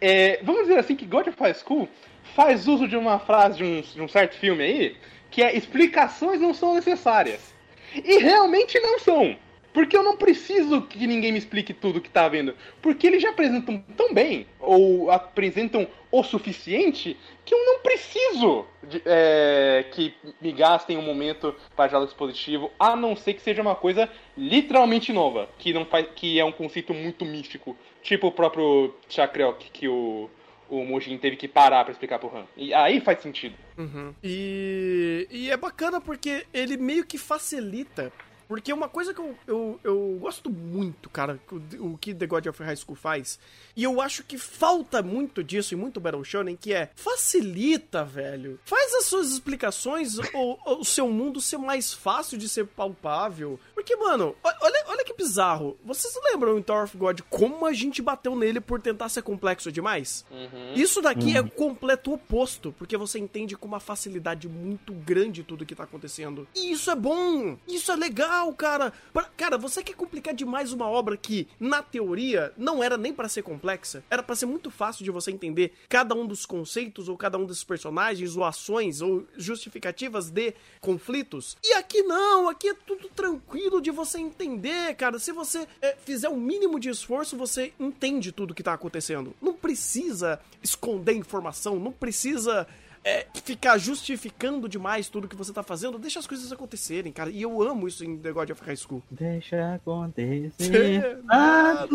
É, 0.00 0.40
vamos 0.42 0.62
dizer 0.62 0.78
assim 0.78 0.96
que 0.96 1.06
God 1.06 1.28
of 1.28 1.38
High 1.38 1.54
School 1.54 1.88
faz 2.34 2.66
uso 2.68 2.88
de 2.88 2.96
uma 2.96 3.18
frase 3.18 3.58
de 3.58 3.64
um, 3.64 3.80
de 3.80 4.00
um 4.00 4.08
certo 4.08 4.36
filme 4.36 4.62
aí, 4.62 4.96
que 5.30 5.42
é 5.42 5.56
explicações 5.56 6.40
não 6.40 6.54
são 6.54 6.74
necessárias. 6.74 7.52
E 7.94 8.18
realmente 8.18 8.78
não 8.80 8.98
são. 8.98 9.36
Porque 9.72 9.96
eu 9.96 10.02
não 10.02 10.16
preciso 10.16 10.82
que 10.82 11.06
ninguém 11.06 11.32
me 11.32 11.38
explique 11.38 11.72
tudo 11.72 12.00
que 12.00 12.10
tá 12.10 12.28
vendo. 12.28 12.54
Porque 12.82 13.06
eles 13.06 13.22
já 13.22 13.30
apresentam 13.30 13.82
tão 13.96 14.12
bem, 14.12 14.46
ou 14.60 15.10
apresentam 15.10 15.88
o 16.10 16.22
suficiente, 16.22 17.16
que 17.42 17.54
eu 17.54 17.64
não 17.64 17.80
preciso 17.80 18.66
de, 18.82 19.00
é, 19.06 19.86
que 19.90 20.14
me 20.40 20.52
gastem 20.52 20.98
um 20.98 21.02
momento 21.02 21.54
para 21.74 21.88
diálogo 21.88 22.10
expositivo, 22.10 22.70
a 22.78 22.94
não 22.94 23.16
ser 23.16 23.32
que 23.32 23.40
seja 23.40 23.62
uma 23.62 23.74
coisa 23.74 24.10
literalmente 24.36 25.10
nova, 25.10 25.48
que, 25.58 25.72
não 25.72 25.86
faz, 25.86 26.06
que 26.14 26.38
é 26.38 26.44
um 26.44 26.52
conceito 26.52 26.92
muito 26.92 27.24
místico. 27.24 27.74
Tipo 28.02 28.26
o 28.26 28.32
próprio 28.32 28.94
Chakreok 29.08 29.70
que 29.70 29.88
o 29.88 30.28
o 30.72 30.86
Mujin 30.86 31.18
teve 31.18 31.36
que 31.36 31.46
parar 31.46 31.84
para 31.84 31.92
explicar 31.92 32.18
pro 32.18 32.34
Han. 32.34 32.46
E 32.56 32.72
aí 32.72 32.98
faz 32.98 33.20
sentido. 33.20 33.54
Uhum. 33.76 34.14
E, 34.24 35.28
e 35.30 35.50
é 35.50 35.56
bacana 35.56 36.00
porque 36.00 36.46
ele 36.52 36.78
meio 36.78 37.04
que 37.04 37.18
facilita 37.18 38.10
porque 38.48 38.72
uma 38.72 38.88
coisa 38.88 39.14
que 39.14 39.20
eu, 39.20 39.36
eu, 39.46 39.80
eu 39.82 40.18
gosto 40.20 40.50
muito, 40.50 41.08
cara, 41.10 41.40
o, 41.50 41.92
o 41.92 41.98
que 41.98 42.14
The 42.14 42.26
God 42.26 42.46
of 42.46 42.62
High 42.62 42.76
School 42.76 42.96
faz, 42.96 43.38
e 43.76 43.84
eu 43.84 44.00
acho 44.00 44.22
que 44.24 44.38
falta 44.38 45.02
muito 45.02 45.42
disso 45.42 45.74
e 45.74 45.76
muito 45.76 46.00
Battle 46.00 46.24
Shonen, 46.24 46.56
que 46.56 46.72
é 46.72 46.90
facilita, 46.94 48.04
velho. 48.04 48.58
Faz 48.64 48.94
as 48.94 49.06
suas 49.06 49.32
explicações, 49.32 50.18
o, 50.34 50.80
o 50.80 50.84
seu 50.84 51.08
mundo 51.08 51.40
ser 51.40 51.58
mais 51.58 51.92
fácil 51.92 52.38
de 52.38 52.48
ser 52.48 52.66
palpável. 52.66 53.58
Porque, 53.74 53.96
mano, 53.96 54.36
olha, 54.42 54.84
olha 54.86 55.04
que 55.04 55.14
bizarro. 55.14 55.76
Vocês 55.84 56.14
lembram 56.24 56.58
em 56.58 56.62
Tower 56.62 56.84
of 56.84 56.96
God 56.96 57.20
como 57.30 57.66
a 57.66 57.72
gente 57.72 58.02
bateu 58.02 58.36
nele 58.36 58.60
por 58.60 58.80
tentar 58.80 59.08
ser 59.08 59.22
complexo 59.22 59.72
demais? 59.72 60.24
Uhum. 60.30 60.74
Isso 60.74 61.00
daqui 61.00 61.30
uhum. 61.32 61.36
é 61.36 61.40
o 61.40 61.50
completo 61.50 62.12
oposto, 62.12 62.74
porque 62.78 62.96
você 62.96 63.18
entende 63.18 63.56
com 63.56 63.66
uma 63.66 63.80
facilidade 63.80 64.48
muito 64.48 64.92
grande 64.92 65.42
tudo 65.42 65.66
que 65.66 65.74
tá 65.74 65.84
acontecendo. 65.84 66.46
E 66.54 66.72
isso 66.72 66.90
é 66.90 66.96
bom! 66.96 67.56
Isso 67.66 67.90
é 67.90 67.96
legal! 67.96 68.31
Legal, 68.32 68.52
cara. 68.54 68.92
Pra, 69.12 69.24
cara, 69.24 69.58
você 69.58 69.82
quer 69.82 69.94
complicar 69.94 70.34
demais 70.34 70.72
uma 70.72 70.88
obra 70.88 71.16
que, 71.16 71.46
na 71.60 71.82
teoria, 71.82 72.52
não 72.56 72.82
era 72.82 72.96
nem 72.96 73.12
para 73.12 73.28
ser 73.28 73.42
complexa. 73.42 74.02
Era 74.10 74.22
para 74.22 74.34
ser 74.34 74.46
muito 74.46 74.70
fácil 74.70 75.04
de 75.04 75.10
você 75.10 75.30
entender 75.30 75.72
cada 75.88 76.14
um 76.14 76.26
dos 76.26 76.46
conceitos, 76.46 77.08
ou 77.08 77.16
cada 77.16 77.36
um 77.38 77.44
desses 77.44 77.64
personagens, 77.64 78.36
ou 78.36 78.44
ações, 78.44 79.00
ou 79.00 79.26
justificativas 79.36 80.30
de 80.30 80.54
conflitos. 80.80 81.56
E 81.62 81.74
aqui 81.74 82.02
não, 82.02 82.48
aqui 82.48 82.68
é 82.68 82.74
tudo 82.74 83.08
tranquilo 83.08 83.80
de 83.80 83.90
você 83.90 84.18
entender, 84.18 84.94
cara. 84.94 85.18
Se 85.18 85.32
você 85.32 85.66
é, 85.80 85.94
fizer 86.04 86.28
o 86.28 86.32
um 86.32 86.40
mínimo 86.40 86.80
de 86.80 86.88
esforço, 86.88 87.36
você 87.36 87.72
entende 87.78 88.32
tudo 88.32 88.54
que 88.54 88.62
tá 88.62 88.72
acontecendo. 88.72 89.34
Não 89.40 89.52
precisa 89.52 90.40
esconder 90.62 91.14
informação, 91.14 91.78
não 91.78 91.92
precisa 91.92 92.66
é, 93.04 93.26
ficar 93.44 93.78
justificando 93.78 94.68
demais 94.68 95.08
tudo 95.08 95.26
que 95.26 95.34
você 95.34 95.52
tá 95.52 95.62
fazendo, 95.62 95.98
deixa 95.98 96.20
as 96.20 96.26
coisas 96.26 96.52
acontecerem, 96.52 97.12
cara. 97.12 97.30
E 97.30 97.42
eu 97.42 97.62
amo 97.62 97.88
isso 97.88 98.04
em 98.04 98.16
The 98.16 98.32
God 98.32 98.50
of 98.50 98.62
High 98.64 98.76
School. 98.76 99.02
Deixa 99.10 99.74
acontecer. 99.74 101.18
ah, 101.28 101.86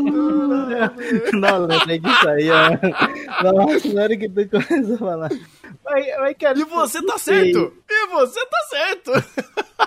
Não, 1.33 1.65
lembrei 1.65 1.99
disso 1.99 2.29
aí, 2.29 2.49
ó. 2.49 2.69
Nossa, 3.43 3.93
na 3.93 4.01
hora 4.03 4.17
que 4.17 4.29
tu 4.29 4.49
começou 4.49 4.95
a 4.95 4.97
falar. 4.97 5.29
Vai, 5.83 6.03
vai, 6.17 6.35
cara, 6.35 6.59
e 6.59 6.63
você 6.65 7.05
tá 7.05 7.17
certo! 7.17 7.73
E 7.89 8.07
você 8.07 8.45
tá 8.45 8.59
certo! 8.69 9.11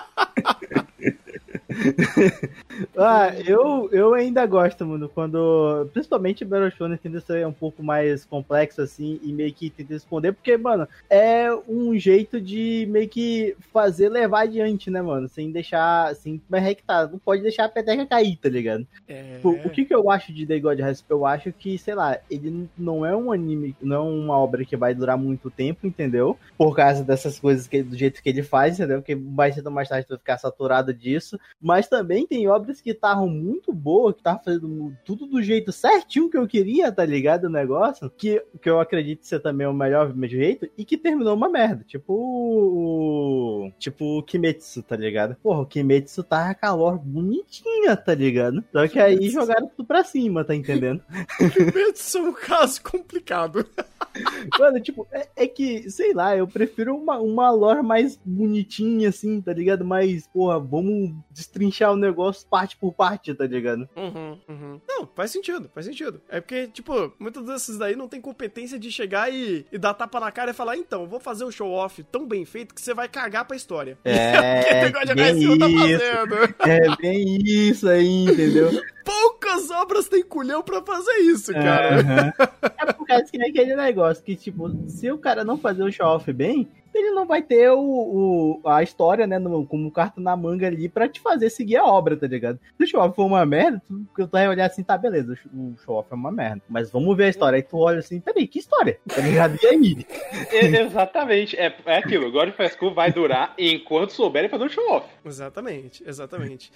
ah, 2.97 3.33
eu, 3.45 3.89
eu 3.91 4.13
ainda 4.13 4.45
gosto, 4.45 4.85
mano, 4.85 5.09
quando. 5.09 5.87
Principalmente 5.93 6.45
Battle 6.45 6.71
Shonen 6.71 6.97
tende 6.97 7.17
a 7.17 7.21
ser 7.21 7.47
um 7.47 7.53
pouco 7.53 7.83
mais 7.83 8.25
complexo, 8.25 8.81
assim, 8.81 9.19
e 9.23 9.31
meio 9.31 9.53
que 9.53 9.69
tenta 9.69 9.93
responder, 9.93 10.31
porque, 10.31 10.57
mano, 10.57 10.87
é 11.09 11.47
um 11.67 11.97
jeito 11.97 12.39
de 12.39 12.87
meio 12.89 13.09
que 13.09 13.55
fazer 13.73 14.09
levar 14.09 14.41
adiante, 14.41 14.89
né, 14.89 15.01
mano? 15.01 15.27
Sem 15.27 15.51
deixar, 15.51 16.13
que 16.15 16.83
tá, 16.85 17.07
não 17.07 17.19
pode 17.19 17.41
deixar 17.41 17.65
a 17.65 17.69
peteca 17.69 18.05
cair, 18.05 18.37
tá 18.37 18.49
ligado? 18.49 18.85
É... 19.07 19.39
O, 19.43 19.49
o 19.49 19.69
que 19.69 19.85
que 19.85 19.93
eu 19.93 20.09
acho 20.09 20.33
de 20.33 20.45
The 20.45 20.59
God 20.59 20.79
Rest? 20.79 21.05
Eu 21.09 21.25
acho 21.25 21.51
que, 21.51 21.77
sei 21.77 21.95
lá, 21.95 22.17
ele 22.29 22.69
não 22.77 23.05
é 23.05 23.15
um 23.15 23.31
anime, 23.31 23.75
não 23.81 23.95
é 23.95 23.99
uma 23.99 24.37
obra 24.37 24.65
que 24.65 24.77
vai 24.77 24.93
durar 24.93 25.17
muito 25.17 25.49
tempo, 25.49 25.87
entendeu? 25.87 26.37
Por 26.57 26.75
causa 26.75 27.03
dessas 27.03 27.39
coisas, 27.39 27.67
que, 27.67 27.81
do 27.83 27.97
jeito 27.97 28.21
que 28.21 28.29
ele 28.29 28.43
faz, 28.43 28.79
entendeu? 28.79 29.01
Que 29.01 29.15
vai 29.15 29.51
ser 29.51 29.61
mais 29.69 29.89
tarde 29.89 30.05
tu 30.05 30.09
vai 30.09 30.17
ficar 30.17 30.37
saturado 30.37 30.93
disso, 30.93 31.39
mas 31.61 31.70
também 31.87 32.25
tem 32.25 32.47
obras 32.47 32.81
que 32.81 32.91
estavam 32.91 33.27
muito 33.27 33.73
boas, 33.73 34.13
que 34.13 34.19
estavam 34.19 34.43
fazendo 34.43 34.93
tudo 35.05 35.25
do 35.25 35.41
jeito 35.41 35.71
certinho 35.71 36.29
que 36.29 36.37
eu 36.37 36.47
queria, 36.47 36.91
tá 36.91 37.05
ligado? 37.05 37.45
O 37.45 37.49
negócio, 37.49 38.09
que, 38.09 38.43
que 38.61 38.69
eu 38.69 38.79
acredito 38.79 39.25
ser 39.25 39.39
também 39.39 39.67
o 39.67 39.73
melhor 39.73 40.13
jeito, 40.23 40.69
e 40.77 40.85
que 40.85 40.97
terminou 40.97 41.35
uma 41.35 41.49
merda. 41.49 41.83
Tipo 41.87 42.13
o. 42.13 43.71
Tipo 43.79 44.19
o 44.19 44.23
Kimetsu, 44.23 44.83
tá 44.83 44.95
ligado? 44.95 45.35
Porra, 45.41 45.61
o 45.61 45.65
Kimetsu 45.65 46.23
tava 46.23 46.53
calor 46.53 46.97
bonitinha, 46.97 47.95
tá 47.95 48.13
ligado? 48.13 48.63
Só 48.71 48.87
que 48.87 48.99
aí 48.99 49.29
jogaram 49.29 49.67
tudo 49.67 49.85
pra 49.85 50.03
cima, 50.03 50.43
tá 50.43 50.55
entendendo? 50.55 51.01
Kimetsu 51.53 52.17
é 52.17 52.21
um 52.21 52.33
caso 52.33 52.81
complicado. 52.83 53.65
Mano, 54.59 54.79
tipo, 54.79 55.07
é, 55.11 55.27
é, 55.35 55.47
que, 55.47 55.89
sei 55.89 56.13
lá, 56.13 56.35
eu 56.35 56.47
prefiro 56.47 56.95
uma, 56.95 57.17
uma 57.19 57.49
lore 57.51 57.81
mais 57.81 58.19
bonitinha, 58.23 59.09
assim, 59.09 59.41
tá 59.41 59.53
ligado? 59.53 59.85
Mais, 59.85 60.27
porra, 60.27 60.59
vamos 60.59 61.13
destrinchar 61.29 61.91
o 61.91 61.97
negócio 61.97 62.47
parte 62.47 62.75
por 62.77 62.93
parte, 62.93 63.33
tá 63.33 63.45
ligado? 63.45 63.87
Uhum, 63.95 64.37
uhum. 64.47 64.81
Não, 64.87 65.07
faz 65.15 65.31
sentido, 65.31 65.69
faz 65.73 65.85
sentido. 65.85 66.21
É 66.29 66.39
porque, 66.41 66.67
tipo, 66.67 67.13
muitos 67.19 67.45
desses 67.45 67.77
daí 67.77 67.95
não 67.95 68.07
tem 68.07 68.21
competência 68.21 68.77
de 68.77 68.91
chegar 68.91 69.31
e, 69.31 69.65
e 69.71 69.77
dar 69.77 69.93
tapa 69.93 70.19
na 70.19 70.31
cara 70.31 70.51
e 70.51 70.55
falar, 70.55 70.77
então, 70.77 71.07
vou 71.07 71.19
fazer 71.19 71.45
um 71.45 71.51
show-off 71.51 72.03
tão 72.03 72.27
bem 72.27 72.45
feito 72.45 72.75
que 72.75 72.81
você 72.81 72.93
vai 72.93 73.07
cagar 73.07 73.45
pra 73.45 73.55
história. 73.55 73.97
É, 74.03 74.85
é 74.85 75.15
bem 75.15 75.37
isso. 75.37 75.57
Tá 75.57 75.69
fazendo. 75.69 76.55
É 76.59 76.95
bem 76.97 77.37
isso 77.43 77.87
aí, 77.87 78.25
entendeu? 78.25 78.71
poucas 79.03 79.69
obras 79.69 80.07
têm 80.07 80.23
culhão 80.23 80.61
pra 80.61 80.81
fazer 80.81 81.17
isso, 81.19 81.51
cara. 81.53 81.97
Uhum. 81.97 82.45
É 82.77 82.93
por 82.93 83.05
causa 83.05 83.25
que 83.25 83.41
é 83.41 83.49
aquele 83.49 83.75
negócio 83.91 84.23
que, 84.23 84.35
tipo, 84.35 84.69
se 84.87 85.11
o 85.11 85.17
cara 85.17 85.43
não 85.43 85.57
fazer 85.57 85.83
o 85.83 85.91
show-off 85.91 86.31
bem, 86.31 86.67
ele 86.93 87.11
não 87.11 87.25
vai 87.25 87.41
ter 87.41 87.69
o, 87.71 87.79
o 87.79 88.61
a 88.65 88.83
história, 88.83 89.25
né, 89.25 89.39
no, 89.39 89.65
como 89.65 89.91
carta 89.91 90.19
na 90.19 90.35
manga 90.35 90.67
ali 90.67 90.89
pra 90.89 91.07
te 91.07 91.19
fazer 91.19 91.49
seguir 91.49 91.77
a 91.77 91.85
obra, 91.85 92.17
tá 92.17 92.27
ligado? 92.27 92.59
Se 92.77 92.83
o 92.83 92.87
show-off 92.87 93.15
for 93.15 93.25
uma 93.25 93.45
merda, 93.45 93.81
tu, 93.87 94.05
tu 94.15 94.27
vai 94.27 94.47
olhar 94.47 94.65
assim, 94.65 94.83
tá, 94.83 94.97
beleza, 94.97 95.37
o 95.53 95.75
show-off 95.83 96.07
é 96.11 96.15
uma 96.15 96.31
merda. 96.31 96.61
Mas 96.69 96.91
vamos 96.91 97.15
ver 97.15 97.25
a 97.25 97.29
história. 97.29 97.57
Aí 97.57 97.63
tu 97.63 97.77
olha 97.77 97.99
assim, 97.99 98.19
peraí, 98.19 98.47
que 98.47 98.59
história? 98.59 98.99
Tá 99.07 99.21
ligado? 99.21 99.57
E 99.61 99.67
aí? 99.67 100.05
exatamente. 100.81 101.57
É, 101.57 101.75
é 101.85 101.97
aquilo, 101.97 102.27
o 102.27 102.31
God 102.31 102.49
of 102.49 102.69
School 102.69 102.93
vai 102.93 103.11
durar 103.11 103.53
enquanto 103.57 104.11
souberem 104.11 104.49
fazer 104.49 104.65
o 104.65 104.69
show-off. 104.69 105.07
Exatamente, 105.25 106.03
exatamente. 106.05 106.71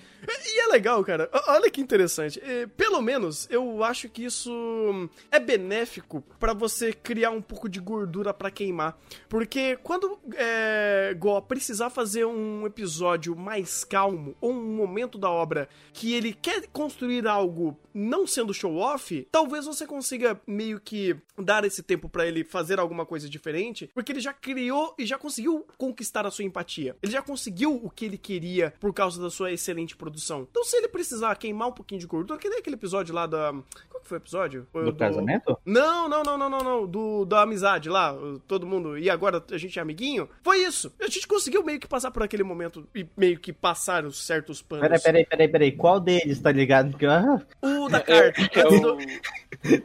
E 0.45 0.60
é 0.62 0.67
legal, 0.67 1.04
cara. 1.04 1.30
Olha 1.47 1.69
que 1.69 1.82
interessante. 1.82 2.41
Pelo 2.78 3.01
menos, 3.01 3.47
eu 3.49 3.84
acho 3.84 4.10
que 4.10 4.25
isso 4.25 5.10
é 5.32 5.39
benéfico 5.39 6.23
para 6.39 6.54
você 6.54 6.93
criar 6.93 7.32
um 7.32 7.41
pouco 7.41 7.67
de 7.67 7.80
gordura 7.80 8.34
para 8.34 8.51
queimar. 8.51 8.97
Porque 9.30 9.78
quando 9.84 10.04
quando 10.05 10.19
é, 10.35 11.15
Go 11.17 11.41
precisar 11.41 11.89
fazer 11.89 12.25
um 12.25 12.65
episódio 12.65 13.36
mais 13.36 13.84
calmo, 13.84 14.36
ou 14.39 14.51
um 14.51 14.75
momento 14.75 15.17
da 15.17 15.30
obra 15.30 15.67
que 15.93 16.13
ele 16.13 16.34
quer 16.34 16.67
construir 16.67 17.27
algo 17.27 17.77
não 17.93 18.27
sendo 18.27 18.53
show-off, 18.53 19.25
talvez 19.32 19.65
você 19.65 19.88
consiga 19.88 20.39
meio 20.45 20.82
que 20.82 21.15
dar 21.38 21.63
esse 21.63 21.82
tempo 21.82 22.09
para 22.09 22.27
ele 22.27 22.43
fazer 22.43 22.77
alguma 22.77 23.05
coisa 23.05 23.30
diferente, 23.30 23.89
porque 23.93 24.11
ele 24.11 24.19
já 24.19 24.34
criou 24.34 24.93
e 24.97 25.05
já 25.05 25.17
conseguiu 25.17 25.65
conquistar 25.77 26.25
a 26.25 26.32
sua 26.32 26.43
empatia. 26.43 26.97
Ele 27.01 27.13
já 27.13 27.21
conseguiu 27.21 27.80
o 27.82 27.89
que 27.89 28.05
ele 28.05 28.17
queria 28.17 28.73
por 28.82 28.93
causa 28.93 29.21
da 29.21 29.30
sua 29.30 29.51
excelente 29.51 29.95
produção. 29.95 30.45
Então, 30.49 30.63
se 30.65 30.75
ele 30.75 30.89
precisar 30.89 31.34
queimar 31.36 31.69
um 31.69 31.71
pouquinho 31.71 32.01
de 32.01 32.07
gordura, 32.07 32.38
que 32.38 32.49
nem 32.49 32.59
aquele 32.59 32.75
episódio 32.75 33.15
lá 33.15 33.25
da. 33.25 33.53
Qual 33.89 34.01
que 34.01 34.09
foi 34.09 34.17
o 34.17 34.19
episódio? 34.19 34.67
do, 34.73 34.91
do, 34.91 34.95
casamento? 34.95 35.57
Não, 35.65 36.09
não, 36.09 36.21
não, 36.21 36.38
não, 36.38 36.49
não, 36.49 36.63
não. 36.63 36.88
Do, 36.88 37.23
da 37.23 37.43
amizade 37.43 37.88
lá. 37.88 38.13
Todo 38.45 38.67
mundo. 38.67 38.97
E 38.97 39.09
agora 39.09 39.41
a 39.49 39.57
gente 39.57 39.80
é 39.80 39.82
amiguinho? 39.95 40.29
Foi 40.43 40.59
isso. 40.59 40.93
A 40.99 41.07
gente 41.07 41.27
conseguiu 41.27 41.63
meio 41.63 41.79
que 41.79 41.87
passar 41.87 42.11
por 42.11 42.21
aquele 42.21 42.43
momento 42.43 42.87
e 42.93 43.07
meio 43.15 43.39
que 43.39 43.53
passar 43.53 44.05
os 44.05 44.25
certos 44.25 44.61
panos. 44.61 44.83
Peraí, 44.87 45.01
peraí, 45.01 45.25
peraí, 45.25 45.47
peraí. 45.47 45.71
Qual 45.71 45.99
deles, 45.99 46.39
tá 46.41 46.51
ligado? 46.51 46.91
Porque, 46.91 47.05
ah... 47.05 47.41
O 47.61 47.87
da 47.89 48.01
carta. 48.01 48.41
É, 48.41 48.59
é, 48.59 48.67
o... 48.67 48.97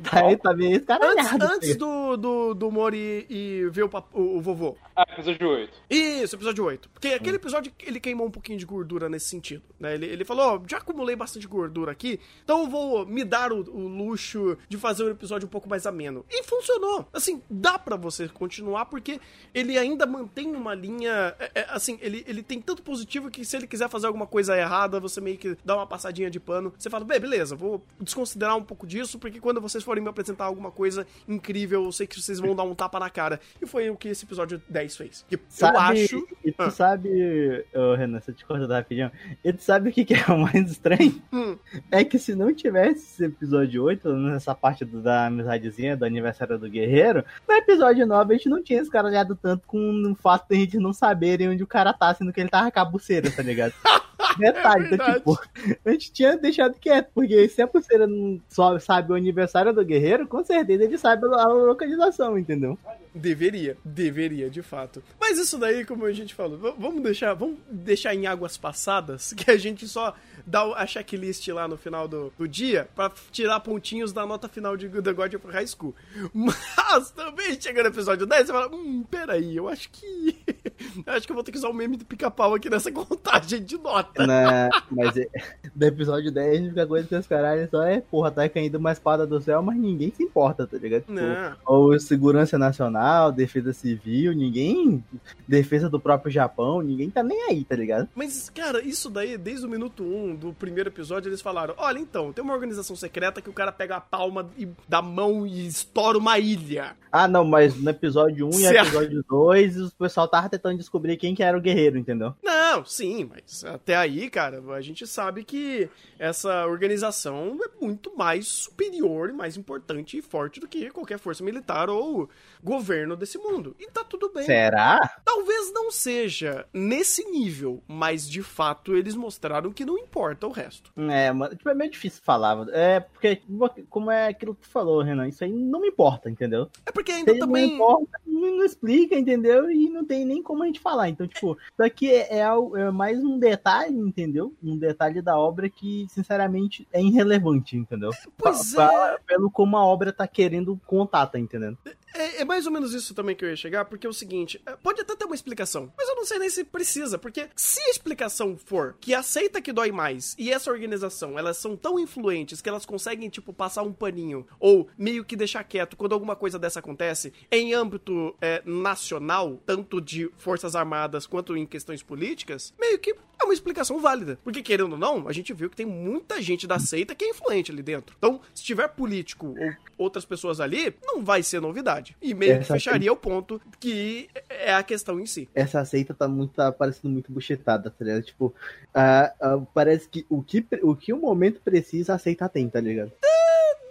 Tá 0.02 0.26
aí, 0.26 0.36
tá 0.36 0.52
meio 0.52 0.70
Antes, 0.76 0.80
escaralhado. 0.80 1.44
antes 1.44 1.76
do, 1.76 2.16
do, 2.16 2.54
do 2.54 2.70
Mori 2.70 3.26
e 3.30 3.68
ver 3.70 3.84
o, 3.84 3.88
pap- 3.88 4.14
o, 4.14 4.36
o 4.36 4.40
vovô. 4.40 4.76
Ah, 4.96 5.04
episódio 5.12 5.48
8. 5.48 5.72
Isso, 5.88 6.36
episódio 6.36 6.64
8. 6.64 6.90
Porque 6.90 7.08
aquele 7.08 7.36
episódio 7.36 7.72
ele 7.78 8.00
queimou 8.00 8.26
um 8.26 8.30
pouquinho 8.30 8.58
de 8.58 8.66
gordura 8.66 9.08
nesse 9.08 9.28
sentido. 9.28 9.62
Né? 9.78 9.94
Ele, 9.94 10.06
ele 10.06 10.24
falou: 10.24 10.56
ó, 10.56 10.60
já 10.68 10.78
acumulei 10.78 11.16
bastante 11.16 11.46
gordura 11.46 11.92
aqui, 11.92 12.20
então 12.44 12.60
eu 12.62 12.66
vou 12.68 13.06
me 13.06 13.24
dar 13.24 13.52
o, 13.52 13.60
o 13.60 13.88
luxo 13.88 14.58
de 14.68 14.76
fazer 14.76 15.04
um 15.04 15.10
episódio 15.10 15.46
um 15.46 15.50
pouco 15.50 15.68
mais 15.68 15.86
ameno. 15.86 16.24
E 16.28 16.42
funcionou. 16.42 17.08
Assim, 17.12 17.40
dá 17.48 17.78
pra 17.78 17.96
você 17.96 18.28
continuar, 18.28 18.86
porque 18.86 19.20
ele 19.54 19.78
ainda 19.78 19.99
mantém 20.06 20.54
uma 20.54 20.74
linha. 20.74 21.34
é, 21.38 21.50
é, 21.60 21.66
assim, 21.70 21.98
ele, 22.00 22.24
ele 22.26 22.42
tem 22.42 22.60
tanto 22.60 22.82
positivo 22.82 23.30
que 23.30 23.44
se 23.44 23.56
ele 23.56 23.66
quiser 23.66 23.88
fazer 23.88 24.06
alguma 24.06 24.26
coisa 24.26 24.56
errada, 24.56 24.98
você 25.00 25.20
meio 25.20 25.36
que 25.38 25.56
dá 25.64 25.76
uma 25.76 25.86
passadinha 25.86 26.30
de 26.30 26.38
pano. 26.40 26.72
Você 26.78 26.88
fala, 26.90 27.04
bem, 27.04 27.20
beleza, 27.20 27.54
vou 27.56 27.82
desconsiderar 28.00 28.56
um 28.56 28.62
pouco 28.62 28.86
disso, 28.86 29.18
porque 29.18 29.40
quando 29.40 29.60
vocês 29.60 29.82
forem 29.84 30.02
me 30.02 30.08
apresentar 30.10 30.44
alguma 30.44 30.70
coisa 30.70 31.06
incrível, 31.28 31.84
eu 31.84 31.92
sei 31.92 32.06
que 32.06 32.20
vocês 32.20 32.38
vão 32.40 32.54
dar 32.54 32.62
um 32.64 32.74
tapa 32.74 32.98
na 32.98 33.10
cara. 33.10 33.40
E 33.60 33.66
foi 33.66 33.90
o 33.90 33.96
que 33.96 34.08
esse 34.08 34.24
episódio 34.24 34.60
10 34.68 34.96
fez. 34.96 35.24
E 35.30 35.38
Sabe, 35.48 35.76
eu 35.76 35.80
acho. 35.82 36.28
E 36.44 36.52
tu 36.52 36.62
Ah. 36.62 36.70
sabe, 36.70 37.64
ô, 37.74 37.94
Renan, 37.94 38.20
se 38.20 38.30
eu 38.30 38.34
te 38.34 38.44
cortar 38.44 38.74
rapidinho, 38.74 39.10
e 39.44 39.52
tu 39.52 39.62
sabe 39.62 39.90
o 39.90 39.92
que, 39.92 40.04
que 40.04 40.14
é 40.14 40.24
o 40.32 40.38
mais 40.38 40.70
estranho? 40.70 41.20
Hum. 41.32 41.56
É 41.90 42.04
que 42.04 42.18
se 42.18 42.34
não 42.34 42.52
tivesse 42.54 43.00
esse 43.04 43.24
episódio 43.24 43.82
8, 43.84 44.12
nessa 44.12 44.54
parte 44.54 44.84
do- 44.84 45.00
da 45.02 45.26
amizadezinha, 45.26 45.96
do 45.96 46.04
aniversário 46.04 46.58
do 46.58 46.68
guerreiro, 46.68 47.24
no 47.48 47.54
episódio 47.54 48.06
9 48.06 48.34
a 48.34 48.36
gente 48.36 48.48
não 48.48 48.62
tinha 48.62 48.80
escaralhado 48.80 49.36
tanto 49.36 49.66
com 49.66 49.78
o 49.90 50.14
fato 50.14 50.48
de 50.48 50.56
a 50.56 50.58
gente 50.58 50.78
não 50.78 50.92
saberem 50.92 51.48
onde 51.48 51.62
o 51.62 51.66
cara 51.66 51.92
tá, 51.92 52.14
sendo 52.14 52.32
que 52.32 52.40
ele 52.40 52.50
tava 52.50 52.70
com 52.70 52.80
a 52.80 52.86
pulseira, 52.86 53.30
tá 53.30 53.42
ligado? 53.42 53.72
Detalhe, 54.38 54.86
então, 54.86 54.98
verdade. 54.98 55.18
tipo, 55.18 55.40
a 55.84 55.90
gente 55.90 56.12
tinha 56.12 56.36
deixado 56.36 56.74
quieto, 56.74 57.10
porque 57.14 57.48
se 57.48 57.60
a 57.60 57.66
pulseira 57.66 58.06
não 58.06 58.40
só 58.48 58.78
sabe 58.78 59.12
o 59.12 59.16
aniversário 59.16 59.72
do 59.72 59.84
guerreiro, 59.84 60.26
com 60.26 60.44
certeza 60.44 60.84
ele 60.84 60.98
sabe 60.98 61.26
a 61.26 61.48
localização, 61.48 62.38
entendeu? 62.38 62.78
Deveria, 63.14 63.76
deveria, 63.84 64.48
de 64.48 64.62
fato. 64.62 65.02
Mas 65.20 65.38
isso 65.38 65.58
daí, 65.58 65.84
como 65.84 66.04
a 66.04 66.12
gente 66.12 66.34
falou, 66.34 66.58
vamos 66.78 67.02
deixar, 67.02 67.34
vamos 67.34 67.58
deixar 67.70 68.14
em 68.14 68.26
águas 68.26 68.56
passadas, 68.56 69.32
que 69.36 69.50
a 69.50 69.56
gente 69.56 69.88
só 69.88 70.14
dá 70.46 70.62
a 70.74 70.86
checklist 70.86 71.46
lá 71.48 71.68
no 71.68 71.76
final 71.76 72.08
do, 72.08 72.32
do 72.36 72.48
dia 72.48 72.88
pra 72.94 73.10
tirar 73.30 73.60
pontinhos 73.60 74.12
da 74.12 74.26
nota 74.26 74.48
final 74.48 74.76
de 74.76 74.88
The 74.88 75.12
God 75.12 75.34
of 75.34 75.46
High 75.48 75.66
School. 75.66 75.94
Mas 76.32 77.10
também 77.10 77.60
chega 77.60 77.82
no 77.82 77.88
episódio 77.88 78.26
10 78.26 78.46
você 78.46 78.52
fala, 78.52 78.74
hum, 78.74 79.04
peraí, 79.10 79.56
eu 79.56 79.68
acho 79.68 79.90
que. 79.90 80.38
eu 81.06 81.12
acho 81.12 81.26
que 81.26 81.32
eu 81.32 81.34
vou 81.34 81.44
ter 81.44 81.52
que 81.52 81.58
usar 81.58 81.68
o 81.68 81.74
meme 81.74 81.96
do 81.96 82.04
pica-pau 82.04 82.54
aqui 82.54 82.70
nessa 82.70 82.90
contagem 82.92 83.62
de 83.62 83.76
nota. 83.78 84.26
Na, 84.26 84.70
mas 84.90 85.16
é, 85.16 85.28
do 85.74 85.86
episódio 85.86 86.30
10, 86.30 86.60
a 86.60 86.62
única 86.64 86.86
coisa 86.86 87.08
que 87.08 87.14
os 87.14 87.26
caralho 87.26 87.68
só 87.70 87.82
é, 87.82 88.00
porra, 88.00 88.30
tá 88.30 88.48
caindo 88.48 88.76
uma 88.76 88.92
espada 88.92 89.26
do 89.26 89.40
céu, 89.40 89.62
mas 89.62 89.76
ninguém 89.76 90.12
se 90.14 90.22
importa, 90.22 90.66
tá 90.66 90.76
ligado? 90.76 91.02
Tipo, 91.02 91.12
Não. 91.12 91.56
ou 91.66 91.98
segurança 91.98 92.58
nacional, 92.58 92.99
defesa 93.30 93.72
civil, 93.72 94.32
ninguém. 94.32 95.04
Defesa 95.46 95.88
do 95.88 96.00
próprio 96.00 96.30
Japão, 96.30 96.80
ninguém 96.80 97.10
tá 97.10 97.22
nem 97.22 97.42
aí, 97.48 97.64
tá 97.64 97.76
ligado? 97.76 98.08
Mas, 98.14 98.50
cara, 98.50 98.82
isso 98.82 99.10
daí, 99.10 99.36
desde 99.36 99.66
o 99.66 99.68
minuto 99.68 100.02
1 100.02 100.36
do 100.36 100.52
primeiro 100.52 100.90
episódio, 100.90 101.28
eles 101.28 101.40
falaram: 101.40 101.74
olha, 101.76 101.98
então, 101.98 102.32
tem 102.32 102.42
uma 102.42 102.54
organização 102.54 102.96
secreta 102.96 103.40
que 103.40 103.50
o 103.50 103.52
cara 103.52 103.72
pega 103.72 103.96
a 103.96 104.00
palma 104.00 104.48
da 104.88 105.02
mão 105.02 105.46
e 105.46 105.66
estoura 105.66 106.18
uma 106.18 106.38
ilha. 106.38 106.96
Ah, 107.12 107.26
não, 107.26 107.44
mas 107.44 107.76
no 107.76 107.90
episódio 107.90 108.46
1 108.46 108.50
e 108.50 108.52
Certo. 108.54 108.86
episódio 108.88 109.24
2, 109.28 109.76
o 109.78 109.94
pessoal 109.96 110.28
tava 110.28 110.48
tentando 110.48 110.78
descobrir 110.78 111.16
quem 111.16 111.34
que 111.34 111.42
era 111.42 111.56
o 111.56 111.60
guerreiro, 111.60 111.98
entendeu? 111.98 112.34
Não, 112.42 112.84
sim, 112.84 113.28
mas 113.32 113.64
até 113.64 113.96
aí, 113.96 114.30
cara, 114.30 114.62
a 114.74 114.80
gente 114.80 115.06
sabe 115.06 115.42
que 115.44 115.88
essa 116.18 116.66
organização 116.66 117.58
é 117.64 117.84
muito 117.84 118.16
mais 118.16 118.46
superior, 118.46 119.30
e 119.30 119.32
mais 119.32 119.56
importante 119.56 120.16
e 120.18 120.22
forte 120.22 120.60
do 120.60 120.68
que 120.68 120.90
qualquer 120.90 121.18
força 121.18 121.42
militar 121.42 121.88
ou 121.90 122.28
governo 122.62 123.16
desse 123.16 123.38
mundo. 123.38 123.74
E 123.78 123.88
tá 123.90 124.04
tudo 124.04 124.30
bem. 124.32 124.44
Será? 124.44 125.18
Talvez 125.24 125.72
não 125.72 125.90
seja 125.90 126.66
nesse 126.72 127.24
nível, 127.30 127.82
mas 127.88 128.28
de 128.28 128.42
fato 128.42 128.94
eles 128.94 129.14
mostraram 129.14 129.72
que 129.72 129.84
não 129.84 129.98
importa 129.98 130.46
o 130.46 130.52
resto. 130.52 130.92
É, 130.96 131.32
mano, 131.32 131.56
tipo, 131.56 131.68
é 131.68 131.74
meio 131.74 131.90
difícil 131.90 132.22
falar. 132.24 132.66
É, 132.70 133.00
porque, 133.00 133.42
como 133.88 134.10
é 134.10 134.28
aquilo 134.28 134.54
que 134.54 134.62
tu 134.62 134.68
falou, 134.68 135.02
Renan, 135.02 135.28
isso 135.28 135.42
aí 135.42 135.50
não 135.52 135.80
me 135.80 135.88
importa, 135.88 136.30
entendeu? 136.30 136.68
É 136.86 136.92
porque 137.00 137.12
ainda 137.12 137.32
não 137.32 137.40
também. 137.40 137.74
importa, 137.74 138.18
não, 138.26 138.56
não 138.58 138.64
explica, 138.64 139.14
entendeu? 139.18 139.70
E 139.70 139.88
não 139.90 140.04
tem 140.04 140.24
nem 140.24 140.42
como 140.42 140.62
a 140.62 140.66
gente 140.66 140.80
falar. 140.80 141.08
Então, 141.08 141.26
tipo, 141.26 141.52
isso 141.72 141.82
aqui 141.82 142.10
é, 142.10 142.38
é 142.38 142.44
é 142.76 142.90
mais 142.90 143.22
um 143.22 143.38
detalhe, 143.38 143.96
entendeu? 143.96 144.54
Um 144.62 144.76
detalhe 144.76 145.20
da 145.22 145.38
obra 145.38 145.68
que, 145.68 146.06
sinceramente, 146.08 146.86
é 146.92 147.02
irrelevante, 147.02 147.76
entendeu? 147.76 148.10
Pois 148.36 148.74
Pa- 148.74 148.84
é. 148.84 148.88
pa- 148.88 149.18
Pelo 149.26 149.50
como 149.50 149.76
a 149.76 149.84
obra 149.84 150.12
tá 150.12 150.26
querendo 150.26 150.80
contar, 150.86 151.26
tá 151.26 151.38
entendendo? 151.38 151.78
É, 152.14 152.42
é 152.42 152.44
mais 152.44 152.66
ou 152.66 152.72
menos 152.72 152.92
isso 152.92 153.14
também 153.14 153.36
que 153.36 153.44
eu 153.44 153.48
ia 153.48 153.56
chegar, 153.56 153.84
porque 153.84 154.06
é 154.06 154.10
o 154.10 154.14
seguinte, 154.14 154.60
é, 154.66 154.76
pode 154.76 155.00
até 155.00 155.14
ter 155.14 155.24
uma 155.24 155.34
explicação, 155.34 155.92
mas 155.96 156.08
eu 156.08 156.16
não 156.16 156.24
sei 156.24 156.38
nem 156.38 156.50
se 156.50 156.64
precisa, 156.64 157.18
porque 157.18 157.48
se 157.54 157.80
a 157.80 157.90
explicação 157.90 158.56
for 158.56 158.96
que 159.00 159.14
aceita 159.14 159.60
que 159.60 159.72
dói 159.72 159.92
mais 159.92 160.34
e 160.38 160.50
essa 160.50 160.70
organização, 160.70 161.38
elas 161.38 161.56
são 161.56 161.76
tão 161.76 161.98
influentes 161.98 162.60
que 162.60 162.68
elas 162.68 162.84
conseguem, 162.84 163.28
tipo, 163.28 163.52
passar 163.52 163.82
um 163.82 163.92
paninho 163.92 164.46
ou 164.58 164.88
meio 164.98 165.24
que 165.24 165.36
deixar 165.36 165.64
quieto 165.64 165.96
quando 165.96 166.12
alguma 166.12 166.34
coisa 166.34 166.58
dessa 166.58 166.80
acontece, 166.80 167.32
em 167.50 167.74
âmbito 167.74 168.34
é, 168.40 168.62
nacional, 168.64 169.60
tanto 169.64 170.00
de 170.00 170.30
forças 170.36 170.74
armadas 170.74 171.26
quanto 171.26 171.56
em 171.56 171.66
questões 171.66 172.02
políticas, 172.02 172.74
meio 172.78 172.98
que 172.98 173.14
é 173.40 173.44
uma 173.44 173.54
explicação 173.54 174.00
válida. 174.00 174.38
Porque, 174.44 174.62
querendo 174.62 174.92
ou 174.92 174.98
não, 174.98 175.28
a 175.28 175.32
gente 175.32 175.52
viu 175.52 175.70
que 175.70 175.76
tem 175.76 175.86
muita 175.86 176.40
gente 176.40 176.66
da 176.66 176.78
seita 176.78 177.14
que 177.14 177.24
é 177.24 177.30
influente 177.30 177.70
ali 177.70 177.82
dentro. 177.82 178.14
Então, 178.18 178.40
se 178.54 178.62
tiver 178.62 178.88
político 178.88 179.54
ou 179.58 179.74
outras 179.98 180.24
pessoas 180.24 180.60
ali, 180.60 180.94
não 181.02 181.24
vai 181.24 181.42
ser 181.42 181.60
novidade. 181.60 182.16
E 182.20 182.34
meio 182.34 182.56
que 182.56 182.60
Essa 182.60 182.74
fecharia 182.74 183.12
o 183.12 183.16
ponto 183.16 183.60
que 183.78 184.28
é 184.48 184.74
a 184.74 184.82
questão 184.82 185.18
em 185.20 185.26
si. 185.26 185.48
Essa 185.54 185.84
seita 185.84 186.14
tá 186.14 186.28
muito, 186.28 186.54
tá 186.54 186.70
parecendo 186.70 187.12
muito 187.12 187.32
buchetada, 187.32 187.90
tá 187.90 188.04
ligado? 188.04 188.22
Tipo, 188.22 188.54
ah, 188.94 189.32
ah, 189.40 189.58
parece 189.72 190.08
que 190.08 190.26
o, 190.28 190.42
que 190.42 190.64
o 190.82 190.94
que 190.94 191.12
o 191.12 191.18
momento 191.18 191.60
precisa, 191.60 192.14
a 192.14 192.18
seita 192.18 192.48
tem, 192.48 192.68
tá 192.68 192.80
ligado? 192.80 193.12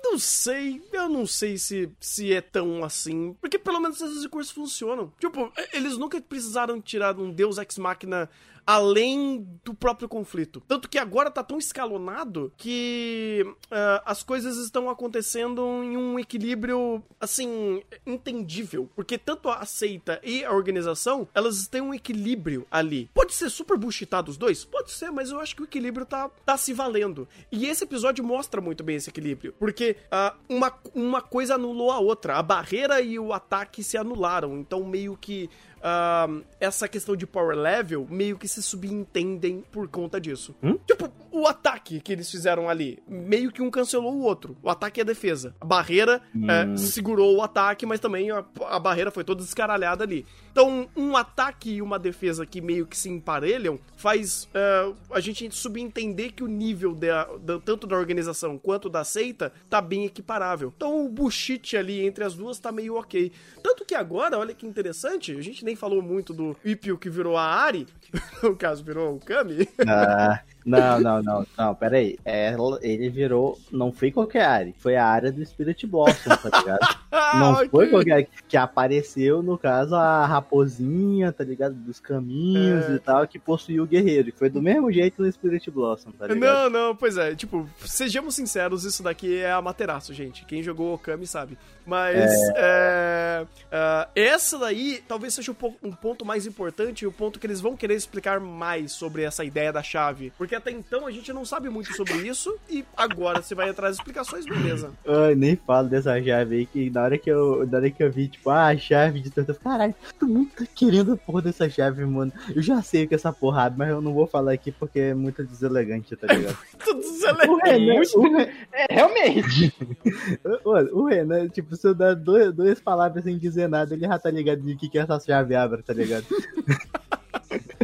Não 0.04 0.18
sei, 0.18 0.82
eu 0.92 1.08
não 1.08 1.28
sei 1.28 1.58
se, 1.58 1.88
se 2.00 2.34
é 2.34 2.42
tão 2.42 2.84
assim. 2.84 3.36
Porque 3.40 3.60
pelo 3.60 3.80
menos 3.80 4.02
esses 4.02 4.24
recursos 4.24 4.52
funcionam. 4.52 5.14
Tipo, 5.20 5.52
eles 5.72 5.98
nunca 5.98 6.20
precisaram 6.20 6.82
tirar 6.82 7.20
um 7.20 7.32
Deus 7.32 7.60
Ex 7.60 7.78
Machina 7.78 8.28
além 8.70 9.48
do 9.66 9.74
próprio 9.74 10.08
conflito. 10.08 10.62
Tanto 10.68 10.88
que 10.88 11.00
agora 11.00 11.32
tá 11.32 11.44
tão 11.44 11.58
escalonado 11.58 12.54
que 12.56 13.44
ah, 13.72 14.04
as 14.06 14.22
coisas 14.22 14.58
estão 14.58 14.92
acontecendo 14.92 15.62
em 15.84 15.98
um 15.98 16.20
equilíbrio, 16.20 17.04
assim, 17.20 17.82
entendível. 18.06 18.88
Porque 18.96 19.18
tanto 19.18 19.50
a 19.50 19.66
seita 19.66 20.22
e 20.24 20.46
a 20.46 20.54
organização, 20.54 21.28
elas 21.34 21.68
têm 21.68 21.82
um 21.82 21.96
equilíbrio 21.96 22.68
ali. 22.70 23.10
Pode 23.12 23.34
ser 23.34 23.50
super 23.50 23.76
bullshitado 23.76 24.30
os 24.30 24.38
dois? 24.38 24.64
Pode 24.64 24.92
ser, 24.92 25.10
mas 25.10 25.32
eu 25.32 25.40
acho 25.40 25.56
que 25.56 25.64
o 25.64 25.66
equilíbrio 25.66 26.06
tá, 26.06 26.30
tá 26.46 26.56
se 26.56 26.72
valendo. 26.72 27.28
E 27.52 27.66
esse 27.66 27.86
episódio 27.86 28.24
mostra 28.24 28.62
muito 28.62 28.84
bem 28.84 28.98
esse 28.98 29.10
equilíbrio. 29.10 29.52
Porque 29.58 29.96
ah, 30.12 30.36
uma, 30.48 30.72
uma 30.94 31.24
coisa 31.24 31.56
anulou 31.56 31.90
a 31.90 31.98
outra. 31.98 32.36
A 32.36 32.44
barreira 32.44 33.02
e 33.02 33.18
o 33.18 33.34
ataque 33.34 33.84
se 33.84 33.98
anularam. 33.98 34.60
Então, 34.60 34.86
meio 34.86 35.18
que 35.18 35.50
ah, 35.84 36.28
essa 36.60 36.88
questão 36.88 37.16
de 37.16 37.26
power 37.28 37.56
level 37.58 38.08
meio 38.10 38.38
que 38.38 38.48
se 38.48 38.62
subentendem 38.62 39.64
por 39.72 39.88
conta 39.88 40.20
disso. 40.20 40.56
Tipo, 40.86 41.10
o 41.32 41.48
ataque 41.48 42.00
que 42.02 42.12
eles 42.12 42.30
fizeram 42.30 42.68
ali, 42.68 43.00
meio 43.08 43.52
que 43.52 43.62
um 43.62 43.70
cancelou 43.72 44.14
o 44.16 44.22
outro. 44.22 44.58
O 44.64 44.70
ataque 44.70 45.00
e 45.00 45.02
a 45.02 45.06
defesa. 45.06 45.56
A 45.62 45.66
barreira 45.66 46.22
é, 46.50 46.78
segurou 46.78 47.36
o 47.38 47.42
ataque, 47.42 47.86
mas 47.86 48.00
também 48.00 48.32
a, 48.32 48.44
a 48.68 48.80
barreira 48.80 49.12
foi 49.12 49.24
toda 49.24 49.42
descaralhada 49.44 50.04
ali. 50.04 50.26
Então, 50.52 50.90
um 50.96 51.16
ataque 51.16 51.76
e 51.76 51.82
uma 51.82 52.00
defesa 52.00 52.46
que 52.46 52.60
meio 52.60 52.86
que 52.86 52.98
se 52.98 53.10
emparelham 53.10 53.80
faz 53.96 54.50
é, 54.54 54.92
a 55.12 55.20
gente 55.20 55.50
subentender 55.56 56.34
que 56.34 56.44
o 56.44 56.48
nível 56.48 56.94
da, 56.94 57.26
da- 57.38 57.60
tanto 57.60 57.86
da 57.88 57.96
organização 57.96 58.58
quanto 58.58 58.90
da 58.90 59.04
seita 59.04 59.54
tá 59.70 59.80
bem 59.80 60.06
equiparável. 60.06 60.74
Então, 60.76 61.06
o 61.06 61.10
bullshit 61.10 61.78
ali 61.78 62.06
entre 62.06 62.24
as 62.24 62.34
duas 62.34 62.60
tá 62.60 62.72
meio 62.72 62.96
ok. 62.96 63.32
Tanto 63.64 63.86
que 63.86 63.94
agora, 63.96 64.38
olha 64.38 64.54
que 64.54 64.66
interessante, 64.66 65.32
a 65.32 65.42
gente 65.42 65.64
nem 65.70 65.76
falou 65.76 66.02
muito 66.02 66.34
do 66.34 66.58
Ipio 66.66 66.98
que 66.98 67.10
virou 67.10 67.38
a 67.38 67.44
Ari, 67.44 67.86
no 68.42 68.56
caso 68.56 68.84
virou 68.84 69.16
o 69.16 69.20
Kami. 69.20 69.70
Ah, 69.88 70.42
não, 70.66 71.00
não, 71.00 71.24
não, 71.24 71.46
não, 71.58 71.76
pera 71.76 71.98
aí. 71.98 72.18
Ela- 72.26 72.80
ele 72.82 73.10
virou, 73.10 73.58
não 73.72 73.92
foi 73.92 74.12
qualquer 74.12 74.44
área, 74.46 74.74
foi 74.78 74.96
a 74.96 75.06
área 75.06 75.32
do 75.32 75.44
Spirit 75.46 75.86
Blossom, 75.88 76.30
tá 76.36 76.60
ligado? 76.60 76.80
Não 77.12 77.56
Ah, 77.60 77.66
foi 77.70 77.90
qualquer 77.90 78.28
que 78.48 78.56
apareceu, 78.58 79.44
no 79.44 79.58
caso, 79.58 79.94
a 79.96 80.26
raposinha, 80.26 81.32
tá 81.32 81.44
ligado? 81.44 81.74
Dos 81.76 82.00
caminhos 82.00 82.86
É. 82.86 82.94
e 82.94 83.00
tal, 83.00 83.28
que 83.28 83.38
possuiu 83.38 83.84
o 83.84 83.88
guerreiro. 83.88 84.30
E 84.30 84.32
foi 84.32 84.50
do 84.50 84.62
mesmo 84.62 84.92
jeito 84.92 85.22
no 85.22 85.32
Spirit 85.32 85.70
Blossom, 85.70 86.12
tá 86.12 86.28
ligado? 86.28 86.40
Não, 86.40 86.70
não, 86.88 86.96
pois 86.96 87.18
é, 87.18 87.36
tipo, 87.36 87.68
sejamos 87.86 88.36
sinceros, 88.36 88.84
isso 88.84 89.04
daqui 89.04 89.38
é 89.40 89.52
Amaterasu, 89.52 90.14
gente. 90.14 90.46
Quem 90.46 90.62
jogou 90.64 90.94
Okami 90.94 91.26
sabe. 91.28 91.58
Mas 91.86 92.32
é, 92.56 93.46
ah, 93.72 94.08
essa 94.16 94.58
daí 94.60 95.04
talvez 95.08 95.34
seja 95.34 95.52
um, 95.52 95.74
um 95.88 95.92
ponto 95.92 96.24
mais 96.24 96.46
importante 96.46 97.02
e 97.04 97.08
o 97.08 97.12
ponto 97.12 97.40
que 97.40 97.48
eles 97.48 97.60
vão 97.62 97.76
querer 97.76 97.96
explicar 97.96 98.40
mais 98.40 98.92
sobre 98.92 99.24
essa 99.24 99.44
ideia 99.44 99.74
da 99.74 99.82
chave. 99.82 100.32
Porque 100.38 100.49
Porque 100.50 100.56
até 100.56 100.72
então 100.72 101.06
a 101.06 101.12
gente 101.12 101.32
não 101.32 101.46
sabe 101.46 101.70
muito 101.70 101.96
sobre 101.96 102.28
isso 102.28 102.58
e 102.68 102.84
agora 102.98 103.40
você 103.40 103.54
vai 103.54 103.70
atrás 103.70 103.92
das 103.96 104.00
explicações, 104.00 104.46
beleza. 104.48 104.92
Ai, 105.08 105.36
nem 105.36 105.56
falo 105.56 105.88
dessa 105.88 106.20
chave 106.24 106.56
aí, 106.56 106.66
que 106.66 106.90
na 106.90 107.04
hora 107.04 107.20
que 107.20 107.30
eu, 107.30 107.68
na 107.68 107.78
hora 107.78 107.92
que 107.92 108.02
eu 108.04 108.12
vi, 108.12 108.28
tipo, 108.28 108.50
ah, 108.50 108.66
a 108.70 108.76
chave 108.76 109.20
de 109.20 109.30
tortura, 109.30 109.60
caralho, 109.64 109.94
todo 110.20 110.28
mundo 110.28 110.50
tá 110.58 110.66
querendo 110.74 111.14
a 111.14 111.18
porra 111.18 111.44
dessa 111.44 111.70
chave, 111.70 112.04
mano. 112.04 112.34
Eu 112.56 112.64
já 112.64 112.82
sei 112.82 113.06
que 113.06 113.14
é 113.14 113.18
essa 113.18 113.32
porrada, 113.32 113.76
mas 113.78 113.90
eu 113.90 114.02
não 114.02 114.12
vou 114.12 114.26
falar 114.26 114.54
aqui 114.54 114.72
porque 114.72 114.98
é 115.00 115.14
muito 115.14 115.44
deselegante, 115.44 116.16
tá 116.16 116.34
ligado? 116.34 116.58
Tudo 116.84 117.00
deselegante. 117.00 117.48
O 117.52 117.58
Renan, 117.64 117.94
Muito- 117.94 118.20
o, 118.20 118.36
Re- 118.36 118.52
É, 118.74 118.86
realmente. 118.96 119.74
Mano, 120.66 120.90
o 120.94 121.06
Renan, 121.06 121.48
tipo, 121.50 121.76
se 121.76 121.88
eu 121.88 121.94
dar 121.94 122.16
dois, 122.16 122.52
duas 122.52 122.82
palavras 122.82 123.24
sem 123.24 123.38
dizer 123.38 123.70
nada, 123.70 123.94
ele 123.94 124.08
já 124.08 124.18
tá 124.18 124.32
ligado 124.32 124.62
de 124.64 124.76
que 124.76 124.90
que 124.90 124.98
essa 124.98 125.20
chave 125.20 125.54
abre, 125.54 125.84
tá 125.84 125.94
ligado? 125.94 126.26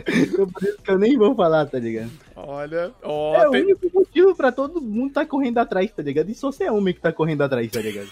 Então, 0.07 0.47
por 0.47 0.63
isso 0.63 0.77
que 0.83 0.91
eu 0.91 0.97
nem 0.99 1.17
vou 1.17 1.33
falar, 1.35 1.65
tá 1.65 1.79
ligado? 1.79 2.11
Olha, 2.35 2.91
ó, 3.03 3.35
é 3.35 3.47
o 3.47 3.51
tem- 3.51 3.63
único 3.63 3.89
motivo 3.93 4.35
pra 4.35 4.51
todo 4.51 4.81
mundo 4.81 5.13
tá 5.13 5.25
correndo 5.25 5.57
atrás, 5.57 5.89
tá 5.91 6.03
ligado? 6.03 6.29
E 6.29 6.35
só 6.35 6.51
você 6.51 6.65
é 6.65 6.71
homem 6.71 6.93
que 6.93 6.99
tá 7.01 7.11
correndo 7.11 7.41
atrás, 7.41 7.69
tá 7.71 7.79
ligado? 7.81 8.09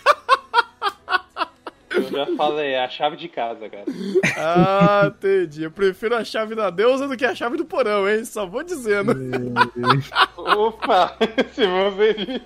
Eu 1.96 2.02
já 2.10 2.26
falei, 2.36 2.72
é 2.72 2.84
a 2.84 2.89
chave 2.89 3.16
de 3.16 3.28
casa, 3.30 3.70
cara. 3.70 3.84
Ah, 4.36 5.04
entendi. 5.16 5.62
Eu 5.64 5.70
prefiro 5.72 6.16
a 6.16 6.24
chave 6.24 6.56
da 6.56 6.72
deusa 6.72 7.08
do 7.08 7.16
que 7.16 7.24
a 7.24 7.36
chave 7.36 7.56
do 7.56 7.66
porão, 7.66 8.10
hein? 8.10 8.26
Só 8.26 8.48
vou 8.48 8.64
dizendo. 8.64 9.16
Opa, 10.36 11.16
se 11.54 11.68
você 11.68 12.41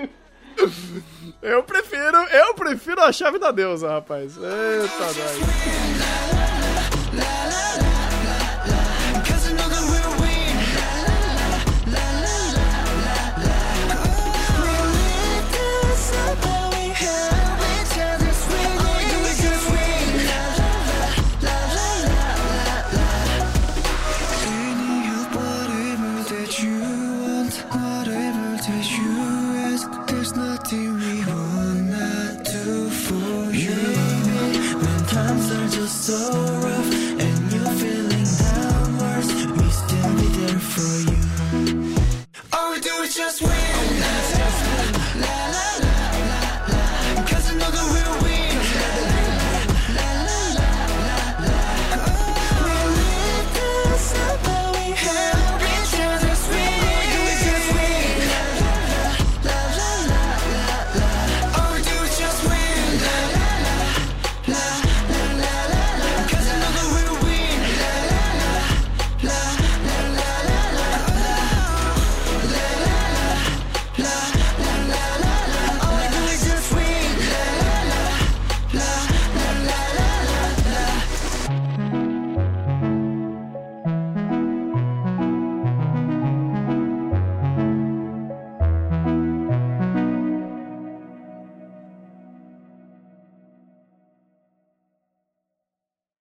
Eu 1.41 1.63
prefiro, 1.63 2.17
eu 2.17 2.53
prefiro 2.55 2.99
a 3.01 3.11
chave 3.13 3.39
da 3.39 3.51
deusa, 3.51 3.87
rapaz. 3.89 4.35
Eita, 4.35 5.05
nós. 5.05 6.56